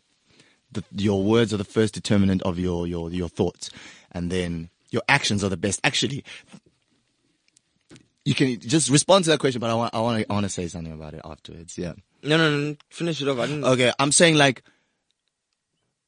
The, 0.73 0.83
your 0.91 1.23
words 1.23 1.55
are 1.55 1.59
the 1.59 1.65
first 1.65 1.95
determinant 1.95 2.43
of 2.43 2.59
your, 2.59 2.89
your, 2.89 3.11
your 3.11 3.29
thoughts. 3.29 3.71
And 4.11 4.31
then 4.31 4.71
your 4.91 5.03
actions 5.09 5.45
are 5.45 5.49
the 5.49 5.57
best. 5.57 5.81
Actually, 5.85 6.25
you 8.27 8.35
can 8.35 8.59
just 8.59 8.91
respond 8.91 9.25
to 9.25 9.31
that 9.31 9.39
question, 9.39 9.61
but 9.61 9.71
I 9.71 9.75
want, 9.75 9.95
I 9.95 10.01
want 10.01 10.21
to, 10.21 10.31
I 10.31 10.35
want 10.35 10.45
to 10.45 10.51
say 10.51 10.67
something 10.67 10.93
about 10.93 11.15
it 11.15 11.21
afterwards. 11.25 11.79
Yeah. 11.79 11.93
No, 12.25 12.37
no, 12.37 12.51
no, 12.51 12.77
finish 12.91 13.23
it 13.23 13.29
off. 13.29 13.39
I 13.39 13.47
didn't. 13.47 13.65
Okay, 13.65 13.93
I'm 14.01 14.11
saying 14.11 14.35
like 14.35 14.65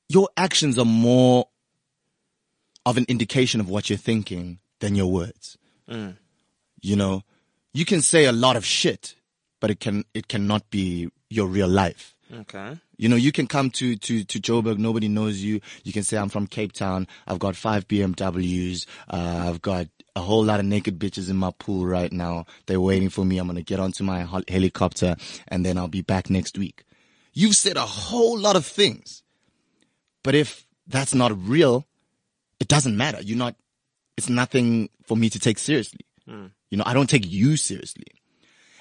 your 0.09 0.29
actions 0.37 0.81
are 0.81 0.85
more 0.85 1.47
of 2.85 2.97
an 2.97 3.05
indication 3.07 3.61
of 3.61 3.71
what 3.71 3.89
you're 3.89 3.97
thinking 3.97 4.59
than 4.81 4.97
your 4.97 5.07
words. 5.07 5.59
Mm. 5.89 6.17
You 6.81 6.97
know, 6.97 7.23
you 7.73 7.85
can 7.85 8.01
say 8.01 8.25
a 8.25 8.33
lot 8.33 8.57
of 8.57 8.67
shit, 8.67 9.15
but 9.61 9.71
it 9.71 9.79
can 9.79 10.05
it 10.13 10.27
cannot 10.27 10.69
be 10.71 11.11
your 11.31 11.47
real 11.47 11.69
life. 11.69 12.17
Okay. 12.33 12.79
You 12.97 13.09
know, 13.09 13.17
you 13.17 13.33
can 13.33 13.47
come 13.47 13.71
to, 13.71 13.97
to, 13.97 14.25
to 14.25 14.41
Joburg, 14.41 14.79
nobody 14.79 15.09
knows 15.09 15.43
you. 15.43 15.61
You 15.85 15.93
can 15.93 16.03
say, 16.03 16.19
I'm 16.19 16.29
from 16.29 16.47
Cape 16.47 16.73
Town. 16.73 17.07
I've 17.27 17.39
got 17.39 17.57
five 17.57 17.89
BMWs. 17.89 18.87
Uh, 19.09 19.45
I've 19.49 19.63
got 19.63 19.87
a 20.15 20.21
whole 20.21 20.45
lot 20.45 20.61
of 20.61 20.67
naked 20.67 20.99
bitches 20.99 21.31
in 21.31 21.37
my 21.37 21.53
pool 21.59 21.87
right 21.87 22.13
now. 22.13 22.45
They're 22.67 22.81
waiting 22.81 23.09
for 23.09 23.25
me. 23.25 23.39
I'm 23.39 23.47
going 23.47 23.57
to 23.57 23.63
get 23.63 23.81
onto 23.81 24.05
my 24.05 24.25
hel- 24.25 24.43
helicopter 24.49 25.17
and 25.47 25.65
then 25.65 25.79
I'll 25.79 25.89
be 25.89 26.03
back 26.03 26.29
next 26.29 26.59
week. 26.59 26.85
You've 27.33 27.57
said 27.57 27.77
a 27.77 27.87
whole 27.87 28.39
lot 28.39 28.57
of 28.57 28.67
things. 28.67 29.23
But 30.23 30.35
if 30.35 30.67
that's 30.87 31.15
not 31.15 31.33
real, 31.49 31.87
it 32.61 32.69
doesn't 32.69 32.97
matter. 32.97 33.23
You're 33.23 33.39
not, 33.39 33.55
it's 34.17 34.29
nothing 34.29 34.91
for 35.05 35.17
me 35.17 35.31
to 35.31 35.39
take 35.39 35.59
seriously. 35.59 36.01
You 36.71 36.77
know, 36.77 36.85
I 36.85 36.93
don't 36.93 37.09
take 37.09 37.27
you 37.27 37.57
seriously. 37.57 38.07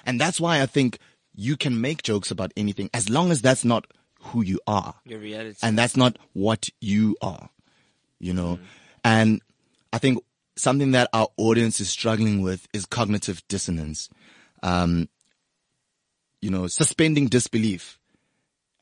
And 0.05 0.19
that's 0.19 0.41
why 0.41 0.61
I 0.61 0.65
think 0.65 0.97
you 1.37 1.55
can 1.55 1.79
make 1.79 2.01
jokes 2.01 2.31
about 2.31 2.51
anything 2.57 2.89
as 2.93 3.09
long 3.09 3.31
as 3.31 3.41
that's 3.41 3.63
not 3.63 3.85
who 4.19 4.43
you 4.43 4.59
are. 4.67 4.95
Your 5.05 5.19
reality. 5.19 5.59
And 5.61 5.77
that's 5.77 5.95
not 5.95 6.17
what 6.33 6.67
you 6.81 7.15
are, 7.21 7.49
you 8.19 8.33
know? 8.33 8.59
And 9.03 9.41
I 9.93 9.99
think 9.99 10.21
something 10.57 10.91
that 10.91 11.09
our 11.13 11.27
audience 11.37 11.79
is 11.79 11.89
struggling 11.89 12.41
with 12.41 12.67
is 12.73 12.85
cognitive 12.85 13.41
dissonance. 13.47 14.09
Um, 14.63 15.07
you 16.41 16.49
know, 16.49 16.67
suspending 16.67 17.27
disbelief 17.27 17.99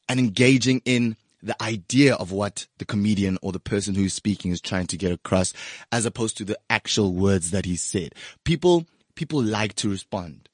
and 0.07 0.19
engaging 0.19 0.81
in 0.85 1.17
the 1.43 1.61
idea 1.61 2.15
of 2.15 2.31
what 2.31 2.67
the 2.79 2.85
comedian 2.85 3.37
or 3.41 3.51
the 3.51 3.59
person 3.59 3.93
who's 3.95 4.13
speaking 4.13 4.51
is 4.51 4.61
trying 4.61 4.87
to 4.87 4.97
get 4.97 5.11
across 5.11 5.53
as 5.91 6.05
opposed 6.05 6.37
to 6.37 6.45
the 6.45 6.57
actual 6.69 7.13
words 7.13 7.51
that 7.51 7.65
he 7.65 7.75
said. 7.75 8.15
People, 8.45 8.85
people 9.15 9.43
like 9.43 9.75
to 9.75 9.89
respond. 9.89 10.49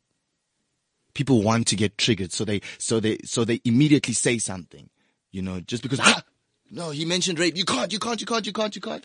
People 1.13 1.41
want 1.41 1.67
to 1.67 1.75
get 1.75 1.97
triggered. 1.97 2.31
So 2.31 2.45
they, 2.45 2.61
so 2.77 2.99
they, 2.99 3.17
so 3.25 3.43
they 3.45 3.61
immediately 3.65 4.13
say 4.13 4.37
something, 4.37 4.89
you 5.31 5.41
know, 5.41 5.59
just 5.59 5.83
because, 5.83 5.99
ah, 6.01 6.23
no, 6.69 6.89
he 6.91 7.05
mentioned 7.05 7.39
rape. 7.39 7.57
You 7.57 7.65
can't, 7.65 7.91
you 7.91 7.99
can't, 7.99 8.19
you 8.21 8.27
can't, 8.27 8.45
you 8.45 8.53
can't, 8.53 8.75
you 8.75 8.81
can't. 8.81 9.03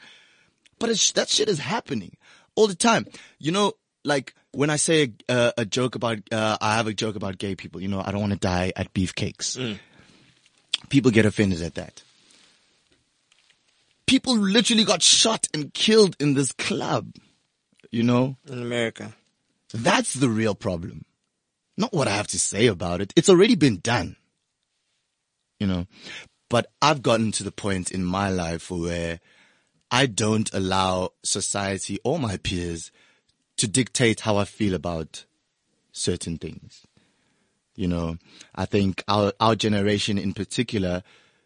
But 0.79 0.90
it's, 0.90 1.12
that 1.12 1.29
shit 1.29 1.49
is 1.49 1.59
happening 1.59 2.16
all 2.55 2.66
the 2.66 2.75
time. 2.75 3.07
You 3.38 3.53
know, 3.53 3.73
like 4.05 4.35
when 4.53 4.71
I 4.71 4.77
say 4.77 5.12
a, 5.29 5.33
uh, 5.33 5.53
a 5.59 5.64
joke 5.64 5.95
about, 5.95 6.19
uh, 6.31 6.57
I 6.61 6.77
have 6.77 6.87
a 6.87 6.95
joke 6.95 7.16
about 7.16 7.38
gay 7.38 7.55
people, 7.55 7.81
you 7.81 7.88
know, 7.88 8.03
I 8.05 8.12
don't 8.12 8.21
want 8.21 8.33
to 8.35 8.38
die 8.38 8.73
at 8.77 8.92
beefcakes. 8.95 9.79
People 10.88 11.11
get 11.11 11.27
offended 11.27 11.62
at 11.62 11.75
that. 11.75 12.03
People 14.07 14.37
literally 14.37 14.85
got 14.85 15.03
shot 15.03 15.49
and 15.53 15.75
killed 15.75 16.14
in 16.21 16.35
this 16.35 16.53
club. 16.53 17.12
You 17.90 18.03
know, 18.03 18.37
in 18.47 18.61
America. 18.61 19.14
that's 19.73 20.14
the 20.14 20.29
real 20.29 20.55
problem. 20.55 21.06
Not 21.77 21.93
what 21.93 22.09
I 22.09 22.12
have 22.12 22.29
to 22.29 22.39
say 22.39 22.67
about 22.67 23.01
it. 23.01 23.12
It's 23.17 23.29
already 23.29 23.55
been 23.55 23.79
done. 23.79 24.17
You 25.59 25.67
know, 25.67 25.87
but 26.51 26.71
I've 26.83 27.03
gotten 27.03 27.33
to 27.33 27.43
the 27.43 27.53
point 27.53 27.91
in 27.91 28.05
my 28.05 28.29
life 28.29 28.71
where 28.71 29.21
I 29.91 30.07
don't 30.07 30.53
allow 30.53 31.11
society 31.23 31.99
or 32.05 32.19
my 32.19 32.37
peers 32.37 32.91
to 33.57 33.67
dictate 33.67 34.21
how 34.21 34.37
I 34.37 34.45
feel 34.45 34.75
about 34.75 35.25
certain 35.93 36.37
things. 36.37 36.87
You 37.75 37.89
know, 37.89 38.19
I 38.55 38.65
think 38.65 39.03
our, 39.09 39.33
our 39.41 39.55
generation 39.55 40.19
in 40.19 40.33
particular 40.33 41.03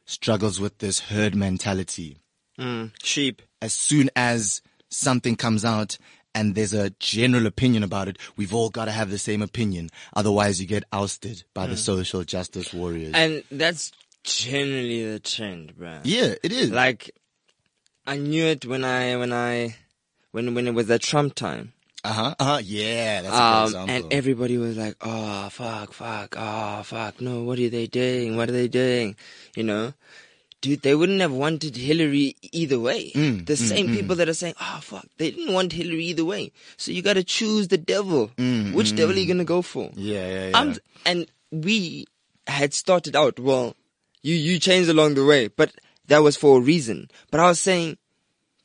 struggles 0.07 0.61
with 0.61 0.79
this 0.79 1.01
herd 1.01 1.35
mentality. 1.35 2.19
Mm, 2.59 2.93
sheep. 3.03 3.43
As 3.63 3.73
soon 3.73 4.11
as 4.17 4.63
something 4.89 5.37
comes 5.37 5.65
out 5.65 5.99
and 6.35 6.55
there's 6.55 6.73
a 6.73 6.91
general 7.01 7.47
opinion 7.47 7.83
about 7.83 8.09
it, 8.09 8.19
we've 8.37 8.55
all 8.55 8.71
got 8.71 8.85
to 8.87 8.91
have 8.93 9.11
the 9.11 9.19
same 9.19 9.43
opinion. 9.43 9.91
Otherwise 10.15 10.61
you 10.61 10.67
get 10.67 10.85
ousted 10.93 11.45
by 11.55 11.67
the 11.67 11.77
social 11.77 12.23
justice 12.25 12.73
warriors. 12.73 13.13
And 13.15 13.43
that's 13.51 13.93
generally 14.23 15.13
the 15.13 15.21
trend, 15.21 15.75
bruh. 15.77 16.01
yeah, 16.05 16.35
it 16.43 16.53
is. 16.53 16.71
Like, 16.71 17.11
I 18.07 18.17
knew 18.17 18.45
it 18.47 18.65
when 18.67 18.85
I, 18.85 19.17
when 19.17 19.33
I, 19.33 19.77
when, 20.33 20.55
when 20.55 20.67
it 20.69 20.75
was 20.75 20.87
that 20.87 21.03
Trump 21.03 21.35
time. 21.35 21.73
uh 22.05 22.13
huh. 22.13 22.35
Uh 22.39 22.45
huh. 22.45 22.61
Yeah, 22.63 23.23
that's 23.23 23.35
a 23.35 23.43
Um, 23.43 23.65
example. 23.65 23.95
and 23.95 24.13
everybody 24.13 24.57
was 24.59 24.77
like, 24.77 24.97
oh, 25.01 25.49
fuck, 25.51 25.93
fuck, 25.93 26.35
oh, 26.39 26.83
fuck, 26.85 27.21
no, 27.21 27.43
what 27.43 27.59
are 27.59 27.69
they 27.69 27.87
doing? 27.87 28.37
What 28.37 28.49
are 28.49 28.53
they 28.53 28.69
doing? 28.69 29.17
You 29.57 29.65
know? 29.65 29.95
Dude, 30.61 30.83
they 30.83 30.95
wouldn't 30.95 31.21
have 31.23 31.33
wanted 31.33 31.75
Hillary 31.75 32.37
either 32.53 32.79
way. 32.79 33.13
Mm, 33.13 33.47
the 33.47 33.57
same 33.57 33.87
people 33.95 34.17
that 34.17 34.29
are 34.29 34.35
saying, 34.35 34.55
oh, 34.61 34.81
fuck, 34.83 35.07
they 35.17 35.31
didn't 35.31 35.55
want 35.55 35.73
Hillary 35.73 36.05
either 36.05 36.25
way. 36.25 36.53
So 36.77 36.93
you 36.93 37.01
gotta 37.01 37.25
choose 37.25 37.69
the 37.69 37.79
devil. 37.79 38.31
Which 38.75 38.95
devil 38.95 39.15
are 39.17 39.19
you 39.19 39.27
gonna 39.27 39.45
go 39.45 39.63
for? 39.63 39.89
Mm, 39.89 39.95
yeah, 39.97 40.29
yeah, 40.29 40.49
yeah. 40.49 40.75
And 41.07 41.27
we 41.51 42.07
had 42.47 42.75
started 42.75 43.17
out, 43.17 43.39
well, 43.39 43.75
you, 44.23 44.35
you 44.35 44.59
changed 44.59 44.91
along 44.91 45.15
the 45.15 45.25
way, 45.25 45.49
but 45.49 45.73
that 46.09 46.19
was 46.19 46.37
for 46.37 46.59
a 46.59 46.61
reason. 46.61 47.11
But 47.31 47.41
I 47.41 47.49
was 47.49 47.61
saying, 47.61 47.97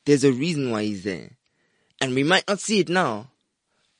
there's 0.04 0.24
a 0.24 0.32
reason 0.32 0.70
why 0.70 0.82
he's 0.84 1.04
there. 1.04 1.30
And 2.00 2.14
we 2.14 2.24
might 2.24 2.44
not 2.46 2.60
see 2.60 2.80
it 2.80 2.90
now, 2.90 3.30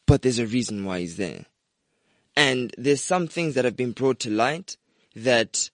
but 0.06 0.20
there's 0.20 0.38
a 0.38 0.46
reason 0.46 0.84
why 0.84 1.00
he's 1.00 1.16
there. 1.16 1.46
And 2.36 2.74
there's 2.76 3.00
some 3.02 3.26
things 3.26 3.54
that 3.54 3.64
have 3.64 3.76
been 3.76 3.92
brought 3.92 4.20
to 4.20 4.30
light 4.30 4.76
that 5.14 5.70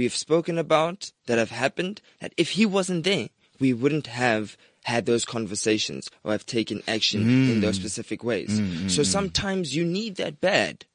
we've 0.00 0.16
spoken 0.16 0.56
about 0.56 1.12
that 1.26 1.36
have 1.36 1.50
happened 1.50 2.00
that 2.20 2.32
if 2.38 2.52
he 2.52 2.64
wasn't 2.64 3.04
there, 3.04 3.28
we 3.58 3.74
wouldn't 3.74 4.06
have 4.06 4.56
had 4.84 5.04
those 5.04 5.26
conversations 5.26 6.10
or 6.24 6.32
have 6.32 6.46
taken 6.46 6.82
action 6.88 7.20
in 7.20 7.60
those 7.60 7.76
mm. 7.76 7.80
specific 7.82 8.24
ways. 8.24 8.58
Mm, 8.58 8.68
mm, 8.68 8.90
so 8.90 9.02
sometimes 9.02 9.76
you 9.76 9.84
need 9.84 10.16
that 10.16 10.40
bad. 10.40 10.86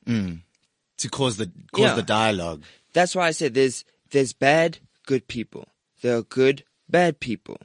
to 0.97 1.09
cause 1.09 1.37
the 1.37 1.51
cause 1.71 1.85
Yeah. 1.85 1.95
the 1.95 2.01
dialogue. 2.01 2.63
That's 2.93 3.13
why 3.13 3.27
I 3.27 3.31
said 3.31 3.53
there's 3.53 3.85
there's 4.09 4.33
bad, 4.33 4.79
good 5.05 5.27
people. 5.27 5.67
There 6.01 6.17
are 6.17 6.23
good, 6.23 6.63
bad 6.89 7.19
people. 7.19 7.57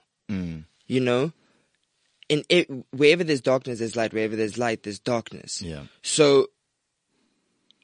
You 0.87 1.01
know, 1.01 1.33
in 2.29 2.45
it, 2.49 2.69
wherever 2.93 3.25
there's 3.25 3.41
darkness, 3.41 3.79
there's 3.79 3.97
light. 3.97 4.13
Wherever 4.13 4.37
there's 4.37 4.59
light, 4.59 4.83
there's 4.83 4.99
darkness. 4.99 5.63
Yeah. 5.63 5.85
So, 6.03 6.49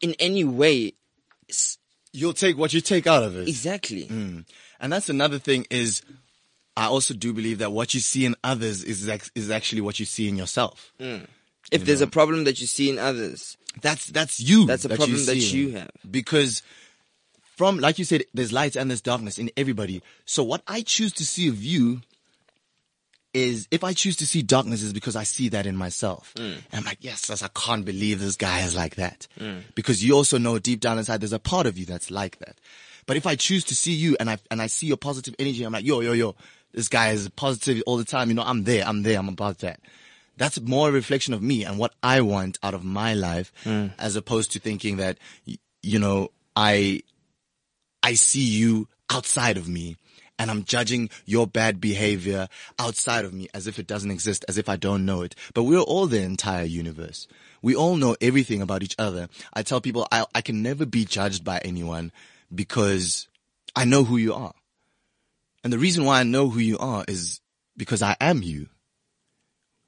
in 0.03 0.15
any 0.19 0.45
way, 0.45 0.93
You'll 2.17 2.33
take 2.33 2.57
what 2.57 2.73
you 2.73 2.81
take 2.81 3.07
out 3.07 3.23
of 3.23 3.37
it. 3.37 3.49
exactly. 3.49 4.07
Mm. 4.07 4.45
And 4.81 4.93
that's 4.93 5.09
another 5.09 5.39
thing 5.39 5.67
is 5.71 6.03
I 6.77 6.87
also 6.87 7.15
do 7.15 7.33
believe 7.33 7.59
that 7.59 7.73
what 7.73 7.95
you 7.95 8.01
see 8.01 8.25
in 8.25 8.35
others 8.43 8.85
is 8.85 9.09
is 9.35 9.51
actually 9.51 9.81
what 9.81 9.99
you 10.01 10.07
see 10.07 10.29
in 10.29 10.37
yourself. 10.37 10.93
Mm. 11.01 11.27
If 11.73 11.85
there's 11.85 12.01
a 12.01 12.07
problem 12.07 12.45
that 12.45 12.61
you 12.61 12.67
see 12.67 12.91
in 12.91 12.99
others, 12.99 13.57
That's 13.81 14.07
that's 14.07 14.41
you. 14.41 14.67
That's 14.67 14.85
a 14.85 14.89
that 14.89 14.97
problem 14.97 15.19
you 15.19 15.27
that 15.27 15.37
you 15.37 15.73
have. 15.73 15.91
Because 16.09 16.63
from 17.57 17.79
like 17.79 17.99
you 17.99 18.05
said, 18.05 18.25
there's 18.35 18.53
light 18.53 18.77
and 18.77 18.91
there's 18.91 19.01
darkness 19.01 19.39
in 19.39 19.51
everybody. 19.57 20.03
So 20.25 20.43
what 20.43 20.63
I 20.67 20.83
choose 20.83 21.13
to 21.15 21.25
see 21.25 21.49
of 21.49 21.63
you 21.63 22.03
is 23.37 23.69
if 23.71 23.85
I 23.85 23.93
choose 23.93 24.17
to 24.17 24.27
see 24.27 24.41
darkness 24.43 24.83
is 24.83 24.95
because 24.95 25.15
I 25.15 25.25
see 25.25 25.51
that 25.51 25.67
in 25.67 25.77
myself. 25.77 26.33
Mm. 26.37 26.55
And 26.55 26.65
I'm 26.73 26.85
like, 26.85 26.99
yes, 27.03 27.31
I 27.43 27.49
can't 27.49 27.85
believe 27.85 28.19
this 28.19 28.37
guy 28.37 28.63
is 28.63 28.75
like 28.75 28.97
that. 28.97 29.29
Mm. 29.39 29.63
Because 29.75 30.03
you 30.03 30.15
also 30.15 30.39
know 30.39 30.59
deep 30.59 30.81
down 30.81 30.97
inside 30.97 31.21
there's 31.21 31.35
a 31.35 31.39
part 31.39 31.67
of 31.67 31.77
you 31.77 31.85
that's 31.85 32.11
like 32.11 32.39
that. 32.39 32.57
But 33.05 33.19
if 33.19 33.27
I 33.27 33.37
choose 33.37 33.65
to 33.65 33.77
see 33.77 33.93
you 33.93 34.17
and 34.19 34.31
I 34.31 34.39
and 34.51 34.63
I 34.63 34.69
see 34.69 34.87
your 34.87 34.97
positive 34.97 35.35
energy, 35.39 35.65
I'm 35.65 35.73
like, 35.73 35.85
yo, 35.85 36.01
yo, 36.01 36.13
yo, 36.13 36.35
this 36.73 36.89
guy 36.89 37.11
is 37.11 37.29
positive 37.29 37.83
all 37.87 37.99
the 37.99 38.05
time. 38.05 38.29
You 38.31 38.35
know, 38.35 38.43
I'm 38.43 38.65
there, 38.65 38.85
I'm 38.87 39.03
there, 39.03 39.19
I'm 39.19 39.29
about 39.29 39.59
that. 39.59 39.81
That's 40.39 40.59
more 40.61 40.89
a 40.89 40.93
reflection 40.93 41.35
of 41.35 41.43
me 41.43 41.65
and 41.65 41.79
what 41.79 41.95
I 42.03 42.23
want 42.23 42.59
out 42.63 42.75
of 42.75 42.85
my 42.85 43.15
life, 43.15 43.53
mm. 43.65 43.93
as 43.99 44.17
opposed 44.17 44.53
to 44.53 44.61
thinking 44.61 44.97
that, 44.97 45.19
you 45.83 45.99
know, 45.99 46.31
I 46.57 47.03
I 48.03 48.15
see 48.15 48.45
you 48.45 48.89
outside 49.11 49.59
of 49.59 49.69
me 49.69 49.97
and 50.39 50.51
I'm 50.51 50.65
judging 50.65 51.11
your 51.25 51.47
bad 51.47 51.81
behavior 51.81 52.49
outside 52.79 53.25
of 53.25 53.33
me 53.33 53.49
as 53.55 53.67
if 53.67 53.79
it 53.79 53.87
doesn't 53.87 54.11
exist, 54.11 54.45
as 54.49 54.59
if 54.59 54.69
I 54.69 54.77
don't 54.77 55.05
know 55.07 55.23
it. 55.23 55.35
But 55.55 55.65
we're 55.65 55.79
all 55.79 56.07
the 56.07 56.21
entire 56.21 56.65
universe. 56.65 57.27
We 57.63 57.75
all 57.75 57.97
know 57.97 58.17
everything 58.21 58.63
about 58.63 58.83
each 58.83 58.95
other. 58.99 59.29
I 59.53 59.63
tell 59.63 59.81
people 59.81 60.07
I, 60.13 60.27
I 60.35 60.41
can 60.43 60.63
never 60.63 60.85
be 60.85 61.05
judged 61.05 61.45
by 61.45 61.59
anyone 61.59 62.13
because 62.55 63.29
I 63.75 63.85
know 63.85 64.05
who 64.05 64.17
you 64.17 64.35
are. 64.35 64.55
And 65.65 65.73
the 65.73 65.79
reason 65.79 66.05
why 66.05 66.21
I 66.21 66.25
know 66.25 66.49
who 66.49 66.61
you 66.61 66.79
are 66.79 67.05
is 67.09 67.41
because 67.77 68.03
I 68.03 68.17
am 68.21 68.43
you. 68.43 68.69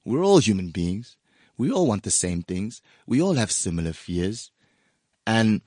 We're 0.05 0.25
all 0.25 0.39
human 0.39 0.71
beings. 0.71 1.17
We 1.57 1.71
all 1.71 1.87
want 1.87 2.05
the 2.05 2.11
same 2.11 2.43
things. 2.43 2.83
We 3.07 3.21
all 3.21 3.35
have 3.35 3.53
similar 3.53 3.93
fears. 3.93 4.51
And 5.27 5.61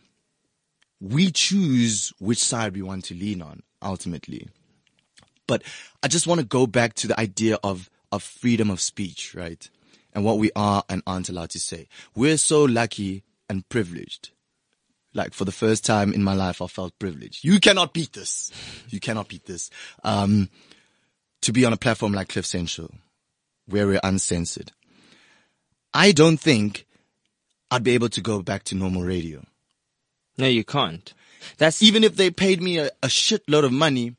we 1.00 1.32
choose 1.32 2.14
which 2.20 2.44
side 2.44 2.76
we 2.76 2.82
want 2.82 3.06
to 3.06 3.16
lean 3.16 3.42
on 3.42 3.64
ultimately. 3.82 4.50
But 5.52 5.64
I 6.02 6.08
just 6.08 6.28
want 6.28 6.40
to 6.40 6.46
go 6.46 6.66
back 6.66 6.94
to 6.94 7.08
the 7.08 7.20
idea 7.20 7.58
of, 7.62 7.90
of 8.10 8.24
freedom 8.24 8.70
of 8.70 8.80
speech, 8.80 9.36
right? 9.36 9.70
And 10.14 10.24
what 10.24 10.38
we 10.38 10.50
are 10.56 10.86
and 10.88 11.04
aren't 11.06 11.28
allowed 11.28 11.50
to 11.50 11.60
say. 11.60 11.90
We're 12.16 12.38
so 12.38 12.64
lucky 12.64 13.26
and 13.50 13.68
privileged. 13.68 14.30
Like 15.14 15.34
for 15.34 15.44
the 15.44 15.52
first 15.52 15.86
time 15.86 16.14
in 16.14 16.24
my 16.24 16.34
life, 16.34 16.62
I 16.62 16.68
felt 16.68 16.98
privileged. 17.00 17.44
You 17.44 17.60
cannot 17.60 17.94
beat 17.94 18.14
this. 18.14 18.50
You 18.88 19.02
cannot 19.02 19.28
beat 19.28 19.44
this. 19.44 19.70
Um, 20.06 20.50
to 21.42 21.52
be 21.52 21.66
on 21.66 21.74
a 21.74 21.78
platform 21.78 22.14
like 22.14 22.30
Cliff 22.30 22.46
Central, 22.46 22.90
where 23.66 23.88
we're 23.88 24.00
uncensored. 24.06 24.72
I 25.94 26.14
don't 26.14 26.40
think 26.40 26.86
I'd 27.70 27.84
be 27.84 27.92
able 27.92 28.08
to 28.08 28.22
go 28.22 28.42
back 28.42 28.64
to 28.66 28.76
normal 28.76 29.04
radio. 29.04 29.44
No, 30.38 30.48
you 30.48 30.64
can't. 30.64 31.14
That's 31.58 31.84
even 31.84 32.06
if 32.06 32.16
they 32.16 32.32
paid 32.32 32.62
me 32.62 32.78
a, 32.78 32.86
a 33.04 33.08
shitload 33.08 33.66
of 33.66 33.74
money, 33.74 34.16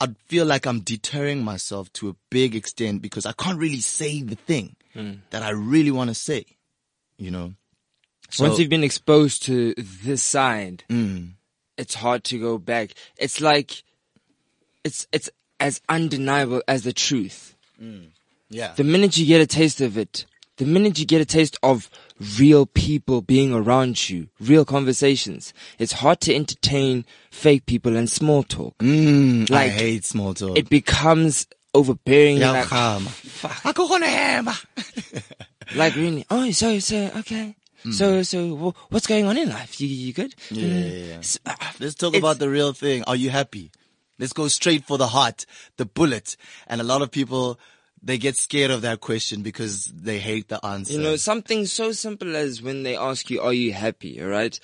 I'd 0.00 0.16
feel 0.26 0.44
like 0.44 0.66
I'm 0.66 0.80
deterring 0.80 1.44
myself 1.44 1.92
to 1.94 2.08
a 2.10 2.16
big 2.30 2.54
extent 2.54 3.02
because 3.02 3.26
I 3.26 3.32
can't 3.32 3.58
really 3.58 3.80
say 3.80 4.22
the 4.22 4.34
thing 4.34 4.76
hmm. 4.92 5.12
that 5.30 5.42
I 5.42 5.50
really 5.50 5.90
want 5.90 6.10
to 6.10 6.14
say, 6.14 6.44
you 7.16 7.30
know. 7.30 7.54
So, 8.30 8.46
once 8.46 8.58
you've 8.58 8.70
been 8.70 8.84
exposed 8.84 9.44
to 9.44 9.74
this 9.74 10.22
side, 10.22 10.84
hmm. 10.88 11.26
it's 11.78 11.94
hard 11.94 12.24
to 12.24 12.40
go 12.40 12.58
back. 12.58 12.90
It's 13.16 13.40
like 13.40 13.82
it's 14.82 15.06
it's 15.12 15.30
as 15.60 15.80
undeniable 15.88 16.62
as 16.66 16.82
the 16.84 16.92
truth. 16.92 17.54
Hmm. 17.78 18.06
yeah, 18.50 18.72
The 18.74 18.84
minute 18.84 19.16
you 19.16 19.26
get 19.26 19.40
a 19.40 19.46
taste 19.46 19.80
of 19.80 19.96
it, 19.96 20.26
the 20.56 20.66
minute 20.66 20.98
you 20.98 21.06
get 21.06 21.20
a 21.20 21.24
taste 21.24 21.58
of 21.62 21.90
real 22.38 22.66
people 22.66 23.20
being 23.22 23.52
around 23.52 24.08
you, 24.08 24.28
real 24.40 24.64
conversations, 24.64 25.52
it's 25.78 25.92
hard 25.92 26.20
to 26.22 26.34
entertain 26.34 27.04
fake 27.30 27.66
people 27.66 27.96
and 27.96 28.08
small 28.08 28.42
talk. 28.42 28.76
mm, 28.78 29.50
I 29.50 29.68
hate 29.68 30.04
small 30.04 30.34
talk. 30.34 30.56
It 30.58 30.68
becomes 30.68 31.46
overbearing. 31.74 32.38
Yeah, 32.38 32.52
like, 32.52 32.68
fuck. 32.68 33.60
I 33.66 33.72
go 33.72 33.92
on 33.94 34.02
a 34.02 34.06
hammer. 34.08 34.54
Like 35.74 35.94
really? 35.96 36.24
Oh, 36.30 36.50
so 36.52 36.78
so 36.78 37.10
okay. 37.18 37.56
So 37.90 38.22
so 38.22 38.56
wh- 38.56 38.92
what's 38.92 39.06
going 39.06 39.26
on 39.26 39.36
in 39.36 39.48
life? 39.50 39.80
You 39.80 39.88
you 39.88 40.12
good? 40.12 40.34
Mm. 40.50 40.62
Yeah, 40.62 40.66
yeah, 40.68 41.04
yeah. 41.12 41.18
S- 41.18 41.38
uh, 41.44 41.54
Let's 41.80 41.94
talk 41.94 42.14
about 42.14 42.38
the 42.38 42.48
real 42.48 42.72
thing. 42.72 43.02
Are 43.06 43.16
you 43.16 43.28
happy? 43.30 43.72
Let's 44.18 44.32
go 44.32 44.48
straight 44.48 44.84
for 44.84 44.96
the 44.96 45.08
heart, 45.08 45.44
the 45.76 45.84
bullet. 45.84 46.36
And 46.66 46.80
a 46.80 46.84
lot 46.84 47.02
of 47.02 47.10
people, 47.10 47.58
they 48.04 48.18
get 48.18 48.36
scared 48.36 48.70
of 48.70 48.82
that 48.82 49.00
question 49.00 49.42
because 49.42 49.86
they 49.86 50.18
hate 50.18 50.48
the 50.48 50.64
answer. 50.64 50.92
You 50.92 51.00
know, 51.00 51.16
something 51.16 51.64
so 51.66 51.92
simple 51.92 52.36
as 52.36 52.60
when 52.60 52.82
they 52.82 52.96
ask 52.96 53.30
you, 53.30 53.40
"Are 53.40 53.52
you 53.52 53.72
happy?" 53.72 54.20
All 54.20 54.28
right? 54.28 54.58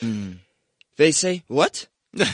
They 0.97 1.13
say, 1.13 1.43
"What?" 1.49 1.87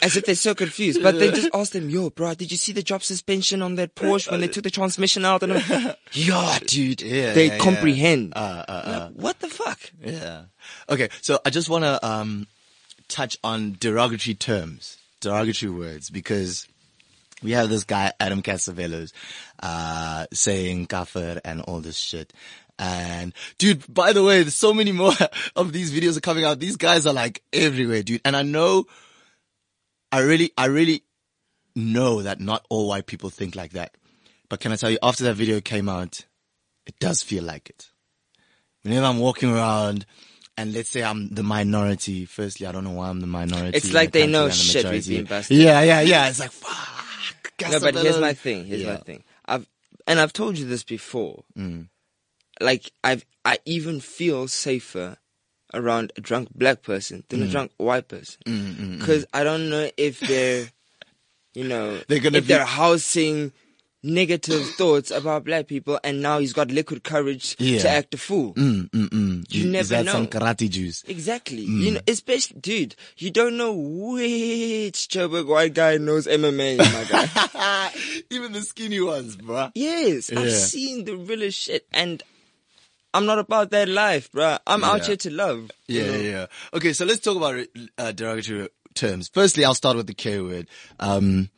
As 0.00 0.16
if 0.16 0.26
they're 0.26 0.36
so 0.36 0.54
confused, 0.54 1.02
but 1.02 1.18
they 1.18 1.30
just 1.32 1.48
ask 1.54 1.72
them, 1.72 1.90
"Yo, 1.90 2.10
bro, 2.10 2.34
did 2.34 2.52
you 2.52 2.56
see 2.56 2.72
the 2.72 2.82
drop 2.82 3.02
suspension 3.02 3.62
on 3.62 3.74
that 3.76 3.96
Porsche 3.96 4.30
when 4.30 4.40
they 4.40 4.46
took 4.46 4.62
the 4.62 4.70
transmission 4.70 5.24
out?" 5.24 5.42
And 5.42 5.54
I'm, 5.54 5.94
"Yeah, 6.12 6.58
dude." 6.66 7.00
Yeah, 7.00 7.32
they 7.32 7.46
yeah, 7.46 7.52
yeah. 7.54 7.58
comprehend. 7.58 8.34
Uh, 8.36 8.64
uh, 8.68 8.72
uh. 8.72 9.10
Like, 9.10 9.22
what 9.22 9.40
the 9.40 9.48
fuck? 9.48 9.80
Yeah. 10.00 10.42
Okay, 10.88 11.08
so 11.20 11.40
I 11.44 11.50
just 11.50 11.68
want 11.68 11.84
to 11.84 12.06
um, 12.06 12.46
touch 13.08 13.38
on 13.42 13.76
derogatory 13.80 14.34
terms, 14.34 14.98
derogatory 15.20 15.72
words, 15.72 16.10
because 16.10 16.68
we 17.42 17.52
have 17.52 17.68
this 17.68 17.84
guy 17.84 18.12
Adam 18.18 18.42
Catzavelos 18.42 19.12
uh, 19.62 20.26
saying 20.32 20.86
kafir 20.86 21.40
and 21.44 21.60
all 21.62 21.80
this 21.80 21.96
shit, 21.96 22.32
And 22.78 23.32
dude, 23.58 23.82
by 23.92 24.12
the 24.12 24.22
way, 24.22 24.42
there's 24.42 24.54
so 24.54 24.74
many 24.74 24.92
more 24.92 25.12
of 25.56 25.72
these 25.72 25.92
videos 25.92 26.16
are 26.16 26.22
coming 26.22 26.44
out. 26.44 26.58
These 26.58 26.76
guys 26.76 27.06
are 27.06 27.12
like 27.14 27.42
everywhere, 27.52 28.02
dude. 28.02 28.20
And 28.24 28.36
I 28.36 28.42
know, 28.42 28.86
I 30.10 30.20
really, 30.20 30.52
I 30.56 30.66
really 30.66 31.04
know 31.76 32.22
that 32.22 32.40
not 32.40 32.66
all 32.68 32.88
white 32.88 33.06
people 33.06 33.30
think 33.30 33.54
like 33.54 33.72
that. 33.72 33.94
But 34.48 34.60
can 34.60 34.72
I 34.72 34.76
tell 34.76 34.90
you, 34.90 34.98
after 35.02 35.24
that 35.24 35.34
video 35.34 35.60
came 35.60 35.88
out, 35.88 36.24
it 36.86 36.98
does 36.98 37.22
feel 37.22 37.44
like 37.44 37.68
it. 37.68 37.90
Whenever 38.82 39.06
I'm 39.06 39.18
walking 39.18 39.52
around 39.52 40.06
and 40.56 40.72
let's 40.72 40.88
say 40.88 41.02
I'm 41.02 41.28
the 41.28 41.42
minority, 41.42 42.24
firstly, 42.24 42.66
I 42.66 42.72
don't 42.72 42.84
know 42.84 42.92
why 42.92 43.10
I'm 43.10 43.20
the 43.20 43.26
minority. 43.26 43.76
It's 43.76 43.92
like 43.92 44.12
they 44.12 44.26
know 44.26 44.46
the 44.46 44.54
shit 44.54 44.90
we've 44.90 45.06
been 45.06 45.24
busted. 45.24 45.58
Yeah, 45.58 45.82
yeah, 45.82 46.00
yeah. 46.00 46.28
It's 46.28 46.40
like, 46.40 46.50
fuck. 46.50 46.97
No, 47.60 47.80
but 47.80 47.94
here's 47.94 48.18
my 48.20 48.34
thing. 48.34 48.64
Here's 48.66 48.84
my 48.84 48.96
thing. 48.96 49.24
I've 49.46 49.66
and 50.06 50.20
I've 50.20 50.32
told 50.32 50.58
you 50.58 50.66
this 50.66 50.84
before. 50.84 51.44
Mm. 51.56 51.88
Like 52.60 52.90
I've 53.04 53.24
I 53.44 53.58
even 53.64 54.00
feel 54.00 54.48
safer 54.48 55.16
around 55.74 56.12
a 56.16 56.20
drunk 56.20 56.48
black 56.54 56.82
person 56.82 57.24
than 57.28 57.40
Mm. 57.40 57.48
a 57.48 57.50
drunk 57.50 57.72
white 57.76 58.08
person 58.08 58.96
because 58.98 59.26
I 59.34 59.44
don't 59.44 59.68
know 59.68 59.90
if 59.96 60.20
they're, 60.20 60.66
you 61.54 61.64
know, 61.64 62.00
They're 62.08 62.20
gonna 62.20 62.38
if 62.38 62.44
be- 62.44 62.54
they're 62.54 62.64
housing 62.64 63.52
negative 64.02 64.64
thoughts 64.76 65.10
about 65.10 65.44
black 65.44 65.66
people, 65.66 65.98
and 66.04 66.22
now 66.22 66.38
he's 66.38 66.52
got 66.52 66.70
liquid 66.70 67.02
courage 67.04 67.56
Yeah. 67.58 67.80
to 67.80 67.88
act 67.90 68.14
a 68.14 68.16
fool. 68.18 68.54
Mm, 68.54 68.88
mm, 68.90 69.08
mm. 69.08 69.54
You 69.54 69.64
Is 69.64 69.66
never 69.70 69.88
that 69.88 70.04
know. 70.06 70.12
some 70.12 70.26
karate 70.28 70.70
juice? 70.70 71.04
Exactly. 71.08 71.66
Mm. 71.66 71.80
You 71.80 71.90
know, 71.92 72.00
especially, 72.06 72.60
dude, 72.60 72.94
you 73.16 73.30
don't 73.30 73.56
know 73.56 73.72
which 73.72 75.08
Joburg 75.08 75.46
white 75.46 75.74
guy 75.74 75.96
knows 75.98 76.26
MMA, 76.26 76.78
my 76.78 77.04
guy. 77.04 77.90
Even 78.30 78.52
the 78.52 78.60
skinny 78.62 79.00
ones, 79.00 79.36
bruh. 79.36 79.72
Yes, 79.74 80.30
I've 80.32 80.52
seen 80.52 81.04
the 81.04 81.16
realest 81.16 81.58
shit, 81.58 81.86
and 81.92 82.22
I'm 83.14 83.26
not 83.26 83.38
about 83.38 83.70
that 83.70 83.88
life, 83.88 84.30
bruh. 84.30 84.58
I'm 84.66 84.84
out 84.84 85.06
here 85.06 85.16
to 85.16 85.30
love. 85.30 85.70
you 85.88 86.02
Yeah, 86.02 86.10
know? 86.10 86.16
yeah. 86.18 86.46
Okay, 86.74 86.92
so 86.92 87.04
let's 87.04 87.20
talk 87.20 87.36
about 87.36 87.66
uh, 87.98 88.12
derogatory 88.12 88.68
terms. 88.94 89.28
Firstly, 89.32 89.64
I'll 89.64 89.74
start 89.74 89.96
with 89.96 90.06
the 90.06 90.14
K 90.14 90.40
word. 90.40 90.68
Um, 91.00 91.50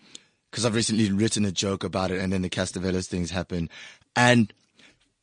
cause 0.52 0.64
I've 0.64 0.74
recently 0.74 1.10
written 1.10 1.44
a 1.44 1.52
joke 1.52 1.84
about 1.84 2.10
it 2.10 2.20
and 2.20 2.32
then 2.32 2.42
the 2.42 2.50
Catzavelos 2.50 3.06
things 3.06 3.30
happened. 3.30 3.70
And 4.16 4.52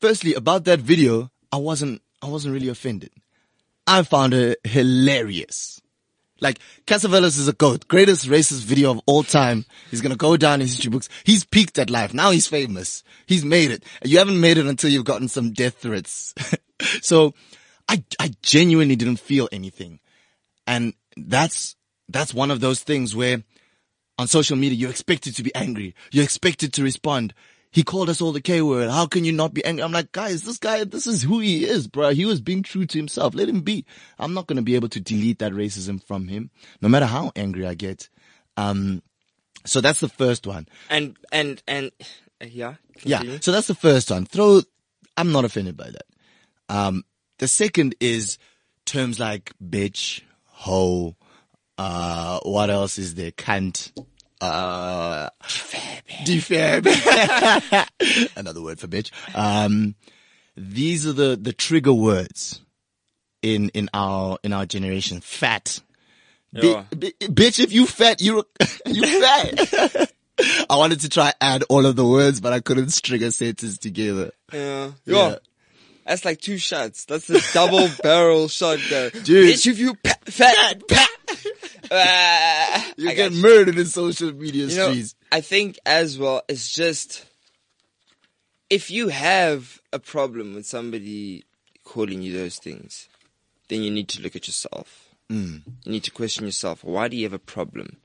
firstly, 0.00 0.34
about 0.34 0.64
that 0.64 0.80
video, 0.80 1.30
I 1.52 1.56
wasn't, 1.56 2.02
I 2.22 2.28
wasn't 2.28 2.54
really 2.54 2.68
offended. 2.68 3.10
I 3.86 4.02
found 4.02 4.34
it 4.34 4.58
hilarious. 4.64 5.80
Like, 6.40 6.60
Catzavelos 6.86 7.38
is 7.38 7.48
a 7.48 7.52
goat. 7.52 7.88
Greatest 7.88 8.28
racist 8.28 8.62
video 8.62 8.92
of 8.92 9.00
all 9.06 9.22
time. 9.22 9.64
He's 9.90 10.00
gonna 10.00 10.16
go 10.16 10.36
down 10.36 10.60
in 10.60 10.66
history 10.66 10.90
books. 10.90 11.08
He's 11.24 11.44
peaked 11.44 11.78
at 11.78 11.90
life. 11.90 12.14
Now 12.14 12.30
he's 12.30 12.46
famous. 12.46 13.02
He's 13.26 13.44
made 13.44 13.70
it. 13.70 13.84
You 14.04 14.18
haven't 14.18 14.40
made 14.40 14.58
it 14.58 14.66
until 14.66 14.90
you've 14.90 15.04
gotten 15.04 15.28
some 15.28 15.52
death 15.52 15.78
threats. 15.78 16.34
so, 17.02 17.34
I, 17.88 18.04
I 18.20 18.32
genuinely 18.42 18.96
didn't 18.96 19.18
feel 19.20 19.48
anything. 19.50 20.00
And 20.66 20.92
that's, 21.16 21.74
that's 22.08 22.34
one 22.34 22.50
of 22.50 22.60
those 22.60 22.82
things 22.82 23.16
where 23.16 23.42
on 24.18 24.26
social 24.26 24.56
media, 24.56 24.76
you're 24.76 24.90
expected 24.90 25.36
to 25.36 25.42
be 25.42 25.54
angry. 25.54 25.94
You're 26.10 26.24
expected 26.24 26.72
to 26.74 26.82
respond. 26.82 27.34
He 27.70 27.82
called 27.82 28.08
us 28.08 28.20
all 28.20 28.32
the 28.32 28.40
K 28.40 28.62
word. 28.62 28.90
How 28.90 29.06
can 29.06 29.24
you 29.24 29.32
not 29.32 29.52
be 29.54 29.64
angry? 29.64 29.82
I'm 29.82 29.92
like, 29.92 30.10
guys, 30.12 30.42
this 30.42 30.58
guy, 30.58 30.84
this 30.84 31.06
is 31.06 31.22
who 31.22 31.40
he 31.40 31.64
is, 31.64 31.86
bro. 31.86 32.10
He 32.10 32.24
was 32.24 32.40
being 32.40 32.62
true 32.62 32.86
to 32.86 32.98
himself. 32.98 33.34
Let 33.34 33.48
him 33.48 33.60
be. 33.60 33.84
I'm 34.18 34.34
not 34.34 34.46
going 34.46 34.56
to 34.56 34.62
be 34.62 34.74
able 34.74 34.88
to 34.90 35.00
delete 35.00 35.38
that 35.40 35.52
racism 35.52 36.02
from 36.02 36.28
him, 36.28 36.50
no 36.80 36.88
matter 36.88 37.06
how 37.06 37.30
angry 37.36 37.66
I 37.66 37.74
get. 37.74 38.08
Um, 38.56 39.02
so 39.66 39.80
that's 39.80 40.00
the 40.00 40.08
first 40.08 40.46
one. 40.46 40.66
And 40.88 41.16
and 41.30 41.62
and 41.68 41.92
yeah, 42.40 42.74
Yeah. 43.04 43.38
So 43.40 43.52
that's 43.52 43.66
the 43.66 43.74
first 43.74 44.10
one. 44.10 44.24
Throw, 44.24 44.62
I'm 45.16 45.32
not 45.32 45.44
offended 45.44 45.76
by 45.76 45.90
that. 45.90 46.06
Um, 46.70 47.04
the 47.38 47.48
second 47.48 47.94
is 48.00 48.38
terms 48.86 49.20
like 49.20 49.52
bitch, 49.62 50.22
hoe, 50.44 51.16
uh, 51.78 52.40
what 52.42 52.70
else 52.70 52.98
is 52.98 53.14
there? 53.14 53.30
Cunt, 53.30 53.92
uh, 54.40 55.30
defab. 56.24 56.86
Another 58.36 58.60
word 58.62 58.80
for 58.80 58.88
bitch. 58.88 59.10
Um, 59.34 59.94
these 60.56 61.06
are 61.06 61.12
the, 61.12 61.38
the 61.40 61.52
trigger 61.52 61.92
words 61.92 62.60
in, 63.42 63.68
in 63.70 63.88
our, 63.94 64.38
in 64.42 64.52
our 64.52 64.66
generation. 64.66 65.20
Fat. 65.20 65.80
Yeah. 66.52 66.84
bi- 66.90 67.12
bitch, 67.20 67.62
if 67.62 67.72
you 67.72 67.86
fat, 67.86 68.20
you 68.20 68.44
you 68.86 69.20
fat. 69.20 70.12
I 70.70 70.76
wanted 70.76 71.00
to 71.00 71.08
try 71.08 71.32
add 71.40 71.64
all 71.68 71.84
of 71.84 71.96
the 71.96 72.06
words, 72.06 72.40
but 72.40 72.52
I 72.52 72.60
couldn't 72.60 72.90
string 72.90 73.22
a 73.22 73.30
sentence 73.30 73.78
together. 73.78 74.30
Yeah. 74.52 74.92
Yeah. 75.04 75.28
Yo, 75.30 75.36
That's 76.08 76.24
like 76.24 76.40
two 76.40 76.56
shots. 76.58 77.04
That's 77.04 77.28
a 77.28 77.38
double 77.52 77.88
barrel 78.02 78.48
shotgun. 78.48 79.10
Dude. 79.24 79.54
Bitch, 79.54 79.66
if 79.66 79.78
you 79.78 79.94
fat, 80.24 80.82
Ah, 81.90 82.92
You 82.96 83.10
I 83.10 83.14
get 83.14 83.32
you. 83.32 83.42
murdered 83.42 83.78
in 83.78 83.86
social 83.86 84.32
media 84.32 84.66
You 84.66 84.76
know. 84.76 85.02
I 85.32 85.40
think 85.42 85.78
as 85.86 86.18
well, 86.18 86.42
it's 86.48 86.70
just 86.70 87.24
if 88.70 88.90
you 88.90 89.08
have 89.08 89.80
a 89.92 89.98
problem 89.98 90.54
with 90.54 90.66
somebody 90.66 91.44
calling 91.84 92.20
you 92.22 92.32
those 92.32 92.56
things, 92.56 93.08
then 93.68 93.82
you 93.82 93.90
need 93.90 94.08
to 94.08 94.20
look 94.22 94.34
at 94.36 94.46
yourself. 94.46 95.08
Mm. 95.30 95.62
You 95.84 95.92
need 95.92 96.04
to 96.04 96.10
question 96.10 96.44
yourself. 96.46 96.82
Why 96.84 97.08
do 97.08 97.16
you 97.16 97.24
have 97.24 97.32
a 97.34 97.38
problem? 97.38 97.96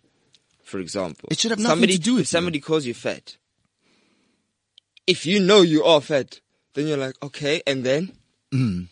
For 0.64 0.80
example, 0.80 1.28
It 1.32 1.40
should 1.40 1.52
have 1.52 1.60
nothing 1.60 1.72
somebody, 1.72 1.94
to 1.98 2.00
do 2.02 2.14
with 2.16 2.22
if 2.24 2.28
somebody 2.28 2.60
calls 2.60 2.86
you 2.86 2.94
fat. 2.94 3.38
If 5.08 5.26
you 5.26 5.40
know 5.42 5.62
you 5.62 5.84
are 5.84 6.00
fat, 6.02 6.40
then 6.74 6.88
you're 6.88 6.98
like, 6.98 7.16
okay, 7.24 7.62
and 7.68 7.84
then 7.84 8.12
Mm. 8.54 8.88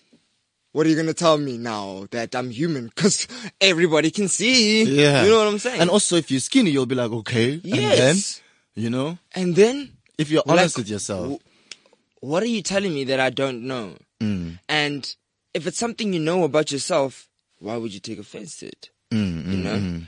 what 0.71 0.85
are 0.85 0.89
you 0.89 0.95
gonna 0.95 1.13
tell 1.13 1.37
me 1.37 1.57
now 1.57 2.07
that 2.11 2.35
I'm 2.35 2.49
human? 2.49 2.87
Because 2.87 3.27
everybody 3.61 4.09
can 4.11 4.27
see. 4.27 4.83
Yeah. 4.83 5.23
you 5.23 5.29
know 5.29 5.37
what 5.37 5.47
I'm 5.47 5.59
saying. 5.59 5.81
And 5.81 5.89
also, 5.89 6.15
if 6.15 6.31
you're 6.31 6.39
skinny, 6.39 6.71
you'll 6.71 6.85
be 6.85 6.95
like, 6.95 7.11
okay. 7.11 7.53
And 7.63 7.93
then, 7.93 8.15
you 8.75 8.89
know, 8.89 9.17
and 9.35 9.55
then 9.55 9.91
if 10.17 10.29
you're 10.31 10.43
Like, 10.45 10.59
honest 10.59 10.77
with 10.77 10.89
yourself. 10.89 11.21
w- 11.23 11.39
what 12.21 12.41
are 12.43 12.47
you 12.47 12.61
telling 12.61 12.93
me 12.93 13.03
that 13.05 13.19
I 13.19 13.29
don't 13.29 13.63
know? 13.67 13.95
Mm. 14.19 14.59
And 14.69 15.15
if 15.53 15.67
it's 15.67 15.77
something 15.77 16.13
you 16.13 16.19
know 16.19 16.43
about 16.43 16.71
yourself, 16.71 17.27
why 17.59 17.77
would 17.77 17.93
you 17.93 17.99
take 17.99 18.19
offense 18.19 18.57
to 18.57 18.67
it? 18.67 18.89
Mm, 19.11 19.51
You 19.51 19.57
mm, 19.57 19.63
know? 19.63 20.01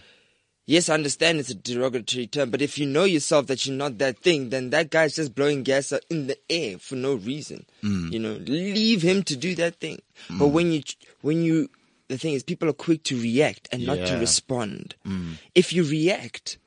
Mm. 0.66 0.74
Yes, 0.74 0.90
I 0.90 0.94
understand 0.94 1.40
it's 1.40 1.50
a 1.50 1.56
derogatory 1.56 2.28
term, 2.28 2.50
but 2.50 2.62
if 2.62 2.78
you 2.78 2.86
know 2.86 3.04
yourself 3.04 3.48
that 3.48 3.66
you're 3.66 3.76
not 3.76 3.98
that 3.98 4.20
thing, 4.20 4.50
then 4.50 4.70
that 4.72 4.90
guy's 4.90 5.16
just 5.16 5.36
blowing 5.36 5.64
gas 5.64 5.94
in 6.10 6.28
the 6.28 6.38
air 6.50 6.78
for 6.78 6.96
no 6.96 7.16
reason. 7.16 7.66
Mm. 7.84 8.12
You 8.12 8.20
know, 8.20 8.34
leave 8.34 9.02
him 9.02 9.24
to 9.24 9.36
do 9.36 9.56
that 9.56 9.76
thing. 9.76 10.02
But 10.30 10.48
when 10.48 10.72
you, 10.72 10.84
when 11.22 11.44
you, 11.44 11.70
the 12.08 12.18
thing 12.18 12.34
is, 12.34 12.44
people 12.44 12.70
are 12.70 12.74
quick 12.74 13.04
to 13.06 13.22
react 13.22 13.68
and 13.72 13.86
not 13.86 13.98
to 14.08 14.18
respond. 14.18 14.96
Mm. 15.06 15.38
If 15.56 15.74
you 15.74 15.84
react, 15.84 16.58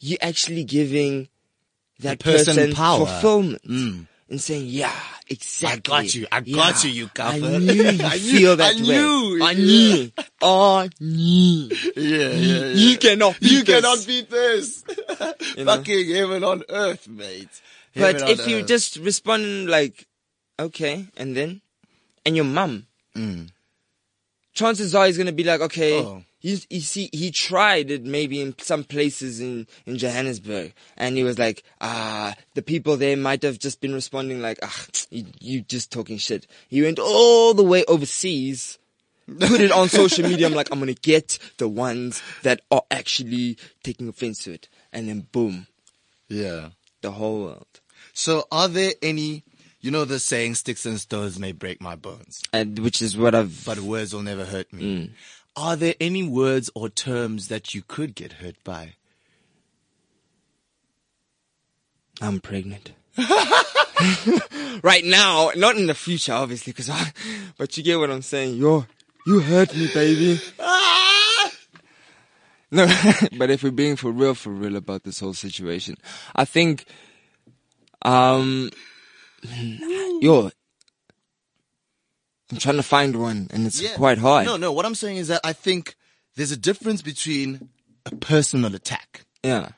you're 0.00 0.18
actually 0.20 0.64
giving 0.64 1.28
that 2.00 2.20
person 2.20 2.56
person, 2.56 2.72
power. 2.72 3.06
fulfillment 3.06 3.62
Mm. 3.62 4.06
And 4.30 4.40
saying, 4.40 4.66
"Yeah, 4.66 4.92
exactly. 5.28 5.92
I 5.94 6.02
got 6.02 6.14
you. 6.14 6.26
I 6.30 6.42
Yeah, 6.44 6.56
got 6.56 6.84
you, 6.84 6.90
you 6.90 7.04
I 7.06 7.10
gaffer." 7.14 7.58
knew 7.58 7.72
you 7.72 7.88
I 8.04 8.16
knew- 8.18 8.38
feel 8.38 8.56
that 8.56 8.74
I 8.76 8.80
way. 8.80 8.86
knew, 8.86 9.38
I 9.42 9.50
yeah. 9.52 9.64
knew. 9.64 10.10
I 10.42 10.88
knew. 11.00 11.68
Yeah, 11.96 12.28
yeah, 12.30 12.64
You 12.74 12.98
cannot 12.98 13.40
beat 13.40 13.50
You 13.52 13.62
this. 13.64 13.74
cannot 13.80 14.06
beat 14.06 14.30
this. 14.30 14.84
You 15.56 15.64
know? 15.64 15.76
Fucking 15.76 16.10
heaven 16.14 16.44
on 16.44 16.62
earth, 16.68 17.08
mate. 17.08 17.48
But 17.96 18.28
if 18.28 18.46
you 18.46 18.58
earth. 18.58 18.66
just 18.68 18.96
respond 18.98 19.68
like, 19.68 20.06
okay, 20.58 21.06
and 21.16 21.36
then, 21.36 21.60
and 22.26 22.36
your 22.36 22.44
mum, 22.44 22.86
Mm. 23.16 23.50
chances 24.52 24.94
are 24.94 25.06
he's 25.06 25.18
gonna 25.18 25.32
be 25.32 25.42
like, 25.44 25.60
okay, 25.62 25.98
Oh. 26.00 26.22
You, 26.40 26.58
you 26.70 26.80
see, 26.80 27.10
he 27.12 27.30
tried 27.30 27.90
it 27.90 28.04
maybe 28.04 28.40
in 28.40 28.54
some 28.58 28.84
places 28.84 29.40
in, 29.40 29.66
in 29.86 29.98
Johannesburg, 29.98 30.72
and 30.96 31.16
he 31.16 31.24
was 31.24 31.38
like, 31.38 31.64
ah, 31.80 32.34
the 32.54 32.62
people 32.62 32.96
there 32.96 33.16
might 33.16 33.42
have 33.42 33.58
just 33.58 33.80
been 33.80 33.92
responding 33.94 34.40
like, 34.40 34.58
ah, 34.62 34.86
you, 35.10 35.24
you 35.40 35.60
just 35.62 35.90
talking 35.90 36.16
shit. 36.18 36.46
He 36.68 36.82
went 36.82 36.98
all 36.98 37.54
the 37.54 37.64
way 37.64 37.84
overseas, 37.86 38.78
put 39.26 39.60
it 39.60 39.72
on 39.72 39.88
social 40.00 40.28
media. 40.28 40.46
I'm 40.46 40.54
like, 40.54 40.70
I'm 40.70 40.78
gonna 40.78 40.94
get 40.94 41.38
the 41.58 41.68
ones 41.68 42.22
that 42.42 42.60
are 42.70 42.82
actually 42.90 43.58
taking 43.82 44.08
offense 44.08 44.44
to 44.44 44.52
it, 44.52 44.68
and 44.92 45.08
then 45.08 45.26
boom, 45.32 45.66
Yeah. 46.28 46.70
the 47.02 47.12
whole 47.12 47.42
world. 47.42 47.66
So 48.12 48.46
are 48.50 48.68
there 48.68 48.92
any, 49.02 49.44
you 49.80 49.90
know 49.90 50.04
the 50.04 50.18
saying, 50.18 50.54
sticks 50.56 50.86
and 50.86 50.98
stones 51.00 51.38
may 51.38 51.52
break 51.52 51.80
my 51.80 51.94
bones, 51.96 52.42
And 52.52 52.78
which 52.80 53.00
is 53.02 53.16
what 53.16 53.34
I've 53.34 53.64
but 53.64 53.78
words 53.80 54.12
will 54.14 54.22
never 54.22 54.44
hurt 54.44 54.72
me. 54.72 54.82
Mm. 54.82 55.10
Are 55.58 55.74
there 55.74 55.96
any 56.00 56.22
words 56.22 56.70
or 56.76 56.88
terms 56.88 57.48
that 57.48 57.74
you 57.74 57.82
could 57.82 58.14
get 58.14 58.34
hurt 58.34 58.54
by? 58.62 58.94
I'm 62.20 62.38
pregnant. 62.38 62.92
right 64.82 65.04
now, 65.04 65.50
not 65.56 65.76
in 65.76 65.88
the 65.88 65.94
future, 65.94 66.32
obviously, 66.32 66.72
because 66.72 66.88
I, 66.88 67.12
but 67.56 67.76
you 67.76 67.82
get 67.82 67.98
what 67.98 68.08
I'm 68.08 68.22
saying. 68.22 68.56
Yo, 68.56 68.86
you 69.26 69.40
hurt 69.40 69.74
me, 69.74 69.88
baby. 69.92 70.40
No, 72.70 72.86
but 73.38 73.50
if 73.50 73.62
we're 73.62 73.70
being 73.70 73.96
for 73.96 74.12
real, 74.12 74.34
for 74.34 74.50
real 74.50 74.76
about 74.76 75.02
this 75.02 75.20
whole 75.20 75.32
situation, 75.32 75.96
I 76.36 76.44
think, 76.44 76.84
um, 78.02 78.68
yo, 80.20 80.50
I'm 82.50 82.58
trying 82.58 82.76
to 82.76 82.82
find 82.82 83.16
one 83.20 83.48
and 83.52 83.66
it's 83.66 83.80
Yeah. 83.80 83.94
quite 83.96 84.18
hard. 84.18 84.46
No, 84.46 84.56
no. 84.56 84.72
What 84.72 84.86
I'm 84.86 84.94
saying 84.94 85.18
is 85.18 85.28
that 85.28 85.40
I 85.44 85.52
think 85.52 85.96
there's 86.36 86.50
a 86.52 86.56
difference 86.56 87.02
between 87.02 87.68
a 88.06 88.14
personal 88.16 88.74
attack 88.74 89.26
Yeah. 89.44 89.70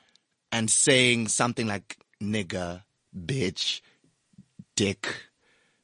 and 0.51 0.69
saying 0.69 1.27
something 1.27 1.67
like 1.67 1.97
nigger, 2.21 2.83
bitch, 3.17 3.81
dick, 4.75 5.07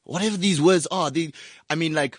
whatever 0.04 0.36
these 0.36 0.60
words 0.60 0.86
are. 0.90 1.10
They, 1.10 1.32
I 1.68 1.74
mean, 1.74 1.92
like, 1.94 2.18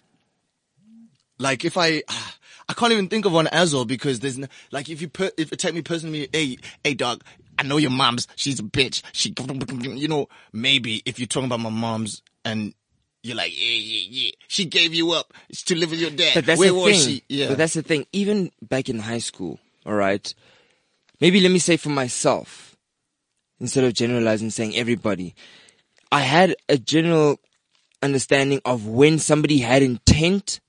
like 1.40 1.66
if 1.66 1.78
I, 1.78 2.04
I 2.70 2.74
can't 2.74 2.92
even 2.92 3.08
think 3.08 3.26
of 3.26 3.32
one 3.32 3.48
as 3.48 3.74
well 3.74 3.86
because 3.86 4.20
there's 4.20 4.38
no, 4.38 4.48
like 4.72 4.90
if 4.90 5.02
you 5.02 5.08
put, 5.10 5.34
if 5.40 5.50
you 5.50 5.58
take 5.58 5.74
me 5.74 5.82
personally, 5.82 6.30
hey, 6.32 6.58
hey 6.84 6.94
dog, 6.94 7.24
I 7.58 7.64
know 7.64 7.78
your 7.78 7.90
mom's, 7.92 8.28
she's 8.36 8.60
a 8.60 8.64
bitch. 8.64 9.02
She, 9.14 9.34
you 9.98 10.08
know, 10.08 10.30
maybe 10.54 11.02
if 11.06 11.18
you're 11.18 11.28
talking 11.28 11.48
about 11.48 11.60
my 11.60 11.70
mom's 11.72 12.22
and 12.46 12.74
you're 13.24 13.36
like, 13.36 13.52
yeah, 13.54 13.76
yeah, 13.76 14.08
yeah, 14.10 14.32
she 14.48 14.66
gave 14.66 14.94
you 14.94 15.12
up 15.12 15.34
to 15.66 15.76
live 15.76 15.92
with 15.92 16.00
your 16.00 16.12
dad. 16.12 16.32
But 16.36 16.46
that's 16.46 16.60
Where 16.60 16.70
the 16.70 16.76
was 16.76 17.06
thing. 17.06 17.16
she? 17.16 17.24
Yeah. 17.28 17.50
But 17.50 17.58
that's 17.58 17.74
the 17.74 17.84
thing. 17.84 18.06
Even 18.14 18.52
back 18.62 18.90
in 18.90 19.00
high 19.00 19.20
school, 19.20 19.60
all 19.86 19.94
right. 19.94 20.34
Maybe 21.20 21.42
let 21.42 21.52
me 21.52 21.60
say 21.60 21.76
for 21.76 21.90
myself, 21.90 22.78
instead 23.60 23.84
of 23.84 23.94
generalizing, 23.94 24.52
saying 24.52 24.76
everybody, 24.76 25.36
I 26.12 26.22
had 26.22 26.56
a 26.70 26.78
general 26.78 27.40
understanding 28.02 28.62
of 28.64 28.88
when 28.88 29.20
somebody 29.20 29.60
had 29.60 29.84
intent, 29.84 30.62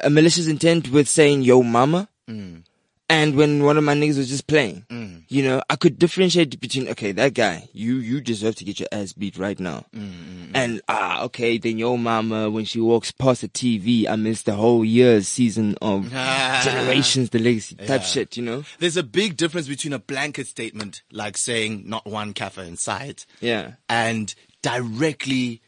a 0.00 0.08
malicious 0.08 0.48
intent 0.48 0.90
with 0.90 1.06
saying 1.06 1.42
"yo 1.42 1.62
mama," 1.62 2.08
mm. 2.28 2.62
And 3.08 3.36
when 3.36 3.62
one 3.62 3.76
of 3.76 3.84
my 3.84 3.94
niggas 3.94 4.16
was 4.16 4.28
just 4.28 4.46
playing. 4.46 4.84
You 5.28 5.42
know, 5.42 5.62
I 5.68 5.76
could 5.76 5.98
differentiate 5.98 6.60
between 6.60 6.88
okay, 6.88 7.12
that 7.12 7.34
guy, 7.34 7.68
you 7.72 7.96
you 7.96 8.20
deserve 8.20 8.56
to 8.56 8.64
get 8.64 8.78
your 8.78 8.88
ass 8.92 9.12
beat 9.12 9.38
right 9.38 9.58
now, 9.58 9.84
and 9.92 10.80
ah, 10.88 11.22
okay, 11.24 11.58
then 11.58 11.78
your 11.78 11.98
mama 11.98 12.50
when 12.50 12.64
she 12.64 12.80
walks 12.80 13.10
past 13.10 13.40
the 13.40 13.48
TV, 13.48 14.08
I 14.08 14.16
miss 14.16 14.42
the 14.42 14.54
whole 14.54 14.84
year's 14.84 15.28
season 15.28 15.76
of 15.82 16.10
Generations, 16.64 17.30
the 17.30 17.38
legacy 17.38 17.76
type 17.76 18.02
shit. 18.02 18.36
You 18.36 18.44
know, 18.44 18.64
There's 18.78 18.96
a 18.96 19.02
big 19.02 19.36
difference 19.36 19.68
between 19.68 19.92
a 19.92 19.98
blanket 19.98 20.46
statement 20.46 21.02
like 21.10 21.36
saying 21.36 21.84
not 21.86 22.06
one 22.06 22.34
kaffir 22.34 22.66
in 22.66 22.76
sight 22.76 23.26
yeah. 23.40 23.72
and 23.88 24.34
directly 24.62 25.60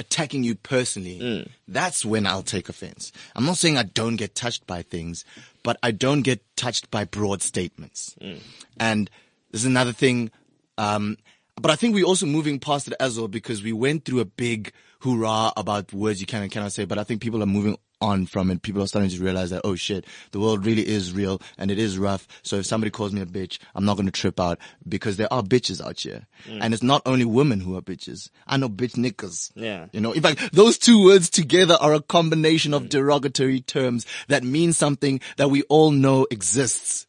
attacking 0.00 0.44
you 0.44 0.54
personally. 0.54 1.18
Mm. 1.20 1.48
That's 1.68 2.04
when 2.04 2.26
I'll 2.26 2.42
take 2.42 2.68
offense. 2.68 3.12
I'm 3.34 3.46
not 3.46 3.56
saying 3.56 3.76
I 3.76 3.84
don't 3.84 4.16
get 4.16 4.34
touched 4.34 4.66
by 4.66 4.82
things, 4.82 5.24
but 5.64 5.76
I 5.82 5.90
don't 5.90 6.22
get 6.22 6.40
touched 6.56 6.92
by 6.92 7.04
broad 7.04 7.42
statements. 7.42 8.14
Mm. 8.20 8.38
And 8.78 9.10
there's 9.50 9.64
another 9.64 9.92
thing, 9.92 10.30
um, 10.78 11.16
but 11.60 11.72
I 11.72 11.76
think 11.76 11.94
we're 11.94 12.06
also 12.06 12.26
moving 12.26 12.60
past 12.60 12.86
it 12.86 12.94
as 13.00 13.18
well 13.18 13.26
because 13.26 13.64
we 13.64 13.72
went 13.72 14.04
through 14.04 14.20
a 14.20 14.24
big 14.24 14.72
hoorah 15.00 15.52
about 15.56 15.92
words 15.92 16.20
you 16.20 16.26
can 16.26 16.42
and 16.42 16.52
cannot 16.52 16.72
say, 16.72 16.84
but 16.84 16.98
I 16.98 17.04
think 17.04 17.20
people 17.20 17.42
are 17.42 17.46
moving 17.46 17.76
on 18.04 18.26
from 18.26 18.50
it. 18.50 18.62
People 18.62 18.82
are 18.82 18.86
starting 18.86 19.10
to 19.10 19.22
realize 19.22 19.50
that, 19.50 19.62
oh 19.64 19.74
shit, 19.74 20.04
the 20.30 20.38
world 20.38 20.64
really 20.66 20.86
is 20.86 21.12
real 21.12 21.40
and 21.58 21.70
it 21.70 21.78
is 21.78 21.98
rough. 21.98 22.28
So 22.42 22.56
if 22.56 22.66
somebody 22.66 22.90
calls 22.90 23.12
me 23.12 23.22
a 23.22 23.26
bitch, 23.26 23.58
I'm 23.74 23.84
not 23.84 23.96
going 23.96 24.06
to 24.06 24.12
trip 24.12 24.38
out 24.38 24.58
because 24.86 25.16
there 25.16 25.32
are 25.32 25.42
bitches 25.42 25.84
out 25.84 26.00
here. 26.00 26.26
Mm. 26.46 26.58
And 26.60 26.74
it's 26.74 26.82
not 26.82 27.02
only 27.06 27.24
women 27.24 27.60
who 27.60 27.76
are 27.76 27.82
bitches. 27.82 28.28
I 28.46 28.58
know 28.58 28.68
bitch 28.68 28.94
niggas. 28.94 29.52
Yeah. 29.54 29.86
You 29.92 30.00
know, 30.00 30.12
in 30.12 30.22
fact, 30.22 30.52
those 30.52 30.78
two 30.78 31.04
words 31.04 31.30
together 31.30 31.76
are 31.80 31.94
a 31.94 32.00
combination 32.00 32.74
of 32.74 32.84
mm. 32.84 32.88
derogatory 32.90 33.60
terms 33.60 34.06
that 34.28 34.44
mean 34.44 34.72
something 34.72 35.20
that 35.36 35.50
we 35.50 35.62
all 35.62 35.90
know 35.90 36.26
exists. 36.30 37.06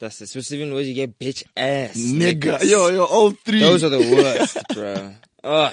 That's. 0.00 0.30
So 0.30 0.54
even 0.54 0.72
words 0.72 0.88
you 0.88 0.94
get 0.94 1.18
bitch 1.18 1.42
ass. 1.56 1.96
Nigga. 1.96 2.58
niggas. 2.58 2.70
Yo, 2.70 2.88
yo, 2.88 3.04
all 3.04 3.32
three. 3.32 3.60
Those 3.60 3.82
are 3.82 3.88
the 3.88 3.98
worst, 4.14 4.56
bro. 4.72 5.14
Ugh. 5.44 5.72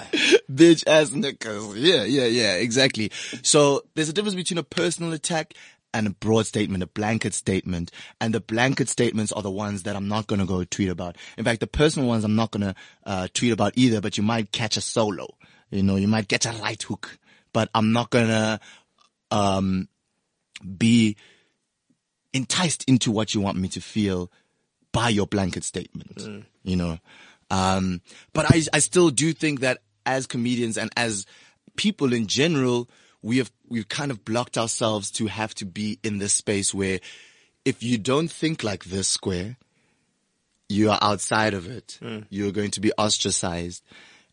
bitch 0.50 0.86
ass 0.86 1.10
niggas. 1.10 1.74
Yeah, 1.76 2.04
yeah, 2.04 2.26
yeah, 2.26 2.54
exactly. 2.54 3.10
So 3.42 3.82
there's 3.94 4.08
a 4.08 4.12
difference 4.12 4.36
between 4.36 4.58
a 4.58 4.62
personal 4.62 5.12
attack 5.12 5.54
and 5.92 6.06
a 6.06 6.10
broad 6.10 6.46
statement, 6.46 6.82
a 6.82 6.86
blanket 6.86 7.34
statement. 7.34 7.90
And 8.20 8.34
the 8.34 8.40
blanket 8.40 8.88
statements 8.88 9.32
are 9.32 9.42
the 9.42 9.50
ones 9.50 9.84
that 9.84 9.96
I'm 9.96 10.08
not 10.08 10.26
going 10.26 10.40
to 10.40 10.46
go 10.46 10.62
tweet 10.64 10.90
about. 10.90 11.16
In 11.38 11.44
fact, 11.44 11.60
the 11.60 11.66
personal 11.66 12.08
ones 12.08 12.22
I'm 12.22 12.36
not 12.36 12.50
going 12.50 12.62
to 12.62 12.74
uh, 13.04 13.28
tweet 13.32 13.52
about 13.52 13.72
either, 13.76 14.00
but 14.00 14.16
you 14.16 14.22
might 14.22 14.52
catch 14.52 14.76
a 14.76 14.80
solo. 14.80 15.36
You 15.70 15.82
know, 15.82 15.96
you 15.96 16.06
might 16.06 16.28
get 16.28 16.46
a 16.46 16.52
right 16.52 16.80
hook, 16.80 17.18
but 17.52 17.70
I'm 17.74 17.92
not 17.92 18.10
going 18.10 18.28
to 18.28 18.60
um, 19.30 19.88
be 20.76 21.16
enticed 22.32 22.84
into 22.84 23.10
what 23.10 23.34
you 23.34 23.40
want 23.40 23.58
me 23.58 23.68
to 23.68 23.80
feel 23.80 24.30
by 24.92 25.08
your 25.08 25.26
blanket 25.26 25.64
statement, 25.64 26.44
you 26.62 26.76
know. 26.76 26.98
Um, 27.50 28.00
but 28.32 28.46
I, 28.48 28.62
I 28.72 28.78
still 28.80 29.10
do 29.10 29.32
think 29.32 29.60
that 29.60 29.78
as 30.04 30.26
comedians 30.26 30.76
and 30.76 30.90
as 30.96 31.26
people 31.76 32.12
in 32.12 32.26
general, 32.26 32.88
we 33.22 33.38
have, 33.38 33.50
we've 33.68 33.88
kind 33.88 34.10
of 34.10 34.24
blocked 34.24 34.56
ourselves 34.58 35.10
to 35.12 35.26
have 35.26 35.54
to 35.56 35.64
be 35.66 35.98
in 36.02 36.18
this 36.18 36.32
space 36.32 36.72
where 36.72 37.00
if 37.64 37.82
you 37.82 37.98
don't 37.98 38.28
think 38.28 38.62
like 38.62 38.84
this 38.84 39.08
square, 39.08 39.56
you 40.68 40.90
are 40.90 40.98
outside 41.02 41.54
of 41.54 41.68
it. 41.68 41.98
You're 42.30 42.52
going 42.52 42.70
to 42.72 42.80
be 42.80 42.92
ostracized. 42.92 43.82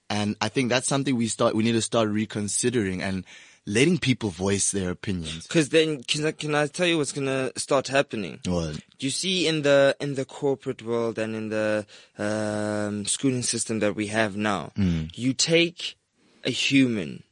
And 0.10 0.36
I 0.41 0.49
think 0.49 0.69
that's 0.69 0.88
something 0.88 1.15
we 1.15 1.28
start, 1.28 1.56
we 1.56 1.63
need 1.63 1.71
to 1.73 1.82
start 1.82 2.10
reconsidering 2.10 3.02
and 3.02 3.23
letting 3.65 3.97
people 3.97 4.30
voice 4.30 4.71
their 4.71 4.89
opinions. 4.89 5.47
Cause 5.47 5.69
then, 5.69 6.04
can 6.04 6.26
I, 6.26 6.32
can 6.32 6.56
I 6.56 6.67
tell 6.67 6.88
you 6.88 6.97
what's 6.97 7.12
gonna 7.12 7.52
start 7.56 7.88
happening? 7.88 8.39
What? 8.45 8.80
You 8.99 9.10
see 9.10 9.47
in 9.47 9.62
the, 9.62 9.95
in 9.99 10.15
the 10.15 10.26
corporate 10.26 10.82
world 10.82 11.17
and 11.17 11.36
in 11.36 11.49
the, 11.49 11.86
um, 12.17 13.06
schooling 13.06 13.43
system 13.43 13.80
that 13.80 13.95
we 13.95 14.08
have 14.08 14.36
now, 14.36 14.71
you 14.76 15.34
take 15.34 15.95
a 16.43 16.49
human, 16.49 17.23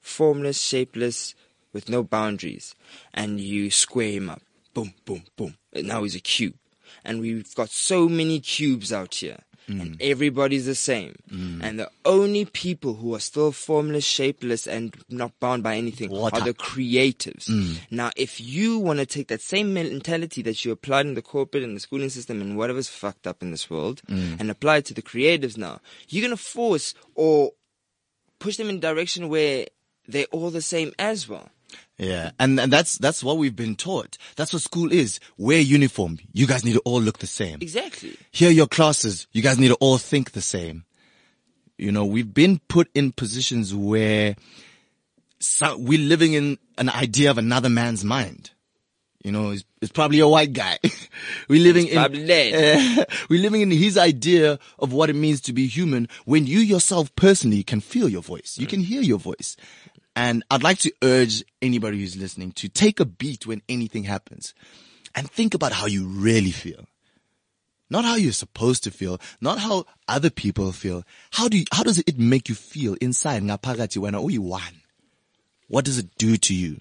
formless, 0.00 0.60
shapeless, 0.60 1.34
with 1.72 1.88
no 1.88 2.02
boundaries, 2.02 2.74
and 3.14 3.40
you 3.40 3.70
square 3.70 4.10
him 4.12 4.30
up. 4.30 4.42
Boom, 4.74 4.94
boom, 5.04 5.22
boom. 5.36 5.56
And 5.72 5.88
now 5.88 6.02
he's 6.02 6.14
a 6.14 6.20
cube. 6.20 6.54
And 7.04 7.20
we've 7.20 7.54
got 7.54 7.70
so 7.70 8.08
many 8.08 8.40
cubes 8.40 8.92
out 8.92 9.14
here. 9.14 9.38
And 9.70 9.98
mm. 9.98 10.10
everybody's 10.10 10.66
the 10.66 10.74
same. 10.74 11.16
Mm. 11.30 11.62
And 11.62 11.78
the 11.78 11.90
only 12.04 12.44
people 12.44 12.94
who 12.94 13.14
are 13.14 13.20
still 13.20 13.52
formless, 13.52 14.04
shapeless, 14.04 14.66
and 14.66 14.94
not 15.08 15.38
bound 15.38 15.62
by 15.62 15.76
anything 15.76 16.10
Water. 16.10 16.36
are 16.36 16.44
the 16.44 16.54
creatives. 16.54 17.48
Mm. 17.48 17.78
Now, 17.90 18.10
if 18.16 18.40
you 18.40 18.78
want 18.78 18.98
to 18.98 19.06
take 19.06 19.28
that 19.28 19.40
same 19.40 19.72
mentality 19.74 20.42
that 20.42 20.64
you 20.64 20.72
applied 20.72 21.06
in 21.06 21.14
the 21.14 21.22
corporate 21.22 21.62
and 21.62 21.76
the 21.76 21.80
schooling 21.80 22.08
system 22.08 22.40
and 22.40 22.56
whatever's 22.56 22.88
fucked 22.88 23.26
up 23.26 23.42
in 23.42 23.50
this 23.50 23.68
world 23.70 24.02
and 24.08 24.50
apply 24.50 24.78
it 24.78 24.86
to 24.86 24.94
the 24.94 25.02
creatives 25.02 25.56
now, 25.56 25.80
you're 26.08 26.22
going 26.22 26.36
to 26.36 26.42
force 26.42 26.94
or 27.14 27.52
push 28.38 28.56
them 28.56 28.68
in 28.68 28.76
a 28.76 28.80
direction 28.80 29.28
where 29.28 29.66
they're 30.08 30.26
all 30.32 30.50
the 30.50 30.62
same 30.62 30.92
as 30.98 31.28
well. 31.28 31.48
Yeah, 32.00 32.30
and, 32.40 32.58
and 32.58 32.72
that's 32.72 32.96
that's 32.96 33.22
what 33.22 33.36
we've 33.36 33.54
been 33.54 33.76
taught. 33.76 34.16
That's 34.36 34.54
what 34.54 34.62
school 34.62 34.90
is. 34.90 35.20
Wear 35.36 35.60
uniform. 35.60 36.18
You 36.32 36.46
guys 36.46 36.64
need 36.64 36.72
to 36.72 36.80
all 36.80 36.98
look 36.98 37.18
the 37.18 37.26
same. 37.26 37.58
Exactly. 37.60 38.16
Here 38.30 38.48
are 38.48 38.52
your 38.52 38.68
classes. 38.68 39.26
You 39.32 39.42
guys 39.42 39.58
need 39.58 39.68
to 39.68 39.74
all 39.74 39.98
think 39.98 40.32
the 40.32 40.40
same. 40.40 40.84
You 41.76 41.92
know, 41.92 42.06
we've 42.06 42.32
been 42.32 42.58
put 42.68 42.88
in 42.94 43.12
positions 43.12 43.74
where 43.74 44.34
so, 45.40 45.76
we're 45.76 45.98
living 45.98 46.32
in 46.32 46.58
an 46.78 46.88
idea 46.88 47.30
of 47.30 47.36
another 47.36 47.68
man's 47.68 48.02
mind. 48.02 48.50
You 49.22 49.32
know, 49.32 49.50
it's, 49.50 49.64
it's 49.82 49.92
probably 49.92 50.20
a 50.20 50.28
white 50.28 50.54
guy. 50.54 50.78
we're 51.48 51.62
living 51.62 51.88
in 51.88 51.96
probably 51.96 52.24
dead. 52.24 53.06
we're 53.28 53.42
living 53.42 53.60
in 53.60 53.70
his 53.70 53.98
idea 53.98 54.58
of 54.78 54.94
what 54.94 55.10
it 55.10 55.16
means 55.16 55.42
to 55.42 55.52
be 55.52 55.66
human 55.66 56.08
when 56.24 56.46
you 56.46 56.60
yourself 56.60 57.14
personally 57.16 57.62
can 57.62 57.80
feel 57.80 58.08
your 58.08 58.22
voice. 58.22 58.56
You 58.58 58.66
mm. 58.66 58.70
can 58.70 58.80
hear 58.80 59.02
your 59.02 59.18
voice. 59.18 59.56
And 60.16 60.44
I'd 60.50 60.62
like 60.62 60.78
to 60.80 60.92
urge 61.02 61.44
anybody 61.62 62.00
who's 62.00 62.16
listening 62.16 62.52
to 62.52 62.68
take 62.68 63.00
a 63.00 63.04
beat 63.04 63.46
when 63.46 63.62
anything 63.68 64.04
happens 64.04 64.54
and 65.14 65.30
think 65.30 65.54
about 65.54 65.72
how 65.72 65.86
you 65.86 66.06
really 66.06 66.50
feel. 66.50 66.86
Not 67.88 68.04
how 68.04 68.14
you're 68.14 68.32
supposed 68.32 68.84
to 68.84 68.90
feel, 68.90 69.20
not 69.40 69.58
how 69.58 69.84
other 70.06 70.30
people 70.30 70.70
feel. 70.72 71.04
How 71.32 71.48
do 71.48 71.58
you, 71.58 71.64
how 71.72 71.82
does 71.82 71.98
it 71.98 72.18
make 72.18 72.48
you 72.48 72.54
feel 72.54 72.94
inside? 73.00 73.42
Uyi-one? 73.42 74.82
What 75.66 75.84
does 75.84 75.98
it 75.98 76.16
do 76.16 76.36
to 76.36 76.54
you? 76.54 76.78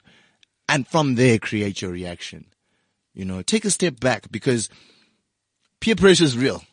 And 0.67 0.87
from 0.87 1.15
there, 1.15 1.39
create 1.39 1.81
your 1.81 1.91
reaction. 1.91 2.45
You 3.13 3.25
know, 3.25 3.41
take 3.41 3.65
a 3.65 3.71
step 3.71 3.99
back 3.99 4.31
because 4.31 4.69
peer 5.79 5.95
pressure 5.95 6.23
is 6.23 6.37
real. 6.37 6.63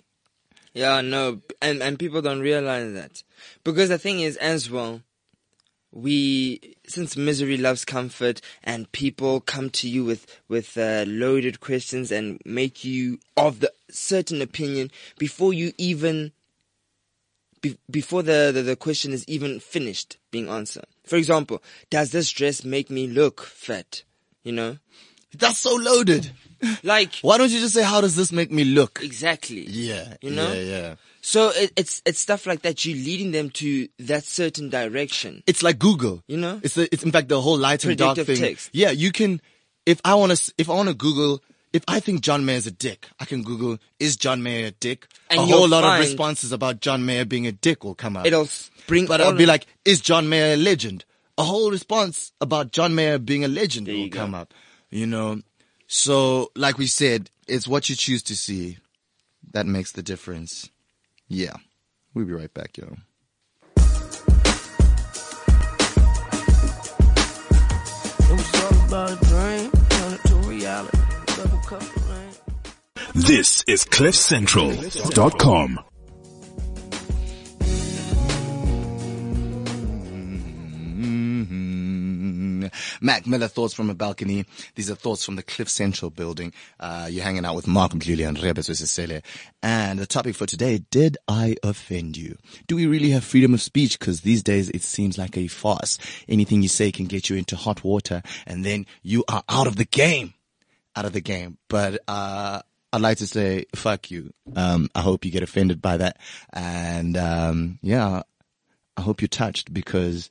Yeah, 0.75 1.01
no, 1.01 1.41
and 1.63 1.83
and 1.83 1.99
people 1.99 2.21
don't 2.21 2.41
realize 2.41 2.93
that 2.93 3.23
because 3.65 3.89
the 3.89 3.97
thing 3.97 4.21
is, 4.21 4.37
as 4.37 4.71
well, 4.71 5.01
we 5.97 6.77
since 6.87 7.17
misery 7.17 7.57
loves 7.57 7.85
comfort, 7.85 8.41
and 8.63 8.91
people 8.93 9.41
come 9.41 9.71
to 9.71 9.89
you 9.89 10.05
with 10.05 10.27
with 10.47 10.77
uh, 10.77 11.05
loaded 11.07 11.61
questions 11.61 12.13
and 12.13 12.41
make 12.45 12.85
you 12.85 13.19
of 13.37 13.61
the 13.61 13.73
certain 13.91 14.43
opinion 14.43 14.91
before 15.19 15.55
you 15.55 15.73
even 15.79 16.33
be, 17.63 17.79
before 17.91 18.23
the, 18.23 18.51
the 18.53 18.63
the 18.63 18.77
question 18.77 19.13
is 19.13 19.25
even 19.27 19.59
finished 19.59 20.19
being 20.31 20.49
answered. 20.49 20.87
For 21.05 21.17
example, 21.17 21.63
does 21.89 22.11
this 22.11 22.31
dress 22.31 22.63
make 22.63 22.91
me 22.91 23.07
look 23.07 23.41
fat? 23.41 24.03
You 24.45 24.53
know, 24.53 24.79
That's 25.39 25.59
so 25.59 25.75
loaded. 25.77 26.31
Like 26.83 27.17
Why 27.21 27.37
don't 27.37 27.51
you 27.51 27.61
just 27.61 27.75
say, 27.75 27.83
how 27.83 28.01
does 28.01 28.17
this 28.17 28.33
make 28.33 28.51
me 28.51 28.65
look? 28.65 29.01
exactly. 29.03 29.67
Yeah. 29.69 30.15
You 30.23 30.31
know? 30.31 30.51
Yeah, 30.55 30.61
yeah. 30.63 30.95
So 31.21 31.51
it, 31.51 31.71
it's 31.77 32.01
it's 32.07 32.19
stuff 32.19 32.47
like 32.47 32.63
that. 32.63 32.83
You're 32.85 32.97
leading 32.97 33.31
them 33.33 33.51
to 33.51 33.89
that 33.99 34.25
certain 34.25 34.71
direction. 34.71 35.43
It's 35.47 35.63
like 35.63 35.79
Google. 35.79 36.23
You 36.27 36.39
know? 36.39 36.59
It's 36.63 36.75
the, 36.75 36.89
it's 36.91 37.03
in 37.03 37.13
fact 37.13 37.29
the 37.29 37.41
whole 37.43 37.59
light 37.59 37.85
and 37.85 37.99
dark 37.99 38.17
thing. 38.19 38.37
text. 38.37 38.71
Yeah, 38.73 38.91
you 38.91 39.13
can, 39.13 39.43
if 39.85 40.01
I 40.03 40.15
want 40.15 40.35
to, 40.35 40.55
if 40.57 40.71
I 40.71 40.73
want 40.73 40.89
to 40.89 40.95
Google, 40.95 41.43
if 41.75 41.85
I 41.87 42.01
think 42.01 42.23
John 42.23 42.47
Mayer's 42.47 42.67
a 42.67 42.71
dick, 42.71 43.07
I 43.21 43.27
can 43.27 43.43
Google, 43.43 43.79
is 44.01 44.17
John 44.17 44.43
Mayer 44.43 44.69
a 44.69 44.71
dick? 44.71 45.07
And 45.29 45.41
a 45.41 45.45
whole 45.45 45.69
lot 45.69 45.85
of 45.85 46.01
responses 46.01 46.53
about 46.53 46.81
John 46.81 47.05
Mayer 47.05 47.27
being 47.27 47.47
a 47.47 47.53
dick 47.53 47.85
will 47.85 47.95
come 47.95 48.17
up. 48.17 48.25
It'll 48.25 48.49
bring. 48.87 49.05
But 49.07 49.21
I'll 49.21 49.35
be 49.35 49.47
like, 49.47 49.67
is 49.85 50.01
John 50.01 50.29
Mayer 50.31 50.55
a 50.55 50.57
legend? 50.57 51.05
A 51.37 51.43
whole 51.43 51.71
response 51.71 52.33
about 52.41 52.73
John 52.73 52.95
Mayer 52.95 53.19
being 53.19 53.45
a 53.45 53.49
legend 53.49 53.89
will 53.89 53.95
you 53.95 54.09
go. 54.09 54.21
come 54.21 54.35
up. 54.35 54.55
You 54.91 55.07
know? 55.07 55.41
So, 55.87 56.51
like 56.57 56.79
we 56.79 56.87
said, 56.87 57.31
it's 57.47 57.69
what 57.69 57.89
you 57.89 57.97
choose 57.97 58.23
to 58.25 58.37
see 58.37 58.79
that 59.53 59.67
makes 59.67 59.93
the 59.93 60.03
difference. 60.03 60.69
Yeah. 61.29 61.57
We'll 62.15 62.27
be 62.27 62.33
right 62.33 62.53
back, 62.53 62.77
yo. 62.77 62.97
It 74.79 75.07
was 75.07 75.19
all 75.19 75.31
Mac 83.01 83.27
Miller, 83.27 83.49
thoughts 83.49 83.75
from 83.75 83.91
a 83.91 83.95
balcony. 83.95 84.45
These 84.75 84.91
are 84.91 84.95
thoughts 84.95 85.25
from 85.25 85.37
the 85.37 85.43
Cliff 85.43 85.69
Central 85.69 86.11
building. 86.11 86.53
Uh, 86.79 87.09
you're 87.11 87.25
hanging 87.25 87.45
out 87.45 87.55
with 87.57 87.67
Mark 87.67 87.93
Mdluli 87.93 88.27
and 88.27 88.43
Rebes 88.43 88.69
Wesesele. 88.69 89.23
And 89.63 89.99
the 89.99 90.07
topic 90.07 90.37
for 90.37 90.47
today, 90.47 90.79
did 90.91 91.17
I 91.29 91.57
offend 91.63 92.17
you? 92.17 92.37
Do 92.67 92.77
we 92.77 92.87
really 92.87 93.11
have 93.11 93.25
freedom 93.25 93.55
of 93.55 93.63
speech? 93.63 93.99
Cause 93.99 94.21
these 94.21 94.43
days 94.43 94.69
it 94.71 94.83
seems 94.83 95.19
like 95.19 95.37
a 95.37 95.47
farce. 95.49 95.99
Anything 96.29 96.63
you 96.63 96.69
say 96.69 96.93
can 96.93 97.07
get 97.07 97.29
you 97.29 97.37
into 97.37 97.57
hot 97.57 97.85
water 97.85 98.23
and 98.47 98.65
then 98.65 98.87
you 99.03 99.25
are 99.29 99.43
out 99.49 99.67
of 99.67 99.77
the 99.77 99.85
game. 99.85 100.35
Out 100.95 101.05
of 101.05 101.13
the 101.13 101.21
game. 101.21 101.59
But, 101.69 102.01
uh, 102.09 102.63
I'd 102.93 103.03
like 103.03 103.19
to 103.19 103.27
say, 103.27 103.67
fuck 103.75 104.11
you. 104.11 104.33
Um, 104.55 104.89
I 104.95 105.03
hope 105.03 105.25
you 105.25 105.31
get 105.31 105.43
offended 105.43 105.83
by 105.83 105.99
that. 105.99 106.19
And, 106.53 107.17
um, 107.17 107.79
yeah, 107.83 108.23
I 108.97 109.01
hope 109.03 109.21
you're 109.21 109.29
touched 109.29 109.75
because 109.75 110.31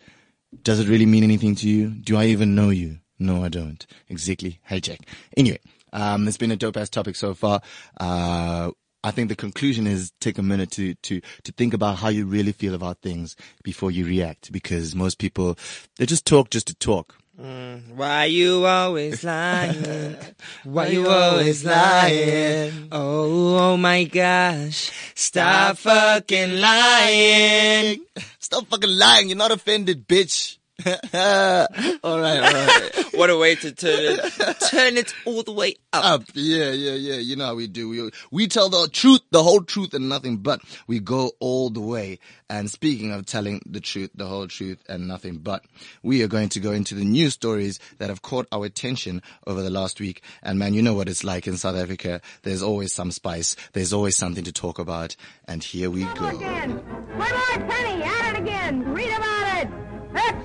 does 0.64 0.80
it 0.80 0.88
really 0.88 1.06
mean 1.06 1.24
anything 1.24 1.56
to 1.56 1.70
you? 1.70 1.89
Do 1.89 2.18
I 2.18 2.26
even 2.26 2.56
know 2.56 2.70
you? 2.70 3.00
No, 3.20 3.43
I 3.43 3.50
don't. 3.50 3.86
Exactly. 4.10 4.60
Hey, 4.64 4.80
Jack. 4.80 5.02
Anyway, 5.38 5.60
um, 5.93 6.28
it's 6.28 6.38
been 6.38 6.52
a 6.52 6.58
dope 6.58 6.78
ass 6.78 6.89
topic 6.89 7.16
so 7.16 7.34
far. 7.34 7.62
Uh, 8.00 8.72
I 9.04 9.12
think 9.12 9.30
the 9.30 9.36
conclusion 9.36 9.86
is 9.86 10.12
take 10.20 10.38
a 10.38 10.43
minute 10.43 10.72
to, 10.72 10.96
to, 10.96 11.22
to 11.43 11.52
think 11.52 11.74
about 11.74 11.98
how 11.98 12.10
you 12.10 12.26
really 12.26 12.52
feel 12.52 12.74
about 12.74 13.02
things 13.02 13.36
before 13.64 13.91
you 13.91 14.06
react 14.06 14.52
because 14.52 14.96
most 14.96 15.20
people, 15.20 15.58
they 15.98 16.06
just 16.06 16.26
talk 16.26 16.50
just 16.50 16.68
to 16.68 16.76
talk. 16.76 17.16
Mm. 17.40 17.96
Why 17.96 18.26
you 18.26 18.66
always 18.66 19.24
lying? 19.24 20.16
Why 20.64 20.88
you 20.88 21.08
always 21.10 21.66
lying? 21.66 22.88
Oh, 22.92 23.58
oh 23.58 23.78
my 23.78 24.06
gosh. 24.06 24.92
Stop 25.16 25.78
fucking 25.78 26.60
lying. 26.62 28.00
Stop 28.40 28.68
fucking 28.68 28.90
lying. 28.90 29.28
You're 29.28 29.38
not 29.38 29.52
offended, 29.52 30.08
bitch. 30.08 30.58
all 30.86 32.19
right, 32.19 32.39
all 32.43 32.53
right. 32.53 32.91
What 33.15 33.30
a 33.30 33.38
way 33.38 33.55
to 33.55 33.71
turn 33.71 33.97
it. 33.97 34.59
Turn 34.69 34.97
it 34.97 35.13
all 35.23 35.41
the 35.41 35.53
way 35.53 35.76
up. 35.93 36.03
up. 36.03 36.23
Yeah, 36.34 36.71
yeah, 36.71 36.95
yeah. 36.95 37.15
You 37.15 37.38
know 37.38 37.45
how 37.45 37.55
we 37.55 37.67
do. 37.67 37.88
We, 37.88 38.11
we 38.30 38.47
tell 38.47 38.67
the 38.67 38.89
truth, 38.91 39.21
the 39.32 39.41
whole 39.41 39.61
truth 39.61 39.93
and 39.93 40.09
nothing 40.09 40.39
but. 40.39 40.59
We 40.86 40.99
go 40.99 41.32
all 41.39 41.69
the 41.69 41.80
way. 41.80 42.19
And 42.49 42.69
speaking 42.69 43.13
of 43.13 43.26
telling 43.26 43.61
the 43.65 43.80
truth, 43.80 44.11
the 44.15 44.26
whole 44.26 44.49
truth 44.49 44.84
and 44.89 45.07
nothing 45.07 45.38
but, 45.38 45.63
we 46.03 46.23
are 46.23 46.28
going 46.28 46.49
to 46.49 46.59
go 46.59 46.73
into 46.73 46.93
the 46.93 47.05
news 47.05 47.34
stories 47.34 47.80
that 47.99 48.09
have 48.09 48.21
caught 48.21 48.47
our 48.51 48.65
attention 48.65 49.21
over 49.47 49.61
the 49.61 49.69
last 49.69 50.01
week. 50.01 50.21
And 50.43 50.59
man, 50.59 50.73
you 50.73 50.82
know 50.82 50.93
what 50.93 51.07
it's 51.07 51.23
like 51.23 51.47
in 51.47 51.55
South 51.55 51.78
Africa. 51.78 52.19
There's 52.43 52.61
always 52.61 52.91
some 52.91 53.11
spice. 53.11 53.55
There's 53.71 53.93
always 53.93 54.17
something 54.17 54.43
to 54.43 54.51
talk 54.51 54.78
about. 54.78 55.15
And 55.47 55.63
here 55.63 55.89
we 55.89 56.03
go. 56.15 56.36
again. 56.36 56.71
One 57.17 57.32
more 57.32 57.69
penny. 57.69 58.03
At 58.03 58.36
it 58.36 58.41
again. 58.41 58.93
Read 58.93 59.07
about 59.15 59.57
it. 59.63 59.69
Extra. 60.15 60.45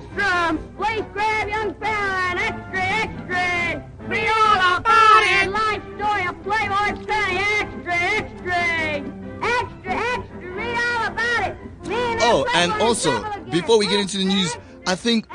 Please 0.91 1.05
grab 1.13 1.47
young 1.47 1.73
fella 1.75 2.17
and 2.31 2.39
extra, 2.39 2.81
extra. 2.81 4.07
Read 4.07 4.27
all 4.27 4.77
about 4.77 5.23
it. 5.23 5.49
Life 5.49 5.83
story 5.95 6.25
of 6.27 6.43
Playboy 6.43 7.05
Penny. 7.07 7.37
Extra, 7.61 7.93
extra. 7.93 8.61
Extra, 9.41 9.93
extra. 9.93 10.51
Read 10.51 10.77
all 10.77 11.07
about 11.07 11.47
it. 11.47 11.87
Me 11.87 11.95
and 11.95 12.19
Oh, 12.23 12.45
and 12.53 12.73
also, 12.81 13.23
before 13.51 13.77
we 13.79 13.87
get 13.87 14.01
into 14.01 14.17
the 14.17 14.25
news, 14.25 14.57
I 14.85 14.95
think 14.95 15.27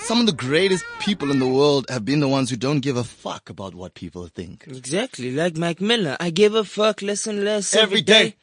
some 0.00 0.20
of 0.20 0.26
the 0.26 0.32
greatest 0.32 0.84
people 1.00 1.30
in 1.30 1.38
the 1.38 1.48
world 1.48 1.86
have 1.88 2.04
been 2.04 2.20
the 2.20 2.28
ones 2.28 2.50
who 2.50 2.56
don't 2.56 2.80
give 2.80 2.98
a 2.98 3.04
fuck 3.04 3.48
about 3.48 3.74
what 3.74 3.94
people 3.94 4.26
think. 4.26 4.64
Exactly, 4.66 5.32
like 5.32 5.56
Mac 5.56 5.80
Miller. 5.80 6.18
I 6.20 6.28
give 6.28 6.54
a 6.54 6.64
fuck 6.64 7.00
less 7.00 7.26
and 7.26 7.42
less 7.42 7.74
Every 7.74 7.82
every 7.84 8.02
day. 8.02 8.24
day. 8.30 8.36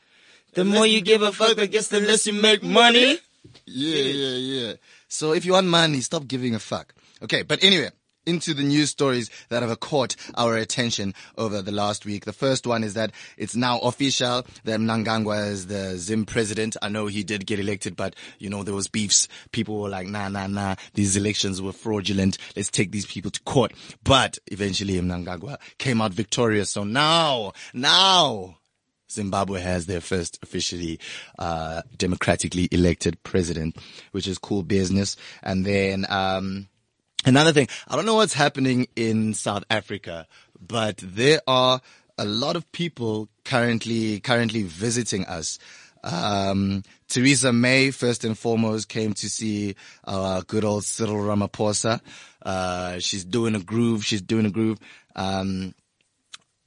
The 0.56 0.66
more 0.66 0.88
you 0.88 1.02
give 1.02 1.22
a 1.22 1.32
fuck, 1.32 1.60
I 1.60 1.68
guess 1.68 1.90
the 1.90 2.00
less 2.00 2.26
you 2.26 2.34
make 2.34 2.64
money. 2.64 3.20
Yeah, 3.66 4.02
yeah, 4.02 4.38
yeah. 4.38 4.74
So 5.08 5.34
if 5.34 5.46
you 5.46 5.54
want 5.54 5.68
money, 5.68 6.02
stop 6.02 6.28
giving 6.28 6.56
a 6.56 6.60
fuck. 6.60 6.94
Okay, 7.24 7.42
but 7.42 7.64
anyway, 7.64 7.92
into 8.28 8.54
the 8.54 8.62
news 8.62 8.90
stories 8.90 9.32
that 9.50 9.64
have 9.64 9.80
caught 9.80 10.16
our 10.36 10.58
attention 10.58 11.14
over 11.38 11.62
the 11.62 11.72
last 11.72 12.06
week. 12.06 12.26
The 12.26 12.34
first 12.34 12.68
one 12.68 12.84
is 12.84 12.94
that 12.96 13.12
it's 13.38 13.56
now 13.56 13.80
official 13.80 14.46
that 14.66 14.80
Mnangagwa 14.80 15.50
is 15.50 15.68
the 15.68 15.98
Zim 15.98 16.26
president. 16.26 16.76
I 16.82 16.90
know 16.90 17.08
he 17.08 17.24
did 17.24 17.48
get 17.48 17.60
elected, 17.60 17.96
but 17.96 18.16
you 18.38 18.50
know, 18.50 18.64
there 18.64 18.76
was 18.76 18.90
beefs. 18.90 19.30
People 19.52 19.80
were 19.80 19.90
like, 19.90 20.08
nah, 20.08 20.28
nah, 20.28 20.48
nah, 20.48 20.76
these 20.94 21.16
elections 21.16 21.62
were 21.62 21.72
fraudulent. 21.72 22.38
Let's 22.56 22.70
take 22.70 22.92
these 22.92 23.06
people 23.06 23.32
to 23.32 23.40
court. 23.42 23.72
But 24.04 24.38
eventually 24.48 24.96
Mnangagwa 24.96 25.58
came 25.78 26.02
out 26.02 26.14
victorious. 26.14 26.70
So 26.70 26.84
now, 26.84 27.54
now, 27.74 28.58
Zimbabwe 29.12 29.62
has 29.62 29.86
their 29.86 30.02
first 30.02 30.40
officially 30.44 31.00
uh, 31.40 31.82
democratically 31.98 32.68
elected 32.72 33.22
president, 33.24 33.78
which 34.12 34.28
is 34.28 34.38
cool 34.38 34.64
business. 34.64 35.16
And 35.44 35.66
then 35.66 36.06
um, 36.10 36.68
another 37.26 37.54
thing, 37.54 37.68
I 37.88 37.96
don't 37.96 38.06
know 38.06 38.16
what's 38.16 38.34
happening 38.34 38.88
in 38.96 39.34
South 39.34 39.64
Africa, 39.70 40.28
but 40.60 40.98
there 40.98 41.42
are 41.48 41.82
a 42.18 42.26
lot 42.26 42.56
of 42.56 42.72
people 42.72 43.30
currently 43.46 44.20
currently 44.20 44.64
visiting 44.64 45.26
us. 45.26 45.60
Um, 46.04 46.84
Theresa 47.08 47.52
May, 47.52 47.92
first 47.92 48.24
and 48.24 48.38
foremost, 48.38 48.90
came 48.90 49.14
to 49.16 49.30
see 49.30 49.76
our 50.06 50.42
good 50.44 50.64
old 50.64 50.84
Cyril 50.84 51.16
Ramaphosa. 51.18 52.02
Uh, 52.42 53.00
she's 53.00 53.26
doing 53.26 53.56
a 53.56 53.60
groove. 53.60 54.06
She's 54.06 54.22
doing 54.22 54.46
a 54.46 54.50
groove. 54.50 54.80
Um, 55.16 55.74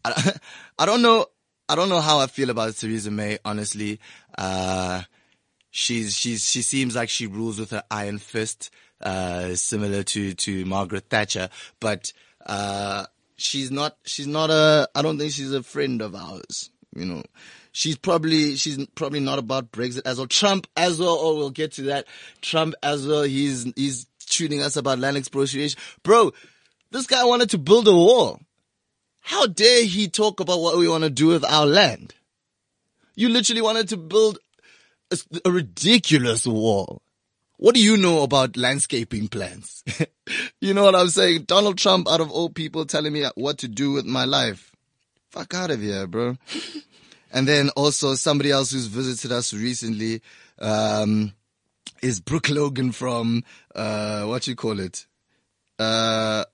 I, 0.04 0.32
I 0.78 0.86
don't 0.86 1.02
know. 1.02 1.26
I 1.70 1.76
don't 1.76 1.88
know 1.88 2.00
how 2.00 2.18
I 2.18 2.26
feel 2.26 2.50
about 2.50 2.74
Theresa 2.74 3.12
May, 3.12 3.38
honestly. 3.44 4.00
Uh, 4.36 5.02
she's, 5.70 6.16
she's, 6.16 6.44
she 6.44 6.62
seems 6.62 6.96
like 6.96 7.08
she 7.08 7.28
rules 7.28 7.60
with 7.60 7.70
her 7.70 7.84
iron 7.88 8.18
fist, 8.18 8.70
uh, 9.00 9.54
similar 9.54 10.02
to, 10.02 10.34
to 10.34 10.64
Margaret 10.64 11.04
Thatcher, 11.08 11.48
but, 11.78 12.12
uh, 12.44 13.06
she's 13.36 13.70
not, 13.70 13.96
she's 14.04 14.26
not 14.26 14.50
a, 14.50 14.88
I 14.96 15.02
don't 15.02 15.16
think 15.16 15.30
she's 15.30 15.52
a 15.52 15.62
friend 15.62 16.02
of 16.02 16.16
ours, 16.16 16.70
you 16.92 17.04
know. 17.04 17.22
She's 17.70 17.96
probably, 17.96 18.56
she's 18.56 18.84
probably 18.96 19.20
not 19.20 19.38
about 19.38 19.70
Brexit 19.70 20.02
as 20.06 20.18
well. 20.18 20.26
Trump 20.26 20.66
as 20.76 20.98
well, 20.98 21.16
oh, 21.20 21.36
we'll 21.36 21.50
get 21.50 21.70
to 21.74 21.82
that. 21.82 22.08
Trump 22.42 22.74
as 22.82 23.06
well, 23.06 23.22
he's, 23.22 23.72
he's 23.76 24.06
tuning 24.26 24.60
us 24.60 24.74
about 24.74 24.98
land 24.98 25.16
expropriation. 25.16 25.78
Bro, 26.02 26.32
this 26.90 27.06
guy 27.06 27.24
wanted 27.24 27.50
to 27.50 27.58
build 27.58 27.86
a 27.86 27.92
wall. 27.92 28.40
How 29.30 29.46
dare 29.46 29.84
he 29.84 30.08
talk 30.08 30.40
about 30.40 30.58
what 30.58 30.76
we 30.76 30.88
want 30.88 31.04
to 31.04 31.08
do 31.08 31.28
with 31.28 31.44
our 31.44 31.64
land? 31.64 32.14
You 33.14 33.28
literally 33.28 33.62
wanted 33.62 33.88
to 33.90 33.96
build 33.96 34.40
a, 35.12 35.18
a 35.44 35.52
ridiculous 35.52 36.48
wall. 36.48 37.00
What 37.56 37.76
do 37.76 37.80
you 37.80 37.96
know 37.96 38.24
about 38.24 38.56
landscaping 38.56 39.28
plans? 39.28 39.84
you 40.60 40.74
know 40.74 40.82
what 40.82 40.96
I'm 40.96 41.10
saying? 41.10 41.44
Donald 41.44 41.78
Trump, 41.78 42.10
out 42.10 42.20
of 42.20 42.32
all 42.32 42.50
people, 42.50 42.84
telling 42.86 43.12
me 43.12 43.24
what 43.36 43.58
to 43.58 43.68
do 43.68 43.92
with 43.92 44.04
my 44.04 44.24
life. 44.24 44.74
Fuck 45.30 45.54
out 45.54 45.70
of 45.70 45.80
here, 45.80 46.08
bro. 46.08 46.36
and 47.32 47.46
then 47.46 47.70
also 47.76 48.16
somebody 48.16 48.50
else 48.50 48.72
who's 48.72 48.86
visited 48.86 49.30
us 49.30 49.54
recently, 49.54 50.22
um, 50.58 51.34
is 52.02 52.20
Brooke 52.20 52.50
Logan 52.50 52.90
from, 52.90 53.44
uh, 53.76 54.24
what 54.24 54.48
you 54.48 54.56
call 54.56 54.80
it? 54.80 55.06
Uh, 55.78 56.44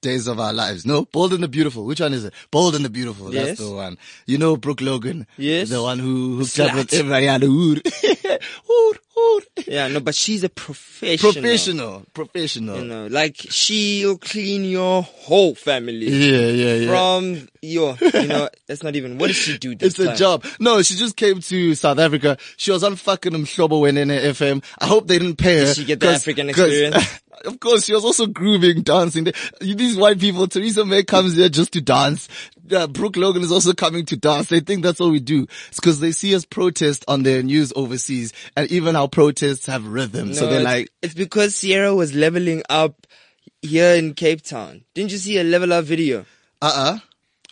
Days 0.00 0.26
of 0.26 0.40
Our 0.40 0.52
Lives. 0.52 0.86
No, 0.86 1.04
Bold 1.04 1.32
and 1.32 1.42
the 1.42 1.48
Beautiful. 1.48 1.84
Which 1.84 2.00
one 2.00 2.12
is 2.14 2.24
it? 2.24 2.32
Bold 2.50 2.74
and 2.74 2.84
the 2.84 2.90
Beautiful. 2.90 3.26
That's 3.30 3.48
Yes. 3.50 3.58
the 3.58 3.70
one. 3.70 3.98
You 4.26 4.38
know 4.38 4.56
Brooke 4.56 4.80
Logan. 4.80 5.26
Yes. 5.36 5.68
The 5.70 5.82
one 5.82 5.98
who 5.98 6.38
hooked 6.38 6.58
up 6.60 6.74
with 6.74 6.88
Slut. 6.90 7.40
the 7.40 7.46
hood. 7.46 7.82
hood, 8.66 8.98
hood. 9.16 9.66
Yeah, 9.66 9.88
no, 9.88 10.00
but 10.00 10.14
she's 10.14 10.42
a 10.44 10.48
professional. 10.48 11.32
Professional. 11.32 12.06
Professional. 12.14 12.78
You 12.78 12.84
know, 12.84 13.06
like 13.08 13.36
she'll 13.36 14.18
clean 14.18 14.64
your 14.64 15.02
whole 15.02 15.54
family. 15.54 16.08
Yeah, 16.08 16.48
yeah, 16.48 16.74
yeah. 16.74 16.88
From 16.88 17.48
your, 17.60 17.96
you 18.00 18.26
know, 18.28 18.48
that's 18.66 18.82
not 18.82 18.96
even, 18.96 19.18
what 19.18 19.28
does 19.28 19.36
she 19.36 19.58
do 19.58 19.74
this 19.74 19.98
It's 19.98 20.08
a 20.10 20.16
job. 20.16 20.44
No, 20.58 20.82
she 20.82 20.94
just 20.94 21.16
came 21.16 21.40
to 21.40 21.74
South 21.74 21.98
Africa. 21.98 22.36
She 22.56 22.70
was 22.70 22.82
on 22.84 22.96
fucking 22.96 23.32
Mhlobo 23.32 23.80
Wenene 23.82 24.18
FM. 24.32 24.64
I 24.78 24.86
hope 24.86 25.06
they 25.06 25.18
didn't 25.18 25.36
pay 25.36 25.58
her. 25.60 25.64
Did 25.66 25.76
she 25.76 25.84
get 25.84 26.00
the 26.00 26.08
African 26.08 26.48
experience? 26.50 27.20
Of 27.44 27.60
course, 27.60 27.84
she 27.84 27.94
was 27.94 28.04
also 28.04 28.26
grooving, 28.26 28.82
dancing. 28.82 29.28
These 29.60 29.96
white 29.96 30.18
people, 30.18 30.46
Theresa 30.48 30.84
May 30.84 31.02
comes 31.02 31.36
here 31.36 31.48
just 31.48 31.72
to 31.72 31.80
dance. 31.80 32.28
Uh, 32.70 32.86
Brooke 32.86 33.16
Logan 33.16 33.42
is 33.42 33.52
also 33.52 33.72
coming 33.72 34.06
to 34.06 34.16
dance. 34.16 34.48
They 34.48 34.60
think 34.60 34.82
that's 34.82 35.00
all 35.00 35.10
we 35.10 35.20
do. 35.20 35.46
It's 35.68 35.80
because 35.80 36.00
they 36.00 36.12
see 36.12 36.34
us 36.34 36.44
protest 36.44 37.04
on 37.08 37.22
their 37.22 37.42
news 37.42 37.72
overseas, 37.76 38.32
and 38.56 38.70
even 38.70 38.96
our 38.96 39.08
protests 39.08 39.66
have 39.66 39.86
rhythm. 39.86 40.34
so 40.34 40.46
they're 40.46 40.60
it's- 40.60 40.64
like, 40.64 40.88
it's 41.02 41.14
because 41.14 41.60
Ciara 41.60 41.94
was 41.94 42.14
leveling 42.14 42.62
up 42.70 43.06
here 43.60 43.94
in 43.94 44.14
Cape 44.14 44.42
Town. 44.42 44.84
Didn't 44.94 45.12
you 45.12 45.18
see 45.18 45.38
a 45.38 45.44
level 45.44 45.72
up 45.72 45.84
video 45.84 46.24
uh-uh. 46.60 46.98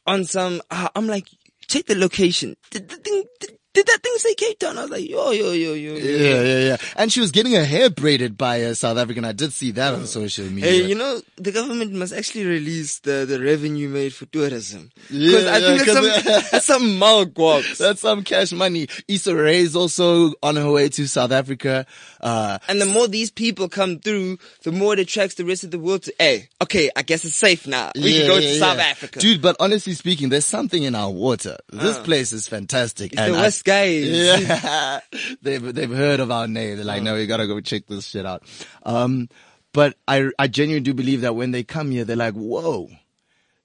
on 0.07 0.25
some? 0.25 0.63
Uh, 0.71 0.89
I'm 0.95 1.07
like, 1.07 1.29
check 1.67 1.87
the 1.87 1.95
location. 1.97 2.57
Did 2.71 2.89
the 2.89 2.97
thing? 2.97 3.25
Did, 3.41 3.59
did 3.73 3.87
that 3.87 3.99
thing 4.03 4.13
say 4.17 4.35
Cape 4.35 4.59
Town? 4.59 4.79
I 4.79 4.83
was 4.83 4.91
like, 4.91 5.09
yo, 5.09 5.31
yo, 5.31 5.53
yo, 5.53 5.73
yo. 5.75 5.95
yo. 5.95 5.97
Yeah, 5.97 6.43
yeah, 6.43 6.59
yeah. 6.69 6.77
And 6.97 7.13
she 7.13 7.21
was 7.21 7.31
getting 7.31 7.53
her 7.53 7.65
hair 7.65 7.89
braided 7.91 8.37
by 8.37 8.57
a 8.57 8.75
South 8.75 8.99
African. 8.99 9.25
I 9.25 9.33
did 9.33 9.53
see 9.53 9.71
that 9.73 9.95
on 9.95 10.07
social 10.07 10.45
media. 10.47 10.71
Hey, 10.71 10.87
you 10.87 10.95
know, 10.97 11.21
the 11.37 11.53
government 11.53 11.93
must 11.93 12.13
actually 12.13 12.47
release 12.47 12.99
the, 13.01 13.25
the 13.29 13.41
revenue 13.41 13.89
made 13.89 14.13
for 14.13 14.27
tourism. 14.27 14.91
Yeah, 15.09 15.31
Because 15.39 15.47
I 15.47 15.59
yeah, 15.59 15.67
think 15.79 15.85
'cause- 15.87 15.97
it's 16.05 16.25
some, 16.25 16.57
it's 16.59 16.67
some 16.67 16.83
malguabs. 16.99 17.79
That's 17.79 18.01
some 18.01 18.25
cash 18.25 18.53
money. 18.53 18.89
Issa 19.07 19.35
Rae 19.37 19.61
is 19.61 19.77
also 19.77 20.33
on 20.43 20.57
her 20.57 20.71
way 20.71 20.89
to 20.89 21.07
South 21.07 21.31
Africa. 21.33 21.87
Uh, 22.21 22.59
And 22.69 22.81
the 22.81 22.87
more 22.87 23.07
these 23.09 23.31
people 23.31 23.69
come 23.69 24.01
through, 24.01 24.39
the 24.65 24.73
more 24.73 24.95
it 24.95 24.99
attracts 24.99 25.37
the 25.37 25.45
rest 25.45 25.63
of 25.65 25.71
the 25.71 25.79
world 25.79 26.03
to, 26.05 26.15
hey, 26.19 26.49
okay, 26.61 26.91
I 26.97 27.03
guess 27.03 27.25
it's 27.25 27.37
safe 27.37 27.67
now. 27.67 27.93
We 27.95 28.01
yeah, 28.13 28.19
can 28.19 28.27
go 28.27 28.35
yeah, 28.39 28.53
to 28.53 28.59
South. 28.59 28.79
Africa. 28.79 29.21
Dude, 29.21 29.41
but 29.43 29.57
honestly 29.61 29.93
speaking, 29.95 30.29
there's 30.29 30.45
something 30.47 30.83
in 30.83 30.95
our 30.95 31.11
water. 31.11 31.57
This 31.73 31.99
place 31.99 32.33
is 32.33 32.49
fantastic. 32.49 33.13
It's 33.15 33.60
guys. 33.63 34.09
Yeah. 34.09 35.01
they've, 35.43 35.75
they've 35.75 35.91
heard 35.91 36.21
of 36.21 36.31
our 36.31 36.47
name. 36.47 36.77
They're 36.77 36.85
like, 36.85 37.03
no, 37.03 37.15
we 37.15 37.27
gotta 37.27 37.47
go 37.47 37.61
check 37.61 37.87
this 37.87 38.07
shit 38.07 38.27
out. 38.27 38.43
Um, 38.85 39.29
but 39.73 39.97
I, 40.09 40.31
I 40.39 40.49
genuinely 40.49 40.85
do 40.85 40.95
believe 40.95 41.21
that 41.23 41.37
when 41.37 41.53
they 41.53 41.63
come 41.63 41.91
here, 41.91 42.05
they're 42.05 42.17
like, 42.17 42.35
whoa. 42.35 42.89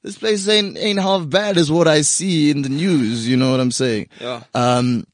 This 0.03 0.17
place 0.17 0.47
ain't, 0.47 0.77
ain't 0.77 0.99
half 0.99 1.27
bad 1.29 1.57
as 1.57 1.71
what 1.71 1.87
I 1.87 2.01
see 2.01 2.51
in 2.51 2.61
the 2.61 2.69
news. 2.69 3.27
You 3.27 3.37
know 3.37 3.51
what 3.51 3.59
I'm 3.59 3.71
saying? 3.71 4.09
Yeah. 4.21 4.43
Um, 4.53 5.07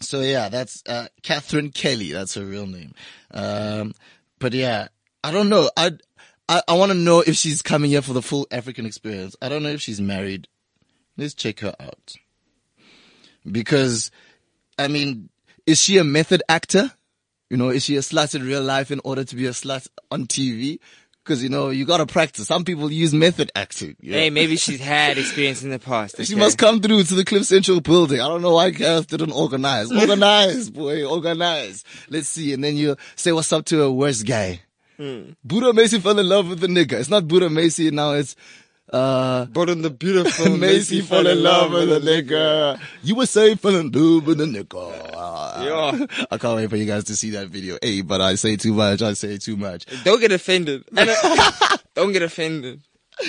so 0.00 0.20
yeah, 0.20 0.48
that's, 0.48 0.82
uh, 0.88 1.08
Katherine 1.22 1.70
Kelly. 1.70 2.12
That's 2.12 2.34
her 2.34 2.44
real 2.44 2.66
name. 2.66 2.94
Um, 3.32 3.92
but 4.38 4.54
yeah, 4.54 4.88
I 5.22 5.30
don't 5.30 5.50
know. 5.50 5.70
I, 5.76 5.92
I, 6.48 6.62
I 6.66 6.74
want 6.74 6.90
to 6.90 6.98
know 6.98 7.20
if 7.20 7.36
she's 7.36 7.60
coming 7.60 7.90
here 7.90 8.02
for 8.02 8.14
the 8.14 8.22
full 8.22 8.46
African 8.50 8.86
experience. 8.86 9.36
I 9.42 9.50
don't 9.50 9.62
know 9.62 9.68
if 9.68 9.82
she's 9.82 10.00
married. 10.00 10.48
Let's 11.16 11.34
check 11.34 11.60
her 11.60 11.74
out. 11.78 12.16
Because, 13.50 14.10
I 14.78 14.88
mean, 14.88 15.28
is 15.66 15.80
she 15.80 15.98
a 15.98 16.04
method 16.04 16.42
actor? 16.48 16.90
You 17.48 17.56
know, 17.56 17.70
is 17.70 17.84
she 17.84 17.96
a 17.96 18.00
slut 18.00 18.34
in 18.34 18.42
real 18.42 18.62
life 18.62 18.90
in 18.90 19.00
order 19.04 19.24
to 19.24 19.36
be 19.36 19.46
a 19.46 19.50
slut 19.50 19.88
on 20.10 20.26
TV? 20.26 20.78
Because, 21.22 21.42
you 21.42 21.48
know, 21.48 21.70
you 21.70 21.84
gotta 21.84 22.06
practice. 22.06 22.46
Some 22.46 22.64
people 22.64 22.90
use 22.90 23.12
method 23.12 23.50
acting. 23.54 23.96
you 24.00 24.12
know. 24.12 24.18
Hey, 24.18 24.30
maybe 24.30 24.56
she's 24.56 24.80
had 24.94 25.18
experience 25.18 25.62
in 25.62 25.70
the 25.70 25.78
past. 25.78 26.24
She 26.24 26.34
must 26.34 26.58
come 26.58 26.80
through 26.80 27.02
to 27.04 27.14
the 27.14 27.24
Cliff 27.24 27.44
Central 27.44 27.80
building. 27.80 28.20
I 28.20 28.28
don't 28.28 28.42
know 28.42 28.54
why 28.54 28.70
Kath 28.70 29.06
didn't 29.08 29.32
organize. 29.32 29.92
Organize, 30.00 30.70
boy, 30.70 31.04
organize. 31.04 31.84
Let's 32.08 32.28
see. 32.28 32.52
And 32.52 32.64
then 32.64 32.76
you 32.76 32.96
say 33.16 33.32
what's 33.32 33.52
up 33.52 33.64
to 33.66 33.82
a 33.82 33.92
worst 33.92 34.26
guy. 34.26 34.62
Hmm. 34.96 35.30
Buddha 35.44 35.72
Macy 35.72 35.98
fell 35.98 36.18
in 36.18 36.28
love 36.28 36.48
with 36.48 36.60
the 36.60 36.66
nigga. 36.66 36.92
It's 36.94 37.08
not 37.08 37.26
Buddha 37.26 37.48
Macy 37.48 37.90
now, 37.90 38.12
it's, 38.12 38.36
uh, 38.92 39.44
But 39.46 39.70
on 39.70 39.82
the 39.82 39.90
beautiful 39.90 40.56
Macy 40.56 41.00
fell 41.00 41.26
in 41.26 41.42
love 41.42 41.72
with 41.72 41.92
a 41.92 42.00
nigga. 42.00 42.80
You 43.02 43.14
were 43.14 43.26
saying 43.26 43.56
fell 43.56 43.76
in 43.76 43.90
love 43.90 44.26
with 44.26 44.40
a 44.40 44.44
nigga. 44.44 45.10
Yeah. 45.64 46.24
I 46.30 46.38
can't 46.38 46.56
wait 46.56 46.70
for 46.70 46.76
you 46.76 46.86
guys 46.86 47.04
to 47.04 47.16
see 47.16 47.30
that 47.30 47.48
video. 47.48 47.78
Hey, 47.82 48.00
but 48.02 48.20
I 48.20 48.34
say 48.36 48.56
too 48.56 48.72
much. 48.74 49.02
I 49.02 49.12
say 49.14 49.38
too 49.38 49.56
much. 49.56 49.84
Don't 50.04 50.20
get 50.20 50.32
offended. 50.32 50.84
Uh, 50.96 51.76
don't 51.94 52.12
get 52.12 52.22
offended. 52.22 52.80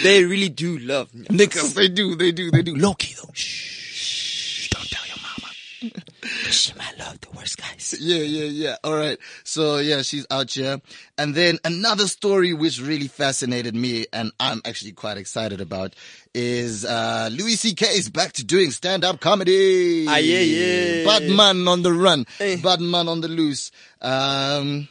They 0.03 0.24
really 0.24 0.49
do 0.49 0.78
love 0.80 1.12
Niggas, 1.12 1.74
they 1.74 1.89
do, 1.89 2.16
they 2.16 2.32
do, 2.32 2.49
they 2.51 2.62
do. 2.62 2.76
Low 2.76 2.93
key 2.93 3.14
though. 3.22 3.30
Shh. 3.34 4.70
Don't 4.70 4.88
tell 4.89 5.05
your 5.07 5.18
mama. 5.18 6.03
She 6.50 6.74
might 6.74 6.98
love 6.98 7.20
the 7.22 7.30
worst 7.36 7.58
guys. 7.58 7.96
Yeah, 8.00 8.18
yeah, 8.18 8.46
yeah. 8.46 8.76
All 8.84 8.96
right. 8.96 9.18
So 9.44 9.78
yeah, 9.78 10.02
she's 10.02 10.26
out 10.32 10.52
here. 10.52 10.82
And 11.18 11.36
then 11.36 11.60
another 11.64 12.08
story 12.08 12.54
which 12.54 12.82
really 12.82 13.08
fascinated 13.08 13.76
me 13.76 14.06
and 14.12 14.32
I'm 14.39 14.62
actually 14.66 14.94
quite 14.94 15.18
excited 15.18 15.62
about 15.62 15.96
is, 16.34 16.84
uh, 16.86 17.30
Louis 17.32 17.56
C.K. 17.56 17.86
is 17.86 18.10
back 18.10 18.32
to 18.34 18.44
doing 18.44 18.72
stand-up 18.72 19.20
comedy. 19.20 20.08
Ah, 20.08 20.18
yeah, 20.18 20.39
yeah. 20.39 21.06
Batman 21.06 21.68
on 21.68 21.84
the 21.84 21.94
run. 21.94 22.26
Hey. 22.38 22.56
Batman 22.56 23.08
on 23.08 23.22
the 23.22 23.28
loose. 23.28 23.72
Um, 24.02 24.88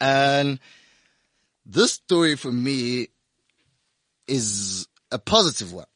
and 0.00 0.60
this 1.66 1.92
story 1.94 2.36
for 2.36 2.52
me 2.52 3.08
is 4.28 4.86
a 5.10 5.18
positive 5.18 5.72
one. 5.72 5.86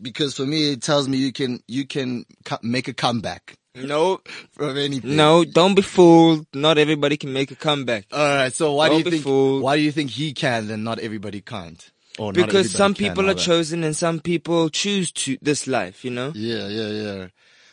Because 0.00 0.34
for 0.34 0.46
me, 0.46 0.72
it 0.72 0.82
tells 0.82 1.08
me 1.08 1.16
you 1.18 1.32
can, 1.32 1.62
you 1.66 1.86
can 1.86 2.24
make 2.62 2.88
a 2.88 2.94
comeback 2.94 3.56
No, 3.74 4.20
from 4.52 4.76
anything. 4.76 5.16
no, 5.16 5.44
don't 5.44 5.74
be 5.74 5.82
fooled. 5.82 6.46
Not 6.54 6.78
everybody 6.78 7.16
can 7.16 7.32
make 7.32 7.50
a 7.50 7.56
comeback. 7.56 8.06
All 8.12 8.18
right. 8.36 8.52
So 8.52 8.72
why 8.74 8.88
Don't 8.88 8.98
do 8.98 9.04
you 9.04 9.10
think? 9.10 9.22
fooled. 9.24 9.62
Why 9.62 9.76
do 9.76 9.82
you 9.82 9.92
think 9.92 10.10
he 10.10 10.32
can 10.32 10.70
and 10.70 10.84
not 10.84 10.98
everybody 10.98 11.40
can't? 11.40 11.90
Or 12.18 12.32
Because 12.32 12.72
some 12.72 12.94
can, 12.94 13.06
people 13.06 13.30
are 13.30 13.34
chosen 13.34 13.84
and 13.84 13.96
some 13.96 14.18
people 14.20 14.70
choose 14.70 15.12
to 15.12 15.38
this 15.40 15.66
life, 15.66 16.04
you 16.04 16.10
know? 16.10 16.32
Yeah, 16.34 16.66
yeah, 16.66 16.88
yeah. 16.88 17.26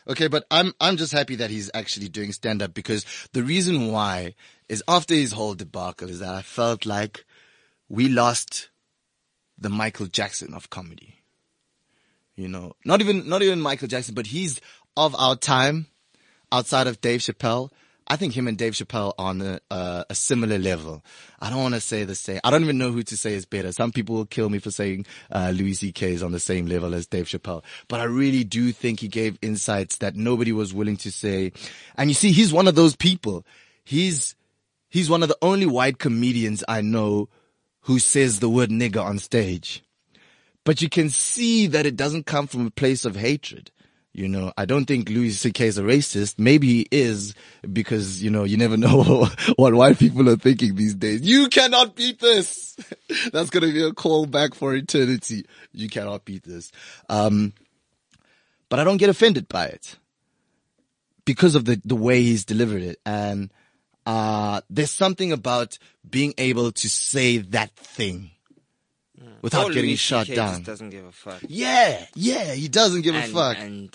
Okay, 0.07 0.27
but 0.27 0.45
I'm 0.51 0.71
I'm 0.79 0.97
just 0.97 1.11
happy 1.11 1.35
that 1.37 1.49
he's 1.49 1.71
actually 1.73 2.09
doing 2.09 2.31
stand 2.31 2.61
up 2.61 2.75
because 2.75 3.05
the 3.33 3.41
reason 3.41 3.91
why 3.91 4.35
is 4.69 4.83
after 4.87 5.15
his 5.15 5.31
whole 5.31 5.55
debacle 5.55 6.09
is 6.09 6.19
that 6.19 6.33
I 6.35 6.43
felt 6.43 6.85
like 6.85 7.25
we 7.89 8.07
lost 8.07 8.69
the 9.57 9.69
Michael 9.69 10.05
Jackson 10.05 10.53
of 10.53 10.69
comedy. 10.69 11.15
You 12.35 12.49
know, 12.49 12.73
not 12.83 13.01
even 13.01 13.29
not 13.29 13.41
even 13.41 13.61
Michael 13.61 13.87
Jackson, 13.87 14.13
but 14.13 14.27
he's 14.27 14.59
of 14.97 15.15
our 15.15 15.35
time 15.35 15.87
outside 16.51 16.87
of 16.87 17.01
Dave 17.01 17.21
Chappelle. 17.21 17.71
I 18.07 18.17
think 18.17 18.33
him 18.33 18.47
and 18.47 18.57
Dave 18.57 18.73
Chappelle 18.73 19.13
are 19.17 19.29
on 19.29 19.41
a, 19.41 19.59
uh, 19.71 20.03
a 20.11 20.15
similar 20.15 20.59
level. 20.59 21.03
I 21.39 21.49
don't 21.49 21.63
want 21.63 21.73
to 21.73 21.81
say 21.81 22.03
the 22.03 22.13
same. 22.13 22.39
I 22.43 22.51
don't 22.51 22.61
even 22.61 22.77
know 22.77 22.91
who 22.91 23.01
to 23.01 23.17
say 23.17 23.33
is 23.33 23.45
better. 23.47 23.71
Some 23.71 23.91
people 23.91 24.15
will 24.15 24.27
kill 24.27 24.49
me 24.49 24.59
for 24.59 24.69
saying 24.69 25.07
uh, 25.31 25.51
Louis 25.55 25.73
C.K. 25.73 26.13
is 26.13 26.21
on 26.21 26.31
the 26.31 26.39
same 26.39 26.67
level 26.67 26.93
as 26.93 27.07
Dave 27.07 27.25
Chappelle, 27.25 27.63
but 27.87 27.99
I 27.99 28.03
really 28.03 28.43
do 28.43 28.71
think 28.71 28.99
he 28.99 29.07
gave 29.07 29.39
insights 29.41 29.97
that 29.97 30.15
nobody 30.15 30.51
was 30.51 30.73
willing 30.73 30.97
to 30.97 31.11
say. 31.11 31.51
And 31.97 32.09
you 32.09 32.13
see, 32.13 32.31
he's 32.31 32.53
one 32.53 32.67
of 32.67 32.75
those 32.75 32.95
people. 32.95 33.43
He's 33.83 34.35
he's 34.89 35.09
one 35.09 35.23
of 35.23 35.29
the 35.29 35.37
only 35.41 35.65
white 35.65 35.97
comedians 35.97 36.63
I 36.67 36.81
know 36.81 37.29
who 37.81 37.99
says 37.99 38.39
the 38.39 38.49
word 38.49 38.69
nigger 38.69 39.03
on 39.03 39.19
stage. 39.19 39.84
But 40.65 40.81
you 40.81 40.89
can 40.89 41.09
see 41.09 41.67
that 41.67 41.85
it 41.85 41.95
doesn't 41.95 42.25
come 42.25 42.47
from 42.47 42.67
a 42.67 42.71
place 42.71 43.05
of 43.05 43.15
hatred. 43.15 43.71
You 44.11 44.29
know, 44.29 44.53
I 44.57 44.63
don't 44.65 44.85
think 44.85 45.09
Louis 45.09 45.31
C.K. 45.31 45.67
is 45.67 45.77
a 45.77 45.83
racist. 45.83 46.39
Maybe 46.39 46.67
he 46.67 46.87
is 46.89 47.35
because, 47.71 48.23
you 48.23 48.29
know, 48.29 48.45
you 48.45 48.57
never 48.57 48.77
know 48.85 49.27
what 49.57 49.73
white 49.73 49.99
people 49.99 50.29
are 50.29 50.37
thinking 50.37 50.75
these 50.75 50.95
days. 50.95 51.21
You 51.21 51.49
cannot 51.49 51.95
beat 51.95 52.19
this. 52.19 52.75
That's 53.31 53.49
going 53.49 53.67
to 53.67 53.73
be 53.73 53.83
a 53.83 53.91
call 53.91 54.25
back 54.25 54.55
for 54.55 54.73
eternity. 54.73 55.45
You 55.71 55.89
cannot 55.89 56.25
beat 56.25 56.43
this. 56.43 56.71
Um, 57.09 57.53
but 58.69 58.79
I 58.79 58.85
don't 58.85 58.97
get 58.97 59.09
offended 59.09 59.47
by 59.47 59.65
it 59.65 59.97
because 61.25 61.55
of 61.55 61.65
the, 61.65 61.79
the 61.85 61.95
way 61.95 62.21
he's 62.21 62.45
delivered 62.45 62.81
it. 62.81 62.99
And, 63.05 63.51
uh, 64.05 64.61
there's 64.69 64.91
something 64.91 65.31
about 65.31 65.77
being 66.09 66.33
able 66.37 66.71
to 66.71 66.89
say 66.89 67.39
that 67.39 67.75
thing 67.75 68.31
without 69.41 69.65
Oh, 69.65 69.73
getting 69.73 69.95
shot 69.95 70.27
down. 70.27 70.63
Doesn't 70.63 70.89
give 70.89 71.05
a 71.05 71.11
fuck. 71.11 71.41
Yeah, 71.47 72.05
yeah, 72.15 72.53
he 72.53 72.67
doesn't 72.67 73.01
give 73.01 73.15
and, 73.15 73.23
a 73.25 73.27
fuck. 73.27 73.57
And 73.57 73.89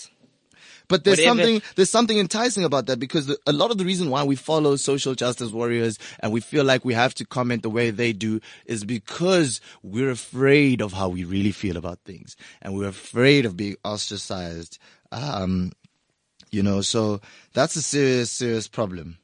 But 0.88 1.04
there's 1.04 1.18
whatever- 1.18 1.38
something 1.42 1.62
there's 1.76 1.90
something 1.90 2.18
enticing 2.18 2.64
about 2.64 2.86
that 2.86 2.98
because 2.98 3.26
the, 3.26 3.38
a 3.46 3.52
lot 3.52 3.70
of 3.70 3.78
the 3.78 3.84
reason 3.84 4.10
why 4.10 4.24
we 4.24 4.34
follow 4.36 4.74
social 4.76 5.14
justice 5.14 5.52
warriors 5.52 5.98
and 6.18 6.32
we 6.32 6.40
feel 6.40 6.64
like 6.64 6.84
we 6.84 6.94
have 6.94 7.14
to 7.14 7.24
comment 7.24 7.62
the 7.62 7.70
way 7.70 7.90
they 7.90 8.12
do 8.12 8.40
is 8.66 8.84
because 8.84 9.60
we're 9.84 10.10
afraid 10.10 10.80
of 10.80 10.92
how 10.92 11.08
we 11.08 11.22
really 11.24 11.52
feel 11.52 11.76
about 11.76 12.00
things 12.04 12.36
and 12.60 12.74
we're 12.76 12.88
afraid 12.88 13.46
of 13.46 13.56
being 13.56 13.76
ostracized. 13.84 14.78
Um, 15.12 15.70
you 16.50 16.64
know, 16.64 16.80
so 16.80 17.20
that's 17.54 17.76
a 17.76 17.82
serious, 17.82 18.32
serious 18.32 18.66
problem. 18.66 19.18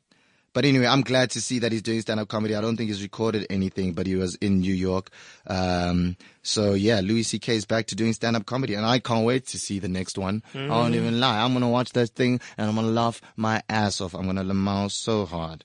But 0.56 0.64
anyway, 0.64 0.86
I'm 0.86 1.02
glad 1.02 1.32
to 1.32 1.42
see 1.42 1.58
that 1.58 1.70
he's 1.70 1.82
doing 1.82 2.00
stand-up 2.00 2.28
comedy. 2.28 2.54
I 2.54 2.62
don't 2.62 2.78
think 2.78 2.88
he's 2.88 3.02
recorded 3.02 3.46
anything, 3.50 3.92
but 3.92 4.06
he 4.06 4.16
was 4.16 4.36
in 4.36 4.60
New 4.60 4.72
York. 4.72 5.10
Um, 5.46 6.16
so 6.42 6.72
yeah, 6.72 7.00
Louis 7.00 7.24
C.K. 7.24 7.56
is 7.56 7.66
back 7.66 7.88
to 7.88 7.94
doing 7.94 8.14
stand-up 8.14 8.46
comedy 8.46 8.72
and 8.72 8.86
I 8.86 8.98
can't 8.98 9.26
wait 9.26 9.48
to 9.48 9.58
see 9.58 9.80
the 9.80 9.88
next 9.88 10.16
one. 10.16 10.42
I 10.54 10.68
won't 10.68 10.94
even 10.94 11.20
lie. 11.20 11.42
I'm 11.42 11.52
to 11.60 11.68
watch 11.68 11.90
that 11.92 12.08
thing 12.08 12.40
and 12.56 12.70
I'm 12.70 12.74
to 12.76 12.80
laugh 12.80 13.20
my 13.36 13.62
ass 13.68 14.00
off. 14.00 14.14
I'm 14.14 14.34
to 14.34 14.42
lamau 14.42 14.90
so 14.90 15.26
hard. 15.26 15.62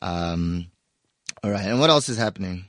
Um, 0.00 0.72
all 1.44 1.52
right. 1.52 1.64
And 1.64 1.78
what 1.78 1.90
else 1.90 2.08
is 2.08 2.18
happening? 2.18 2.64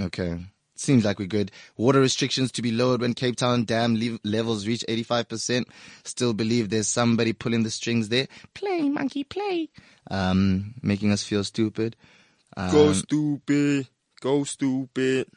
Okay. 0.00 0.38
Seems 0.76 1.04
like 1.04 1.18
we're 1.18 1.26
good. 1.26 1.50
Water 1.76 2.00
restrictions 2.00 2.52
to 2.52 2.62
be 2.62 2.70
lowered 2.70 3.00
when 3.00 3.14
Cape 3.14 3.36
Town 3.36 3.64
dam 3.64 3.96
le- 3.96 4.18
levels 4.24 4.66
reach 4.66 4.84
85%. 4.88 5.64
Still 6.04 6.34
believe 6.34 6.68
there's 6.68 6.86
somebody 6.86 7.32
pulling 7.32 7.62
the 7.62 7.70
strings 7.70 8.10
there. 8.10 8.28
Play, 8.54 8.88
monkey, 8.88 9.24
play. 9.24 9.70
Um, 10.10 10.74
making 10.82 11.12
us 11.12 11.22
feel 11.22 11.42
stupid. 11.44 11.96
Go 12.70 12.88
Um, 12.88 12.94
stupid. 12.94 13.88
Go 14.20 14.44
stupid. 14.44 15.28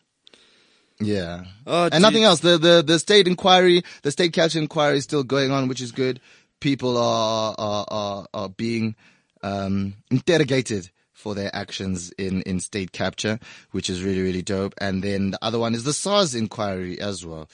yeah. 0.99 1.45
Oh, 1.65 1.89
and 1.91 2.01
nothing 2.01 2.23
else. 2.23 2.41
The, 2.41 2.57
the, 2.57 2.83
the 2.85 2.99
state 2.99 3.27
inquiry, 3.27 3.83
the 4.03 4.11
state 4.11 4.33
capture 4.33 4.59
inquiry 4.59 4.97
is 4.97 5.05
still 5.05 5.23
going 5.23 5.51
on, 5.51 5.67
which 5.67 5.81
is 5.81 5.91
good. 5.91 6.19
People 6.59 6.97
are, 6.97 7.55
are, 7.57 7.85
are, 7.87 8.27
are 8.33 8.49
being, 8.49 8.95
um, 9.41 9.93
interrogated 10.11 10.89
for 11.19 11.35
their 11.35 11.53
actions 11.53 12.11
in, 12.17 12.41
in 12.43 12.59
state 12.59 12.91
capture, 12.93 13.39
which 13.71 13.89
is 13.89 14.01
really, 14.01 14.21
really 14.21 14.41
dope. 14.41 14.73
And 14.79 15.03
then 15.03 15.31
the 15.31 15.39
other 15.43 15.59
one 15.59 15.75
is 15.75 15.83
the 15.83 15.93
SARS 15.93 16.33
inquiry 16.33 16.99
as 16.99 17.25
well. 17.25 17.49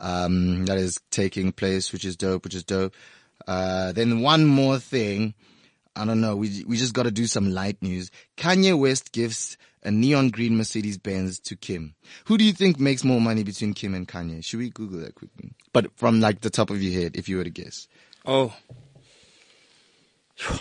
Um, 0.00 0.64
that 0.64 0.78
is 0.78 0.98
taking 1.10 1.52
place, 1.52 1.92
which 1.92 2.06
is 2.06 2.16
dope, 2.16 2.44
which 2.44 2.54
is 2.54 2.64
dope. 2.64 2.94
Uh, 3.46 3.92
then 3.92 4.20
one 4.20 4.46
more 4.46 4.78
thing. 4.78 5.34
I 5.94 6.06
don't 6.06 6.20
know. 6.20 6.36
We 6.36 6.64
we 6.66 6.76
just 6.76 6.94
got 6.94 7.02
to 7.02 7.10
do 7.10 7.26
some 7.26 7.50
light 7.50 7.82
news. 7.82 8.10
Kanye 8.38 8.78
West 8.78 9.12
gives 9.12 9.58
a 9.82 9.90
neon 9.90 10.28
green 10.30 10.56
Mercedes 10.56 10.96
Benz 10.96 11.38
to 11.40 11.56
Kim. 11.56 11.94
Who 12.26 12.38
do 12.38 12.44
you 12.44 12.52
think 12.52 12.78
makes 12.78 13.04
more 13.04 13.20
money 13.20 13.42
between 13.42 13.74
Kim 13.74 13.94
and 13.94 14.08
Kanye? 14.08 14.44
Should 14.44 14.60
we 14.60 14.70
Google 14.70 15.00
that 15.00 15.14
quickly? 15.14 15.52
But 15.72 15.90
from 15.96 16.20
like 16.20 16.40
the 16.40 16.50
top 16.50 16.70
of 16.70 16.82
your 16.82 16.98
head, 17.02 17.16
if 17.16 17.28
you 17.28 17.36
were 17.36 17.44
to 17.44 17.50
guess. 17.50 17.88
Oh. 18.24 18.54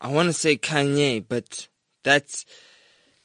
I 0.00 0.08
want 0.08 0.28
to 0.28 0.32
say 0.32 0.56
Kanye, 0.56 1.24
but 1.26 1.68
that's 2.06 2.46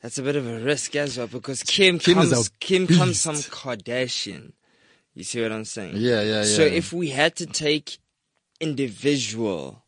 that's 0.01 0.17
a 0.17 0.23
bit 0.23 0.35
of 0.35 0.47
a 0.47 0.57
risk 0.59 0.95
as 0.95 1.17
well 1.17 1.27
because 1.27 1.61
Kim, 1.63 1.99
Kim 1.99 2.15
comes 2.15 2.49
Kim 2.59 2.87
comes 2.87 3.23
from 3.23 3.35
Kardashian. 3.35 4.53
You 5.13 5.23
see 5.23 5.41
what 5.41 5.51
I'm 5.51 5.65
saying? 5.65 5.93
Yeah, 5.97 6.21
yeah, 6.21 6.37
yeah. 6.37 6.43
So 6.43 6.63
if 6.63 6.91
we 6.91 7.09
had 7.09 7.35
to 7.37 7.45
take 7.45 7.99
individual 8.59 9.83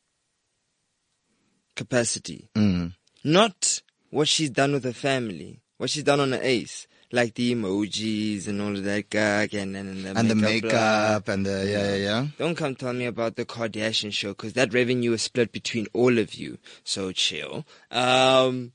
capacity, 1.76 2.50
Mm. 2.56 2.94
not 3.24 3.82
what 4.12 4.28
she's 4.28 4.50
done 4.52 4.74
with 4.74 4.84
her 4.84 4.94
family, 4.94 5.62
what 5.78 5.89
she's 5.89 6.04
done 6.04 6.20
on 6.20 6.30
the 6.30 6.46
ace, 6.46 6.88
like 7.12 7.36
the 7.36 7.54
emojis 7.56 8.48
and 8.48 8.62
all 8.62 8.76
of 8.76 8.84
that 8.84 9.10
gag 9.10 9.54
and 9.54 9.76
and, 9.78 9.89
and 9.89 10.06
the 10.06 10.20
And 10.20 10.30
the 10.32 10.36
makeup, 10.36 11.26
blah. 11.26 11.34
and 11.34 11.46
the 11.46 11.66
yeah, 11.68 11.89
yeah, 11.89 11.96
yeah. 11.96 12.28
Don't 12.38 12.56
come 12.56 12.76
tell 12.76 12.94
me 12.94 13.06
about 13.06 13.36
the 13.36 13.46
Kardashian 13.46 14.12
show 14.12 14.30
because 14.30 14.54
that 14.54 14.74
revenue 14.74 15.14
is 15.14 15.22
split 15.24 15.52
between 15.52 15.88
all 15.94 16.18
of 16.18 16.34
you. 16.36 16.58
So 16.84 17.12
chill. 17.12 17.66
Um, 17.91 18.74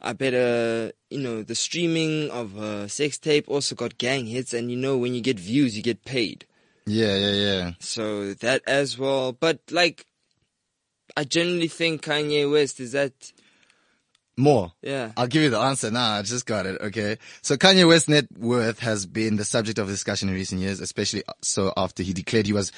I 0.00 0.12
better, 0.12 0.88
uh, 0.88 0.92
you 1.10 1.18
know, 1.20 1.42
the 1.42 1.54
streaming 1.54 2.30
of 2.30 2.56
a 2.56 2.88
sex 2.88 3.18
tape 3.18 3.46
also 3.48 3.74
got 3.74 3.98
gang 3.98 4.26
hits, 4.26 4.52
and 4.52 4.70
you 4.70 4.76
know, 4.76 4.96
when 4.96 5.14
you 5.14 5.20
get 5.20 5.38
views, 5.38 5.76
you 5.76 5.82
get 5.82 6.04
paid. 6.04 6.44
Yeah, 6.86 7.16
yeah, 7.16 7.32
yeah. 7.32 7.70
So 7.80 8.32
that 8.34 8.62
as 8.66 8.96
well. 8.98 9.32
But 9.32 9.60
like, 9.70 10.06
I 11.16 11.24
generally 11.24 11.68
think 11.68 12.02
Kanye 12.02 12.50
West 12.50 12.80
is 12.80 12.92
that, 12.92 13.12
More. 14.36 14.72
yeah. 14.82 15.10
I'll 15.16 15.26
give 15.26 15.42
you 15.42 15.50
the 15.50 15.58
answer 15.58 15.90
now. 15.90 16.12
I 16.12 16.22
just 16.22 16.46
got 16.46 16.64
it. 16.64 16.80
Okay. 16.80 17.18
So 17.42 17.56
Kanye 17.56 17.86
West's 17.86 18.08
net 18.08 18.26
worth 18.38 18.78
has 18.78 19.04
been 19.04 19.36
the 19.36 19.44
subject 19.44 19.78
of 19.78 19.88
discussion 19.88 20.28
in 20.28 20.34
recent 20.36 20.60
years, 20.60 20.80
especially 20.80 21.24
uh, 21.26 21.32
so 21.42 21.72
after 21.76 22.02
he 22.04 22.12
declared 22.12 22.46
he 22.46 22.52
was 22.52 22.70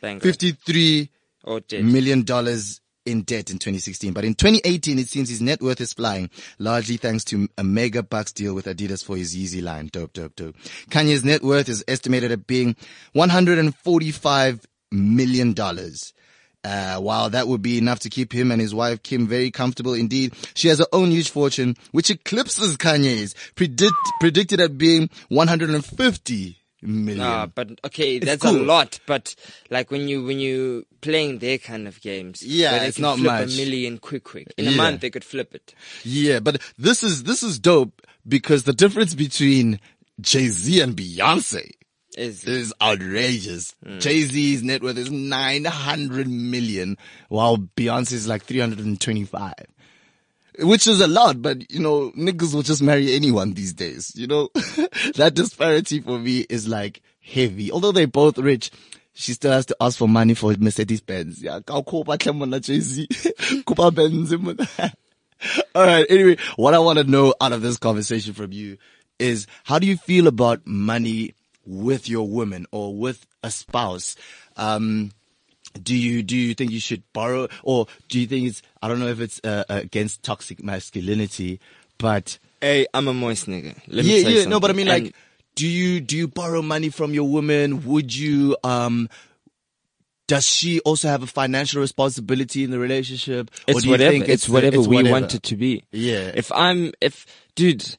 Thank 0.00 0.22
God. 0.22 0.28
fifty-three 0.28 1.10
Or 1.44 1.58
dead. 1.60 1.84
million 1.84 2.22
dollars 2.22 2.80
in 3.06 3.22
debt 3.22 3.50
in 3.50 3.58
2016. 3.58 4.12
But 4.12 4.24
in 4.24 4.34
2018, 4.34 4.98
it 4.98 5.08
seems 5.08 5.28
his 5.28 5.40
net 5.40 5.60
worth 5.60 5.80
is 5.80 5.92
flying, 5.92 6.30
largely 6.58 6.96
thanks 6.96 7.24
to 7.24 7.48
a 7.56 7.64
mega 7.64 8.02
bucks 8.02 8.32
deal 8.32 8.54
with 8.54 8.66
Adidas 8.66 9.04
for 9.04 9.16
his 9.16 9.34
Yeezy 9.36 9.62
line. 9.62 9.88
Dope, 9.92 10.12
dope, 10.12 10.36
dope. 10.36 10.56
Kanye's 10.90 11.24
net 11.24 11.42
worth 11.42 11.68
is 11.68 11.84
estimated 11.88 12.30
at 12.32 12.46
being 12.46 12.76
145 13.12 14.66
million 14.90 15.52
dollars. 15.52 16.12
Uh, 16.64 16.98
while 16.98 17.30
that 17.30 17.46
would 17.46 17.62
be 17.62 17.78
enough 17.78 18.00
to 18.00 18.10
keep 18.10 18.32
him 18.32 18.50
and 18.50 18.60
his 18.60 18.74
wife 18.74 19.02
Kim 19.02 19.28
very 19.28 19.50
comfortable 19.50 19.94
indeed, 19.94 20.34
she 20.54 20.68
has 20.68 20.80
her 20.80 20.86
own 20.92 21.10
huge 21.10 21.30
fortune, 21.30 21.76
which 21.92 22.10
eclipses 22.10 22.76
Kanye's, 22.76 23.34
predict, 23.54 23.94
predicted 24.20 24.60
at 24.60 24.76
being 24.76 25.08
150 25.28 26.57
million. 26.82 27.18
Nah, 27.18 27.46
but 27.46 27.78
okay, 27.84 28.16
It's 28.16 28.26
that's 28.26 28.42
cool. 28.42 28.56
a 28.56 28.64
lot. 28.64 29.00
But 29.06 29.34
like 29.70 29.90
when 29.90 30.08
you 30.08 30.24
when 30.24 30.38
you 30.38 30.86
playing 31.00 31.38
their 31.38 31.58
kind 31.58 31.88
of 31.88 32.00
games, 32.00 32.42
Yeah, 32.42 32.82
it's 32.84 32.98
not 32.98 33.18
flip 33.18 33.26
much. 33.32 33.54
a 33.54 33.56
million 33.56 33.98
quick, 33.98 34.24
quick 34.24 34.52
in 34.56 34.66
a 34.66 34.70
Yeah. 34.70 34.76
month 34.76 35.00
they 35.00 35.10
could 35.10 35.24
flip 35.24 35.54
it. 35.54 35.74
Yeah, 36.04 36.40
but 36.40 36.60
this 36.78 37.02
is 37.02 37.24
this 37.24 37.42
is 37.42 37.58
dope 37.58 38.02
because 38.26 38.64
the 38.64 38.72
difference 38.72 39.14
between 39.14 39.80
Jay 40.20 40.48
Z 40.48 40.80
and 40.80 40.96
Beyonce 40.96 41.70
Is 42.16 42.44
is 42.44 42.72
outrageous. 42.82 43.74
Hmm. 43.84 43.98
Jay 44.00 44.22
Z's 44.22 44.62
net 44.64 44.82
worth 44.82 44.98
is 44.98 45.10
nine 45.10 45.64
hundred 45.64 46.28
million, 46.28 46.96
while 47.28 47.56
Beyonce's 47.58 48.26
like 48.26 48.42
three 48.44 48.58
hundred 48.60 48.80
and 48.80 49.00
twenty-five. 49.00 49.66
Which 50.60 50.86
is 50.86 51.00
a 51.00 51.06
lot, 51.06 51.40
but 51.40 51.70
you 51.70 51.78
know, 51.78 52.10
niggas 52.12 52.54
will 52.54 52.62
just 52.62 52.82
marry 52.82 53.14
anyone 53.14 53.54
these 53.54 53.72
days. 53.72 54.12
You 54.16 54.26
know, 54.26 54.48
that 55.14 55.32
disparity 55.34 56.00
for 56.00 56.18
me 56.18 56.40
is 56.48 56.66
like 56.66 57.00
heavy. 57.20 57.70
Although 57.70 57.92
they're 57.92 58.08
both 58.08 58.38
rich, 58.38 58.72
she 59.12 59.34
still 59.34 59.52
has 59.52 59.66
to 59.66 59.76
ask 59.80 59.98
for 59.98 60.08
money 60.08 60.34
for 60.34 60.54
Mercedes 60.58 61.00
Benz. 61.00 61.42
Yeah, 61.42 61.60
Benz. 61.66 64.32
All 65.74 65.86
right. 65.86 66.06
Anyway, 66.08 66.36
what 66.56 66.74
I 66.74 66.78
want 66.78 66.98
to 66.98 67.04
know 67.04 67.34
out 67.40 67.52
of 67.52 67.62
this 67.62 67.78
conversation 67.78 68.34
from 68.34 68.52
you 68.52 68.78
is 69.18 69.46
how 69.64 69.78
do 69.78 69.86
you 69.86 69.96
feel 69.96 70.26
about 70.26 70.66
money 70.66 71.34
with 71.64 72.08
your 72.08 72.28
woman 72.28 72.66
or 72.72 72.96
with 72.96 73.26
a 73.42 73.50
spouse? 73.50 74.16
Um, 74.56 75.12
do 75.82 75.96
you 75.96 76.22
do 76.22 76.36
you 76.36 76.54
think 76.54 76.70
you 76.70 76.80
should 76.80 77.02
borrow 77.12 77.48
or 77.62 77.86
do 78.08 78.20
you 78.20 78.26
think 78.26 78.48
it's 78.48 78.62
I 78.82 78.88
don't 78.88 79.00
know 79.00 79.08
if 79.08 79.20
it's 79.20 79.40
uh, 79.44 79.64
against 79.68 80.22
toxic 80.22 80.62
masculinity, 80.62 81.60
but 81.98 82.38
hey, 82.60 82.86
I'm 82.92 83.08
a 83.08 83.14
moist 83.14 83.46
nigga. 83.46 83.74
Let 83.88 84.04
me 84.04 84.16
yeah, 84.16 84.22
tell 84.22 84.32
you 84.32 84.38
yeah, 84.40 84.44
no, 84.46 84.60
but 84.60 84.70
I 84.70 84.74
something. 84.74 84.86
mean 84.86 85.04
like, 85.04 85.14
do 85.54 85.66
you 85.66 86.00
do 86.00 86.16
you 86.16 86.28
borrow 86.28 86.62
money 86.62 86.88
from 86.90 87.14
your 87.14 87.28
woman? 87.28 87.84
Would 87.84 88.14
you 88.14 88.56
um? 88.64 89.08
Does 90.26 90.44
she 90.44 90.80
also 90.80 91.08
have 91.08 91.22
a 91.22 91.26
financial 91.26 91.80
responsibility 91.80 92.62
in 92.62 92.70
the 92.70 92.78
relationship? 92.78 93.50
Or 93.66 93.72
it's 93.72 93.80
do 93.80 93.86
you 93.86 93.92
whatever. 93.92 94.10
think 94.12 94.28
It's, 94.28 94.46
whatever 94.46 94.76
it's 94.76 94.86
we 94.86 94.96
whatever? 94.96 95.12
want 95.12 95.34
it 95.34 95.42
to 95.44 95.56
be. 95.56 95.84
Yeah. 95.90 96.32
If 96.34 96.52
I'm, 96.52 96.92
if 97.00 97.24
dude, 97.54 97.96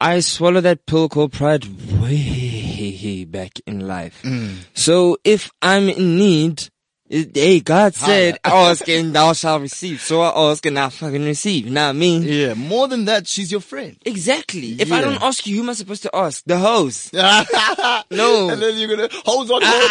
I 0.00 0.20
swallow 0.20 0.60
that 0.60 0.86
pill 0.86 1.08
called 1.08 1.32
pride 1.32 1.64
way 2.00 3.24
back 3.24 3.58
in 3.66 3.88
life. 3.88 4.22
Mm. 4.22 4.58
So 4.72 5.18
if 5.24 5.50
I'm 5.60 5.88
in 5.88 6.16
need. 6.16 6.68
Hey, 7.08 7.60
God 7.60 7.94
said, 7.94 8.38
ask 8.42 8.88
and 8.88 9.14
thou 9.14 9.34
shalt 9.34 9.60
receive. 9.62 10.00
So 10.00 10.22
I 10.22 10.50
ask 10.50 10.64
and 10.64 10.78
I 10.78 10.88
fucking 10.88 11.24
receive. 11.24 11.70
Not 11.70 11.94
me. 11.94 12.18
Yeah, 12.18 12.54
more 12.54 12.88
than 12.88 13.04
that, 13.04 13.26
she's 13.26 13.52
your 13.52 13.60
friend. 13.60 13.96
Exactly. 14.06 14.76
If 14.80 14.90
I 14.90 15.00
don't 15.02 15.22
ask 15.22 15.46
you, 15.46 15.56
who 15.56 15.62
am 15.62 15.70
I 15.70 15.74
supposed 15.74 16.02
to 16.04 16.16
ask? 16.16 16.42
The 16.46 16.58
host. 16.58 17.12
no. 17.12 18.48
And 18.50 18.60
then 18.62 18.78
you're 18.78 18.88
gonna 18.96 19.08
hold 19.24 19.50
on. 19.50 19.60
hold 19.62 19.90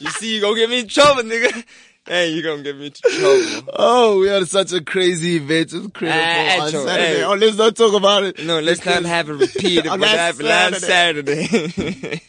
you 0.00 0.10
see, 0.12 0.34
you 0.36 0.40
gonna 0.40 0.56
get 0.56 0.70
me 0.70 0.80
in 0.80 0.88
trouble, 0.88 1.22
nigga. 1.22 1.64
Hey, 2.06 2.28
you're 2.32 2.42
gonna 2.42 2.62
get 2.62 2.76
me 2.76 2.86
into 2.86 3.00
trouble. 3.00 3.72
Oh, 3.74 4.20
we 4.20 4.28
had 4.28 4.46
such 4.46 4.72
a 4.72 4.80
crazy 4.82 5.36
event. 5.36 5.72
It 5.72 5.76
was 5.76 5.84
incredible 5.86 6.20
Ah, 6.22 6.64
on 6.66 6.70
Saturday. 6.70 7.16
hey. 7.16 7.22
Oh, 7.24 7.34
let's 7.34 7.56
not 7.56 7.74
talk 7.74 7.94
about 7.94 8.24
it. 8.24 8.44
No, 8.44 8.60
let's 8.60 8.84
not 8.84 9.04
have 9.04 9.28
a 9.30 9.34
repeat 9.34 9.86
of 9.86 9.98
what 9.98 10.08
happened 10.08 10.46
last 10.48 10.80
Saturday. 10.82 12.20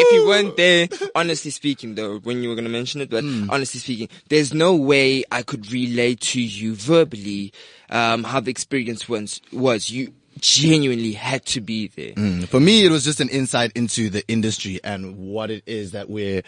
if 0.02 0.12
you 0.12 0.26
weren't 0.26 0.56
there, 0.56 0.88
honestly 1.14 1.50
speaking 1.50 1.94
though, 1.94 2.18
when 2.18 2.42
you 2.42 2.48
were 2.48 2.54
gonna 2.54 2.68
mention 2.68 3.00
it, 3.00 3.10
but 3.10 3.24
Hmm. 3.24 3.48
honestly 3.50 3.80
speaking, 3.80 4.08
there's 4.28 4.52
no 4.52 4.74
way 4.76 5.24
I 5.30 5.42
could 5.42 5.70
relay 5.72 6.14
to 6.16 6.40
you 6.40 6.74
verbally, 6.74 7.52
um, 7.90 8.24
how 8.24 8.40
the 8.40 8.50
experience 8.50 9.08
was, 9.08 9.40
was. 9.52 9.90
You 9.90 10.12
genuinely 10.42 11.12
had 11.12 11.46
to 11.46 11.60
be 11.60 11.86
there. 11.88 12.12
Mm, 12.12 12.48
For 12.48 12.60
me, 12.60 12.84
it 12.84 12.90
was 12.90 13.04
just 13.04 13.20
an 13.20 13.28
insight 13.30 13.72
into 13.74 14.10
the 14.10 14.26
industry 14.28 14.80
and 14.84 15.16
what 15.16 15.50
it 15.50 15.62
is 15.66 15.92
that 15.92 16.10
we're 16.10 16.42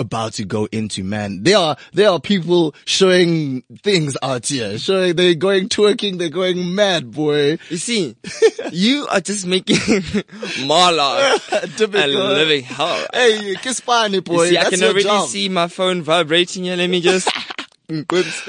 about 0.00 0.32
to 0.32 0.44
go 0.46 0.66
into, 0.72 1.04
man. 1.04 1.42
There 1.42 1.58
are, 1.58 1.76
there 1.92 2.08
are 2.08 2.18
people 2.18 2.74
showing 2.86 3.62
things 3.82 4.16
out 4.22 4.46
here, 4.46 4.78
showing, 4.78 5.14
they're 5.14 5.34
going 5.34 5.68
twerking, 5.68 6.18
they're 6.18 6.30
going 6.30 6.74
mad, 6.74 7.10
boy. 7.10 7.58
You 7.68 7.76
see, 7.76 8.16
you 8.72 9.06
are 9.10 9.20
just 9.20 9.46
making 9.46 9.76
Marla 10.64 11.38
a 11.94 12.06
living 12.06 12.64
hell. 12.64 13.06
Hey, 13.12 13.54
kiss 13.56 13.80
funny, 13.80 14.20
boy. 14.20 14.44
You 14.44 14.48
see, 14.50 14.58
I 14.58 14.70
can 14.70 14.82
already 14.82 15.02
job. 15.02 15.28
see 15.28 15.50
my 15.50 15.68
phone 15.68 16.02
vibrating 16.02 16.64
here. 16.64 16.76
Let 16.76 16.88
me 16.88 17.00
just. 17.00 17.28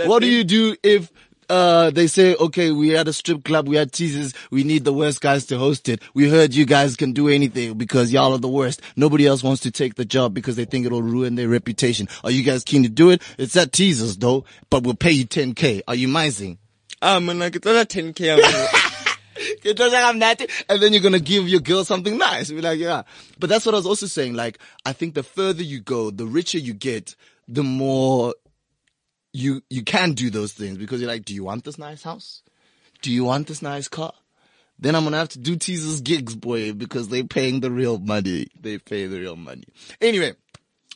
What 0.05 0.21
do 0.21 0.27
you 0.27 0.45
do 0.45 0.77
if 0.81 1.11
uh, 1.49 1.89
they 1.91 2.07
say, 2.07 2.35
okay, 2.35 2.71
we 2.71 2.89
had 2.89 3.07
a 3.07 3.13
strip 3.13 3.43
club, 3.43 3.67
we 3.67 3.75
had 3.75 3.91
teasers, 3.91 4.33
we 4.51 4.63
need 4.63 4.83
the 4.83 4.93
worst 4.93 5.21
guys 5.21 5.45
to 5.47 5.57
host 5.57 5.89
it. 5.89 6.01
We 6.13 6.29
heard 6.29 6.53
you 6.53 6.65
guys 6.65 6.95
can 6.95 7.13
do 7.13 7.27
anything 7.27 7.77
because 7.77 8.11
y'all 8.11 8.33
are 8.33 8.39
the 8.39 8.47
worst. 8.47 8.81
Nobody 8.95 9.27
else 9.27 9.43
wants 9.43 9.61
to 9.61 9.71
take 9.71 9.95
the 9.95 10.05
job 10.05 10.33
because 10.33 10.55
they 10.55 10.65
think 10.65 10.85
it'll 10.85 11.01
ruin 11.01 11.35
their 11.35 11.49
reputation. 11.49 12.07
Are 12.23 12.31
you 12.31 12.43
guys 12.43 12.63
keen 12.63 12.83
to 12.83 12.89
do 12.89 13.09
it? 13.09 13.21
It's 13.37 13.55
at 13.55 13.71
teasers 13.71 14.17
though, 14.17 14.45
but 14.69 14.83
we'll 14.83 14.95
pay 14.95 15.11
you 15.11 15.25
10k. 15.25 15.81
Are 15.87 15.95
you 15.95 16.07
mising? 16.07 16.57
Ah, 17.01 17.19
man, 17.19 17.37
ke 17.51 17.59
tlola 17.61 17.85
10k 17.85 18.19
ya 18.19 18.37
man. 18.37 18.67
It 19.37 19.75
doesn't 19.77 20.19
nothing. 20.19 20.47
And 20.69 20.81
then 20.81 20.93
you're 20.93 21.01
going 21.01 21.13
to 21.13 21.19
give 21.19 21.47
your 21.47 21.59
girl 21.59 21.83
something 21.83 22.17
nice. 22.17 22.49
Be 22.49 22.61
like, 22.61 22.79
yeah. 22.79 23.03
But 23.39 23.49
that's 23.49 23.65
what 23.65 23.75
I 23.75 23.77
was 23.77 23.85
also 23.85 24.05
saying. 24.05 24.33
Like, 24.33 24.59
I 24.85 24.93
think 24.93 25.13
the 25.13 25.23
further 25.23 25.63
you 25.63 25.81
go, 25.81 26.09
the 26.09 26.25
richer 26.25 26.57
you 26.57 26.73
get, 26.73 27.15
the 27.47 27.63
more 27.63 28.33
you, 29.35 29.61
you 29.69 29.83
can 29.83 30.13
do 30.13 30.29
those 30.29 30.53
things 30.53 30.77
because 30.77 31.01
you're 31.01 31.09
like, 31.09 31.25
do 31.25 31.33
you 31.33 31.43
want 31.43 31.65
this 31.65 31.77
nice 31.77 32.03
house? 32.03 32.41
Do 33.01 33.11
you 33.11 33.25
want 33.25 33.47
this 33.47 33.61
nice 33.61 33.87
car? 33.87 34.13
Then 34.79 34.95
I'm 34.95 35.05
to 35.05 35.17
have 35.17 35.29
to 35.29 35.39
do 35.39 35.55
teasers 35.55 36.01
gigs, 36.01 36.35
boy, 36.35 36.73
because 36.73 37.09
they're 37.09 37.23
paying 37.23 37.59
the 37.59 37.71
real 37.71 37.97
money. 37.97 38.47
They 38.59 38.77
pay 38.77 39.07
the 39.07 39.19
real 39.19 39.35
money. 39.35 39.65
Anyway. 40.01 40.33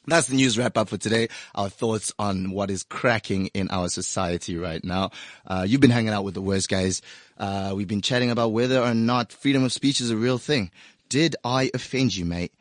That's 0.07 0.27
the 0.27 0.37
news 0.37 0.57
wrap 0.57 0.75
up 0.75 0.89
for 0.89 0.97
today. 0.97 1.27
Our 1.53 1.69
thoughts 1.69 2.11
on 2.17 2.49
what 2.49 2.71
is 2.71 2.81
cracking 2.81 3.47
in 3.47 3.69
our 3.69 3.89
society 3.89 4.57
right 4.57 4.83
now. 4.83 5.11
Uh, 5.45 5.65
you've 5.67 5.81
been 5.81 5.91
hanging 5.91 6.13
out 6.13 6.23
with 6.23 6.33
the 6.33 6.41
worst 6.41 6.67
guys. 6.67 7.03
Uh, 7.37 7.73
we've 7.75 7.87
been 7.87 8.01
chatting 8.01 8.31
about 8.31 8.51
whether 8.51 8.81
or 8.81 8.95
not 8.95 9.31
freedom 9.31 9.63
of 9.63 9.71
speech 9.71 10.01
is 10.01 10.09
a 10.09 10.17
real 10.17 10.39
thing. 10.39 10.71
Did 11.09 11.35
I 11.43 11.69
offend 11.75 12.15
you, 12.15 12.25
mate? 12.25 12.53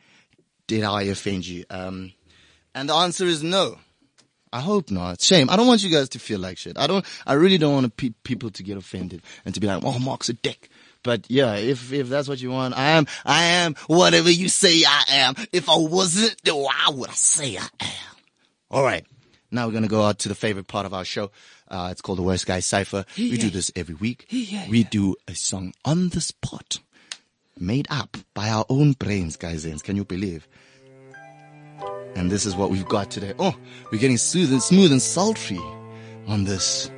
Did 0.66 0.84
I 0.84 1.02
offend 1.04 1.46
you? 1.46 1.64
Um, 1.70 2.12
and 2.74 2.88
the 2.88 2.94
answer 2.94 3.24
is 3.24 3.42
no. 3.42 3.78
I 4.52 4.60
hope 4.60 4.90
not. 4.90 5.20
Shame. 5.20 5.50
I 5.50 5.56
don't 5.56 5.66
want 5.66 5.82
you 5.82 5.90
guys 5.90 6.08
to 6.10 6.18
feel 6.18 6.38
like 6.38 6.58
shit. 6.58 6.78
I 6.78 6.86
don't, 6.86 7.04
I 7.26 7.34
really 7.34 7.58
don't 7.58 7.74
want 7.74 7.96
pe- 7.96 8.12
people 8.22 8.50
to 8.50 8.62
get 8.62 8.76
offended 8.76 9.22
and 9.44 9.54
to 9.54 9.60
be 9.60 9.66
like, 9.66 9.82
oh, 9.84 9.98
Mark's 9.98 10.28
a 10.28 10.32
dick. 10.32 10.70
But 11.02 11.30
yeah, 11.30 11.54
if, 11.56 11.92
if 11.92 12.08
that's 12.08 12.28
what 12.28 12.40
you 12.40 12.50
want, 12.50 12.76
I 12.76 12.90
am, 12.90 13.06
I 13.24 13.44
am 13.44 13.74
whatever 13.86 14.30
you 14.30 14.48
say 14.48 14.82
I 14.86 15.04
am. 15.10 15.34
If 15.52 15.68
I 15.68 15.76
wasn't, 15.76 16.36
then 16.44 16.56
why 16.56 16.88
would 16.90 17.08
I 17.08 17.14
say 17.14 17.56
I 17.56 17.68
am? 17.80 18.16
All 18.70 18.82
right. 18.82 19.06
Now 19.50 19.66
we're 19.66 19.72
going 19.72 19.84
to 19.84 19.88
go 19.88 20.02
out 20.02 20.18
to 20.20 20.28
the 20.28 20.34
favorite 20.34 20.66
part 20.66 20.84
of 20.86 20.92
our 20.92 21.04
show. 21.04 21.30
Uh, 21.68 21.88
it's 21.90 22.00
called 22.00 22.18
the 22.18 22.22
Worst 22.22 22.46
Guy 22.46 22.60
Cypher. 22.60 23.04
We 23.16 23.36
do 23.38 23.50
this 23.50 23.70
every 23.76 23.94
week. 23.94 24.26
We 24.68 24.84
do 24.84 25.16
a 25.26 25.34
song 25.34 25.72
on 25.84 26.08
the 26.10 26.20
spot 26.20 26.80
made 27.58 27.86
up 27.90 28.16
by 28.34 28.48
our 28.50 28.64
own 28.68 28.92
brains, 28.92 29.36
guys. 29.36 29.66
Can 29.82 29.96
you 29.96 30.04
believe? 30.04 30.46
And 32.14 32.30
this 32.30 32.46
is 32.46 32.56
what 32.56 32.70
we've 32.70 32.88
got 32.88 33.10
today. 33.10 33.34
Oh, 33.38 33.54
we're 33.92 33.98
getting 33.98 34.16
smooth 34.16 34.52
and 34.52 34.62
smooth 34.62 34.92
and 34.92 35.00
sultry 35.00 35.60
on 36.26 36.44
this 36.44 36.90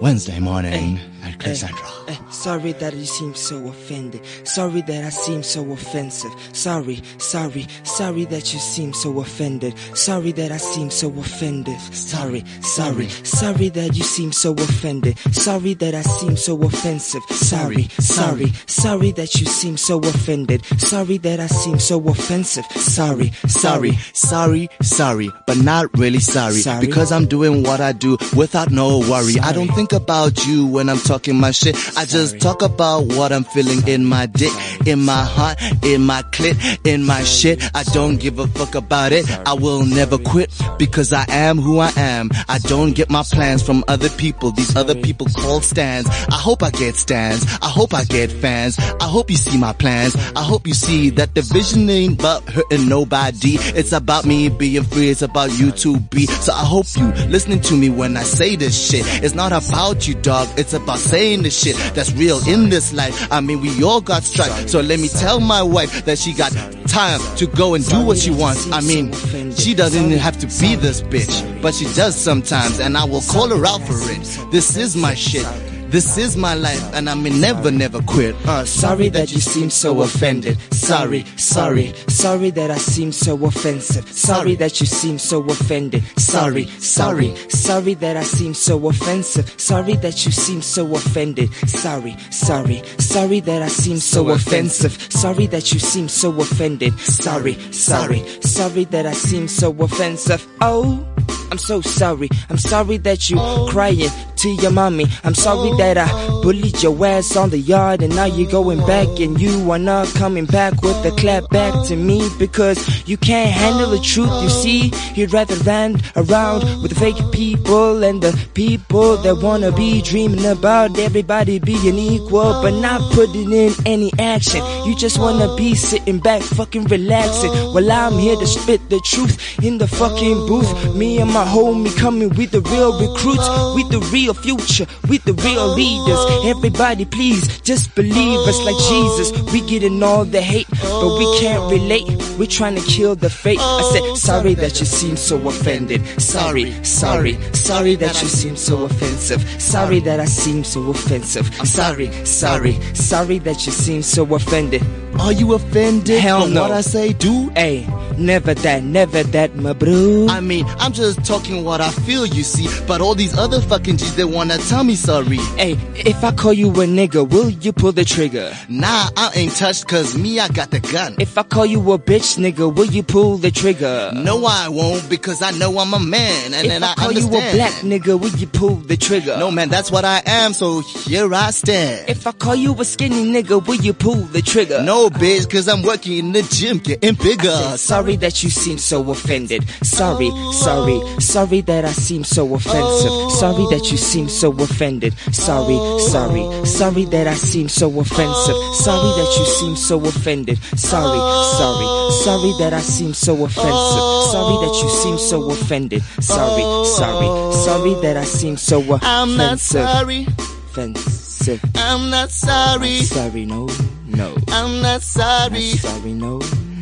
Wednesday 0.00 0.40
morning 0.40 0.98
at 1.22 1.38
Cassandra. 1.38 1.78
Eh, 2.08 2.16
sorry 2.30 2.72
that 2.72 2.92
you 2.94 3.04
seem 3.04 3.34
so 3.36 3.68
offended. 3.68 4.20
Sorry 4.42 4.80
that 4.82 5.04
I 5.04 5.10
seem 5.10 5.44
so 5.44 5.70
offensive. 5.70 6.32
Sorry, 6.52 7.00
sorry, 7.18 7.66
sorry 7.84 8.24
that 8.24 8.52
you 8.52 8.58
seem 8.58 8.92
so 8.92 9.20
offended. 9.20 9.78
Sorry 9.94 10.32
that 10.32 10.50
I 10.50 10.56
seem 10.56 10.90
so 10.90 11.08
offended. 11.20 11.78
Sorry, 11.92 12.44
sorry, 12.62 13.08
sorry 13.22 13.68
that 13.68 13.96
you 13.96 14.02
seem 14.02 14.32
so 14.32 14.54
offended. 14.54 15.16
Sorry 15.32 15.74
that 15.74 15.94
I 15.94 16.02
seem 16.02 16.36
so 16.36 16.60
offensive. 16.62 17.22
Sorry, 17.30 17.84
sorry, 18.00 18.46
sorry 18.66 19.12
that 19.12 19.34
you 19.36 19.46
seem 19.46 19.76
so 19.76 19.98
offended. 20.00 20.64
Sorry 20.80 21.18
that 21.18 21.38
I 21.38 21.46
seem 21.46 21.78
so 21.78 22.00
offensive. 22.08 22.64
Sorry, 22.72 23.30
Sorry, 23.46 23.92
sorry, 24.14 24.68
sorry, 24.82 25.30
but 25.46 25.58
not 25.58 25.86
really 25.96 26.18
sorry. 26.18 26.60
Sorry? 26.60 26.84
Because 26.84 27.12
I'm 27.12 27.26
doing 27.26 27.62
what 27.62 27.80
I 27.80 27.92
do 27.92 28.16
without 28.36 28.72
no 28.72 28.98
worry. 28.98 29.38
I 29.38 29.52
don't 29.52 29.68
think 29.68 29.81
about 29.90 30.46
you 30.46 30.66
when 30.66 30.88
I'm 30.88 30.98
talking 30.98 31.40
my 31.40 31.50
shit. 31.50 31.74
I 31.96 32.04
just 32.04 32.40
talk 32.40 32.62
about 32.62 33.06
what 33.06 33.32
I'm 33.32 33.42
feeling 33.42 33.88
in 33.88 34.04
my 34.04 34.26
dick, 34.26 34.52
in 34.86 35.00
my 35.00 35.24
heart, 35.24 35.58
in 35.82 36.02
my 36.02 36.22
clit, 36.22 36.86
in 36.86 37.04
my 37.04 37.24
shit. 37.24 37.60
I 37.74 37.82
don't 37.82 38.18
give 38.18 38.38
a 38.38 38.46
fuck 38.46 38.76
about 38.76 39.10
it. 39.10 39.28
I 39.44 39.54
will 39.54 39.84
never 39.84 40.18
quit 40.18 40.50
because 40.78 41.12
I 41.12 41.24
am 41.28 41.58
who 41.58 41.80
I 41.80 41.90
am. 41.96 42.30
I 42.48 42.58
don't 42.58 42.92
get 42.92 43.10
my 43.10 43.24
plans 43.24 43.62
from 43.62 43.82
other 43.88 44.10
people. 44.10 44.52
These 44.52 44.76
other 44.76 44.94
people 44.94 45.26
called 45.26 45.64
stands. 45.64 46.08
I 46.08 46.36
hope 46.36 46.62
I 46.62 46.70
get 46.70 46.94
stands. 46.94 47.44
I 47.60 47.68
hope 47.68 47.94
I 47.94 48.04
get 48.04 48.30
fans. 48.30 48.78
I 48.78 49.04
hope 49.04 49.30
you 49.30 49.36
see 49.36 49.58
my 49.58 49.72
plans. 49.72 50.14
I 50.36 50.42
hope 50.42 50.66
you 50.66 50.74
see 50.74 51.10
that 51.10 51.34
the 51.34 51.42
vision 51.42 51.88
ain't 51.90 52.20
about 52.20 52.48
hurting 52.48 52.88
nobody. 52.88 53.56
It's 53.74 53.92
about 53.92 54.26
me 54.26 54.48
being 54.48 54.84
free. 54.84 55.10
It's 55.10 55.22
about 55.22 55.50
you 55.58 55.72
to 55.72 55.98
be. 55.98 56.26
So 56.26 56.52
I 56.52 56.64
hope 56.64 56.86
you 56.96 57.06
listening 57.28 57.60
to 57.62 57.74
me 57.74 57.88
when 57.88 58.16
I 58.16 58.22
say 58.22 58.56
this 58.56 58.90
shit. 58.90 59.04
It's 59.22 59.34
not 59.34 59.52
about 59.72 60.06
you, 60.06 60.14
dog. 60.14 60.48
It's 60.58 60.74
about 60.74 60.98
saying 60.98 61.42
the 61.44 61.50
shit 61.50 61.76
that's 61.94 62.12
real 62.12 62.46
in 62.46 62.68
this 62.68 62.92
life. 62.92 63.32
I 63.32 63.40
mean, 63.40 63.62
we 63.62 63.82
all 63.82 64.02
got 64.02 64.22
stripes. 64.22 64.70
So 64.70 64.80
let 64.80 65.00
me 65.00 65.08
tell 65.08 65.40
my 65.40 65.62
wife 65.62 66.04
that 66.04 66.18
she 66.18 66.34
got 66.34 66.52
time 66.88 67.20
to 67.36 67.46
go 67.46 67.74
and 67.74 67.86
do 67.88 68.04
what 68.04 68.18
she 68.18 68.30
wants. 68.30 68.70
I 68.70 68.82
mean, 68.82 69.12
she 69.52 69.74
doesn't 69.74 70.04
even 70.04 70.18
have 70.18 70.38
to 70.40 70.46
be 70.60 70.74
this 70.74 71.00
bitch, 71.02 71.62
but 71.62 71.74
she 71.74 71.86
does 71.94 72.14
sometimes 72.14 72.80
and 72.80 72.98
I 72.98 73.04
will 73.04 73.22
call 73.22 73.48
her 73.48 73.66
out 73.66 73.80
for 73.80 73.96
it. 74.10 74.52
This 74.52 74.76
is 74.76 74.94
my 74.94 75.14
shit. 75.14 75.46
This 75.92 76.16
is 76.16 76.38
my 76.38 76.54
life 76.54 76.82
and 76.94 77.10
I 77.10 77.12
may 77.12 77.28
never, 77.28 77.70
never 77.70 78.00
quit. 78.00 78.34
Uh, 78.48 78.64
Sorry 78.64 79.10
that 79.10 79.30
you 79.30 79.40
seem 79.40 79.68
so 79.68 80.00
offended. 80.00 80.56
Sorry, 80.72 81.22
sorry, 81.36 81.92
sorry 82.08 82.48
that 82.48 82.70
I 82.70 82.78
seem 82.78 83.12
so 83.12 83.34
offensive. 83.44 84.08
Sorry 84.08 84.54
that 84.54 84.80
you 84.80 84.86
seem 84.86 85.18
so 85.18 85.44
offended. 85.44 86.02
Sorry, 86.18 86.64
sorry, 86.78 87.36
sorry 87.50 87.92
that 87.92 88.16
I 88.16 88.22
seem 88.22 88.54
so 88.54 88.88
offensive. 88.88 89.52
Sorry 89.60 89.96
that 89.96 90.24
you 90.24 90.32
seem 90.32 90.62
so 90.62 90.94
offended. 90.94 91.52
Sorry, 91.68 92.16
sorry, 92.30 92.82
sorry 92.98 93.40
that 93.40 93.60
I 93.60 93.68
seem 93.68 93.98
so 93.98 94.30
offensive. 94.30 94.92
Sorry 95.12 95.46
that 95.48 95.74
you 95.74 95.78
seem 95.78 96.08
so 96.08 96.40
offended. 96.40 96.98
Sorry, 97.00 97.52
sorry, 97.70 98.24
sorry 98.40 98.84
that 98.86 99.04
I 99.04 99.12
seem 99.12 99.46
so 99.46 99.70
offensive. 99.78 100.46
Oh. 100.62 101.06
I'm 101.52 101.58
so 101.58 101.82
sorry. 101.82 102.30
I'm 102.48 102.56
sorry 102.56 102.96
that 102.96 103.28
you 103.28 103.36
crying 103.68 104.08
to 104.36 104.48
your 104.62 104.70
mommy. 104.70 105.04
I'm 105.22 105.34
sorry 105.34 105.70
that 105.76 105.98
I 105.98 106.08
bullied 106.42 106.82
your 106.82 107.06
ass 107.06 107.36
on 107.36 107.50
the 107.50 107.58
yard 107.58 108.02
and 108.02 108.16
now 108.16 108.24
you're 108.24 108.50
going 108.50 108.84
back 108.86 109.06
and 109.20 109.40
you 109.40 109.70
are 109.70 109.78
not 109.78 110.08
coming 110.14 110.46
back 110.46 110.80
with 110.82 111.04
a 111.04 111.10
clap 111.12 111.48
back 111.50 111.74
to 111.88 111.94
me 111.96 112.28
because 112.38 113.06
you 113.06 113.16
can't 113.16 113.50
handle 113.50 113.90
the 113.90 114.00
truth. 114.00 114.32
You 114.42 114.48
see, 114.48 114.92
you'd 115.14 115.32
rather 115.32 115.54
land 115.56 116.02
around 116.16 116.62
with 116.82 116.90
the 116.92 116.98
fake 116.98 117.22
people 117.32 118.02
and 118.02 118.22
the 118.22 118.32
people 118.54 119.18
that 119.18 119.36
wanna 119.36 119.70
be 119.72 120.02
dreaming 120.02 120.46
about 120.46 120.98
everybody 120.98 121.58
being 121.58 121.98
equal 121.98 122.62
but 122.62 122.72
not 122.80 123.00
putting 123.12 123.52
in 123.52 123.72
any 123.86 124.10
action. 124.18 124.60
You 124.86 124.96
just 124.96 125.18
wanna 125.18 125.54
be 125.54 125.74
sitting 125.74 126.18
back, 126.18 126.42
fucking 126.42 126.84
relaxing 126.84 127.52
while 127.74 127.92
I'm 127.92 128.18
here 128.18 128.36
to 128.36 128.46
spit 128.46 128.80
the 128.88 129.00
truth 129.04 129.62
in 129.62 129.78
the 129.78 129.86
fucking 129.86 130.46
booth. 130.48 130.96
Me 130.96 131.18
and 131.20 131.30
my 131.30 131.41
homie 131.44 131.96
coming 131.96 132.28
with 132.30 132.50
the 132.50 132.60
real 132.60 132.92
recruits, 133.00 133.48
with 133.74 133.90
the 133.90 134.00
real 134.12 134.34
future, 134.34 134.86
with 135.08 135.24
the 135.24 135.34
real 135.34 135.68
leaders. 135.74 136.18
Everybody, 136.44 137.04
please 137.04 137.60
just 137.60 137.94
believe 137.94 138.38
us 138.48 138.58
like 138.62 138.76
Jesus. 138.88 139.52
We 139.52 139.60
getting 139.66 140.02
all 140.02 140.24
the 140.24 140.40
hate, 140.40 140.68
but 140.70 141.18
we 141.18 141.38
can't 141.38 141.70
relate. 141.70 142.06
We're 142.38 142.46
trying 142.46 142.76
to 142.76 142.82
kill 142.82 143.14
the 143.14 143.30
fate. 143.30 143.58
I 143.60 143.82
said, 143.92 144.16
sorry 144.16 144.54
that 144.54 144.80
you 144.80 144.86
seem 144.86 145.16
so 145.16 145.36
offended. 145.48 146.04
Sorry, 146.20 146.72
sorry, 146.84 147.40
sorry 147.52 147.94
that 147.96 148.22
you 148.22 148.28
seem 148.28 148.56
so 148.56 148.84
offensive. 148.84 149.42
Sorry 149.60 150.00
that 150.00 150.20
I 150.20 150.24
seem 150.26 150.64
so 150.64 150.90
offensive. 150.90 151.50
I'm 151.58 151.66
sorry, 151.66 152.10
sorry, 152.24 152.80
sorry 152.94 153.38
that 153.40 153.66
you 153.66 153.72
seem 153.72 154.02
so 154.02 154.34
offended. 154.34 154.82
Are 155.20 155.32
you 155.32 155.54
offended 155.54 156.18
Hell 156.20 156.48
no. 156.48 156.62
what 156.62 156.70
I 156.72 156.80
say, 156.80 157.12
dude? 157.12 157.56
Hey, 157.56 157.86
never 158.18 158.54
that, 158.54 158.82
never 158.82 159.22
that, 159.22 159.54
my 159.56 159.72
bro. 159.72 160.26
I 160.28 160.40
mean, 160.40 160.64
I'm 160.78 160.92
just 160.92 161.24
talking 161.24 161.64
what 161.64 161.80
I 161.80 161.90
feel, 161.90 162.26
you 162.26 162.42
see. 162.42 162.66
But 162.86 163.00
all 163.00 163.14
these 163.14 163.36
other 163.38 163.60
fucking 163.60 163.98
G's, 163.98 164.16
they 164.16 164.24
wanna 164.24 164.58
tell 164.58 164.82
me 164.84 164.94
sorry. 164.96 165.36
Hey, 165.56 165.72
if 165.94 166.24
I 166.24 166.32
call 166.32 166.52
you 166.52 166.68
a 166.70 166.86
nigga, 166.86 167.28
will 167.28 167.50
you 167.50 167.72
pull 167.72 167.92
the 167.92 168.04
trigger? 168.04 168.52
Nah, 168.68 169.10
I 169.16 169.30
ain't 169.36 169.52
touched 169.54 169.86
cause 169.86 170.16
me, 170.18 170.40
I 170.40 170.48
got 170.48 170.70
the 170.70 170.80
gun. 170.80 171.16
If 171.20 171.38
I 171.38 171.44
call 171.44 171.66
you 171.66 171.78
a 171.92 171.98
bitch, 171.98 172.36
nigga, 172.38 172.74
will 172.74 172.86
you 172.86 173.02
pull 173.04 173.36
the 173.38 173.50
trigger? 173.50 174.10
No, 174.14 174.44
I 174.44 174.68
won't 174.68 175.08
because 175.08 175.40
I 175.40 175.52
know 175.52 175.78
I'm 175.78 175.94
a 175.94 176.00
man 176.00 176.52
and 176.54 176.66
If 176.66 176.68
then 176.68 176.82
I 176.82 176.92
I, 176.92 176.94
call 176.94 177.08
understand. 177.08 177.34
you 177.34 177.48
a 177.50 177.54
black 177.54 177.72
nigga, 177.82 178.20
will 178.20 178.36
you 178.38 178.46
pull 178.48 178.74
the 178.76 178.96
trigger? 178.96 179.36
No, 179.38 179.50
man, 179.50 179.68
that's 179.68 179.90
what 179.92 180.04
I 180.04 180.20
am, 180.26 180.52
so 180.52 180.80
here 180.80 181.32
I 181.32 181.50
stand. 181.52 182.08
If 182.08 182.26
I 182.26 182.32
call 182.32 182.56
you 182.56 182.74
a 182.80 182.84
skinny 182.84 183.24
nigga, 183.24 183.64
will 183.64 183.76
you 183.76 183.92
pull 183.92 184.16
the 184.16 184.42
trigger? 184.42 184.82
No, 184.82 185.01
bitch, 185.10 185.50
cause 185.50 185.68
I'm 185.68 185.82
working 185.82 186.18
in 186.18 186.32
the 186.32 186.42
gym, 186.42 186.78
getting 186.78 187.14
bigger. 187.14 187.76
Sorry 187.76 188.02
Sorry 188.02 188.28
that 188.28 188.42
you 188.42 188.50
seem 188.50 188.76
so 188.76 189.10
offended. 189.10 189.62
Sorry, 189.82 190.28
sorry, 190.52 191.00
sorry 191.18 191.60
that 191.62 191.84
I 191.86 191.92
seem 191.92 192.24
so 192.24 192.54
offensive. 192.54 193.30
Sorry 193.30 193.64
that 193.70 193.88
you 193.90 193.96
seem 193.96 194.28
so 194.28 194.50
offended. 194.52 195.14
Sorry, 195.32 195.78
sorry, 196.00 196.66
sorry 196.66 197.04
that 197.06 197.26
I 197.26 197.34
seem 197.34 197.68
so 197.70 197.88
offensive. 197.98 198.56
Sorry 198.74 199.10
that 199.16 199.36
you 199.38 199.46
seem 199.46 199.76
so 199.76 200.04
offended. 200.04 200.58
Sorry, 200.76 201.18
sorry, 201.56 202.12
sorry 202.24 202.52
that 202.58 202.74
I 202.74 202.80
seem 202.80 203.14
so 203.14 203.32
offensive. 203.44 204.04
Sorry 204.32 204.56
that 204.66 204.80
you 204.82 204.90
seem 204.90 205.18
so 205.18 205.50
offended. 205.50 206.02
Sorry, 206.20 206.84
sorry, 206.84 207.54
sorry 207.64 207.94
that 208.02 208.16
I 208.18 208.24
seem 208.24 208.58
so 208.58 208.80
offensive. 208.80 209.08
I'm 209.08 209.36
not 209.38 209.58
sorry. 209.58 210.26
Offensive. 210.68 211.64
I'm 211.76 212.10
not 212.10 212.30
sorry. 212.30 213.00
Sorry, 213.02 213.46
no, 213.46 213.68
no. 214.16 214.36
I'm 214.48 214.80
not 214.82 215.02
sorry. 215.02 215.70
Sorry, 215.72 216.12
no, 216.12 216.38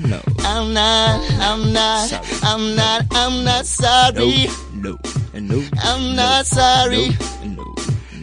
no. 0.07 0.21
I'm 0.41 0.73
not. 0.75 1.21
I'm 1.41 1.73
not. 1.73 2.09
Sorry. 2.09 2.27
I'm 2.43 2.77
not. 2.77 3.07
I'm 3.13 3.45
not 3.45 3.67
sorry. 3.67 4.49
No, 4.75 4.99
no, 5.35 5.41
no. 5.41 5.63
I'm 5.83 6.17
not 6.17 6.47
sorry. 6.47 7.11
No, 7.45 7.75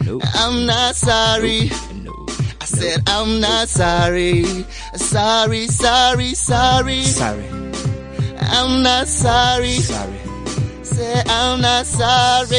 no, 0.04 0.20
I'm 0.34 0.66
not 0.66 0.94
sorry. 0.96 1.70
no. 2.04 2.26
I 2.60 2.64
said 2.64 3.02
I'm 3.06 3.40
not 3.40 3.68
sorry. 3.68 4.44
Sorry, 4.96 5.66
sorry, 5.68 6.34
sorry. 6.34 7.02
Sorry, 7.04 7.48
I'm 8.40 8.82
not 8.82 9.08
sorry. 9.08 9.74
sorry. 9.80 10.18
Say 10.82 11.22
I'm 11.26 11.60
not 11.60 11.86
sorry. 11.86 12.58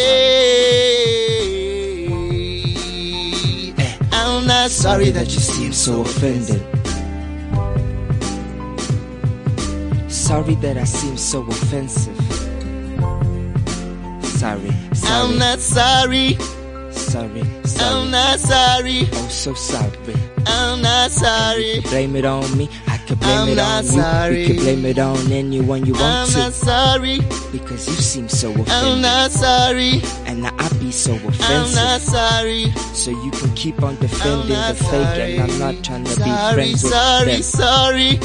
I'm 4.39 4.47
not 4.47 4.71
sorry 4.71 5.09
that 5.09 5.25
you 5.33 5.39
seem 5.41 5.73
so 5.73 5.99
offended. 5.99 6.63
Sorry 10.09 10.55
that 10.55 10.77
I 10.77 10.85
seem 10.85 11.17
so 11.17 11.41
offensive. 11.41 12.15
Sorry, 14.23 14.71
sorry, 14.93 15.13
I'm 15.13 15.37
not 15.37 15.59
sorry. 15.59 16.37
sorry, 16.91 17.43
sorry. 17.65 17.81
I'm 17.81 18.11
not 18.11 18.39
sorry. 18.39 18.99
I'm 19.11 19.29
so 19.29 19.53
sorry. 19.55 20.15
I'm 20.47 20.81
not 20.81 21.11
sorry. 21.11 21.81
Blame 21.81 22.15
it 22.15 22.23
on 22.23 22.57
me. 22.57 22.69
I 22.87 22.98
could 23.09 23.19
blame 23.21 23.37
I'm 23.39 23.49
it 23.49 23.55
not 23.55 23.77
on 23.79 23.83
you. 23.85 23.89
sorry. 24.01 24.39
You 24.41 24.47
can 24.47 24.55
blame 24.57 24.85
it 24.85 24.99
on 24.99 25.31
anyone 25.31 25.85
you 25.85 25.93
want 25.93 26.03
I'm 26.03 26.19
want 26.19 26.37
not 26.37 26.53
sorry. 26.53 27.17
Because 27.51 27.87
you 27.87 27.93
seem 27.95 28.29
so 28.29 28.51
offended. 28.51 28.71
I'm 28.71 29.01
not 29.01 29.31
sorry. 29.31 30.01
And 30.27 30.43
now 30.43 30.53
I 30.59 30.69
be 30.77 30.91
so 30.91 31.13
offensive. 31.15 31.41
I'm 31.49 31.73
not 31.73 32.01
sorry. 32.01 32.65
So 32.93 33.09
you 33.11 33.31
can 33.31 33.53
keep 33.55 33.81
on 33.81 33.95
defending 33.97 34.49
not 34.49 34.75
the 34.75 34.83
fake, 34.83 35.39
and 35.39 35.51
I'm 35.51 35.59
not 35.59 35.83
trying 35.83 36.03
to 36.03 36.15
be 36.17 36.21
Sorry, 36.23 36.53
friends 36.53 36.83
with 36.83 36.91
sorry, 36.93 37.31
them. 37.33 37.41
sorry. 37.41 38.19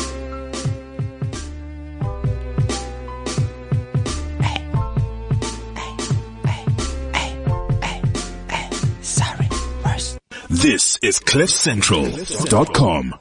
Sorry, 9.03 9.49
worst. 9.85 10.19
This 10.49 10.99
is 11.03 11.21
CliffCentral.com. 11.21 13.15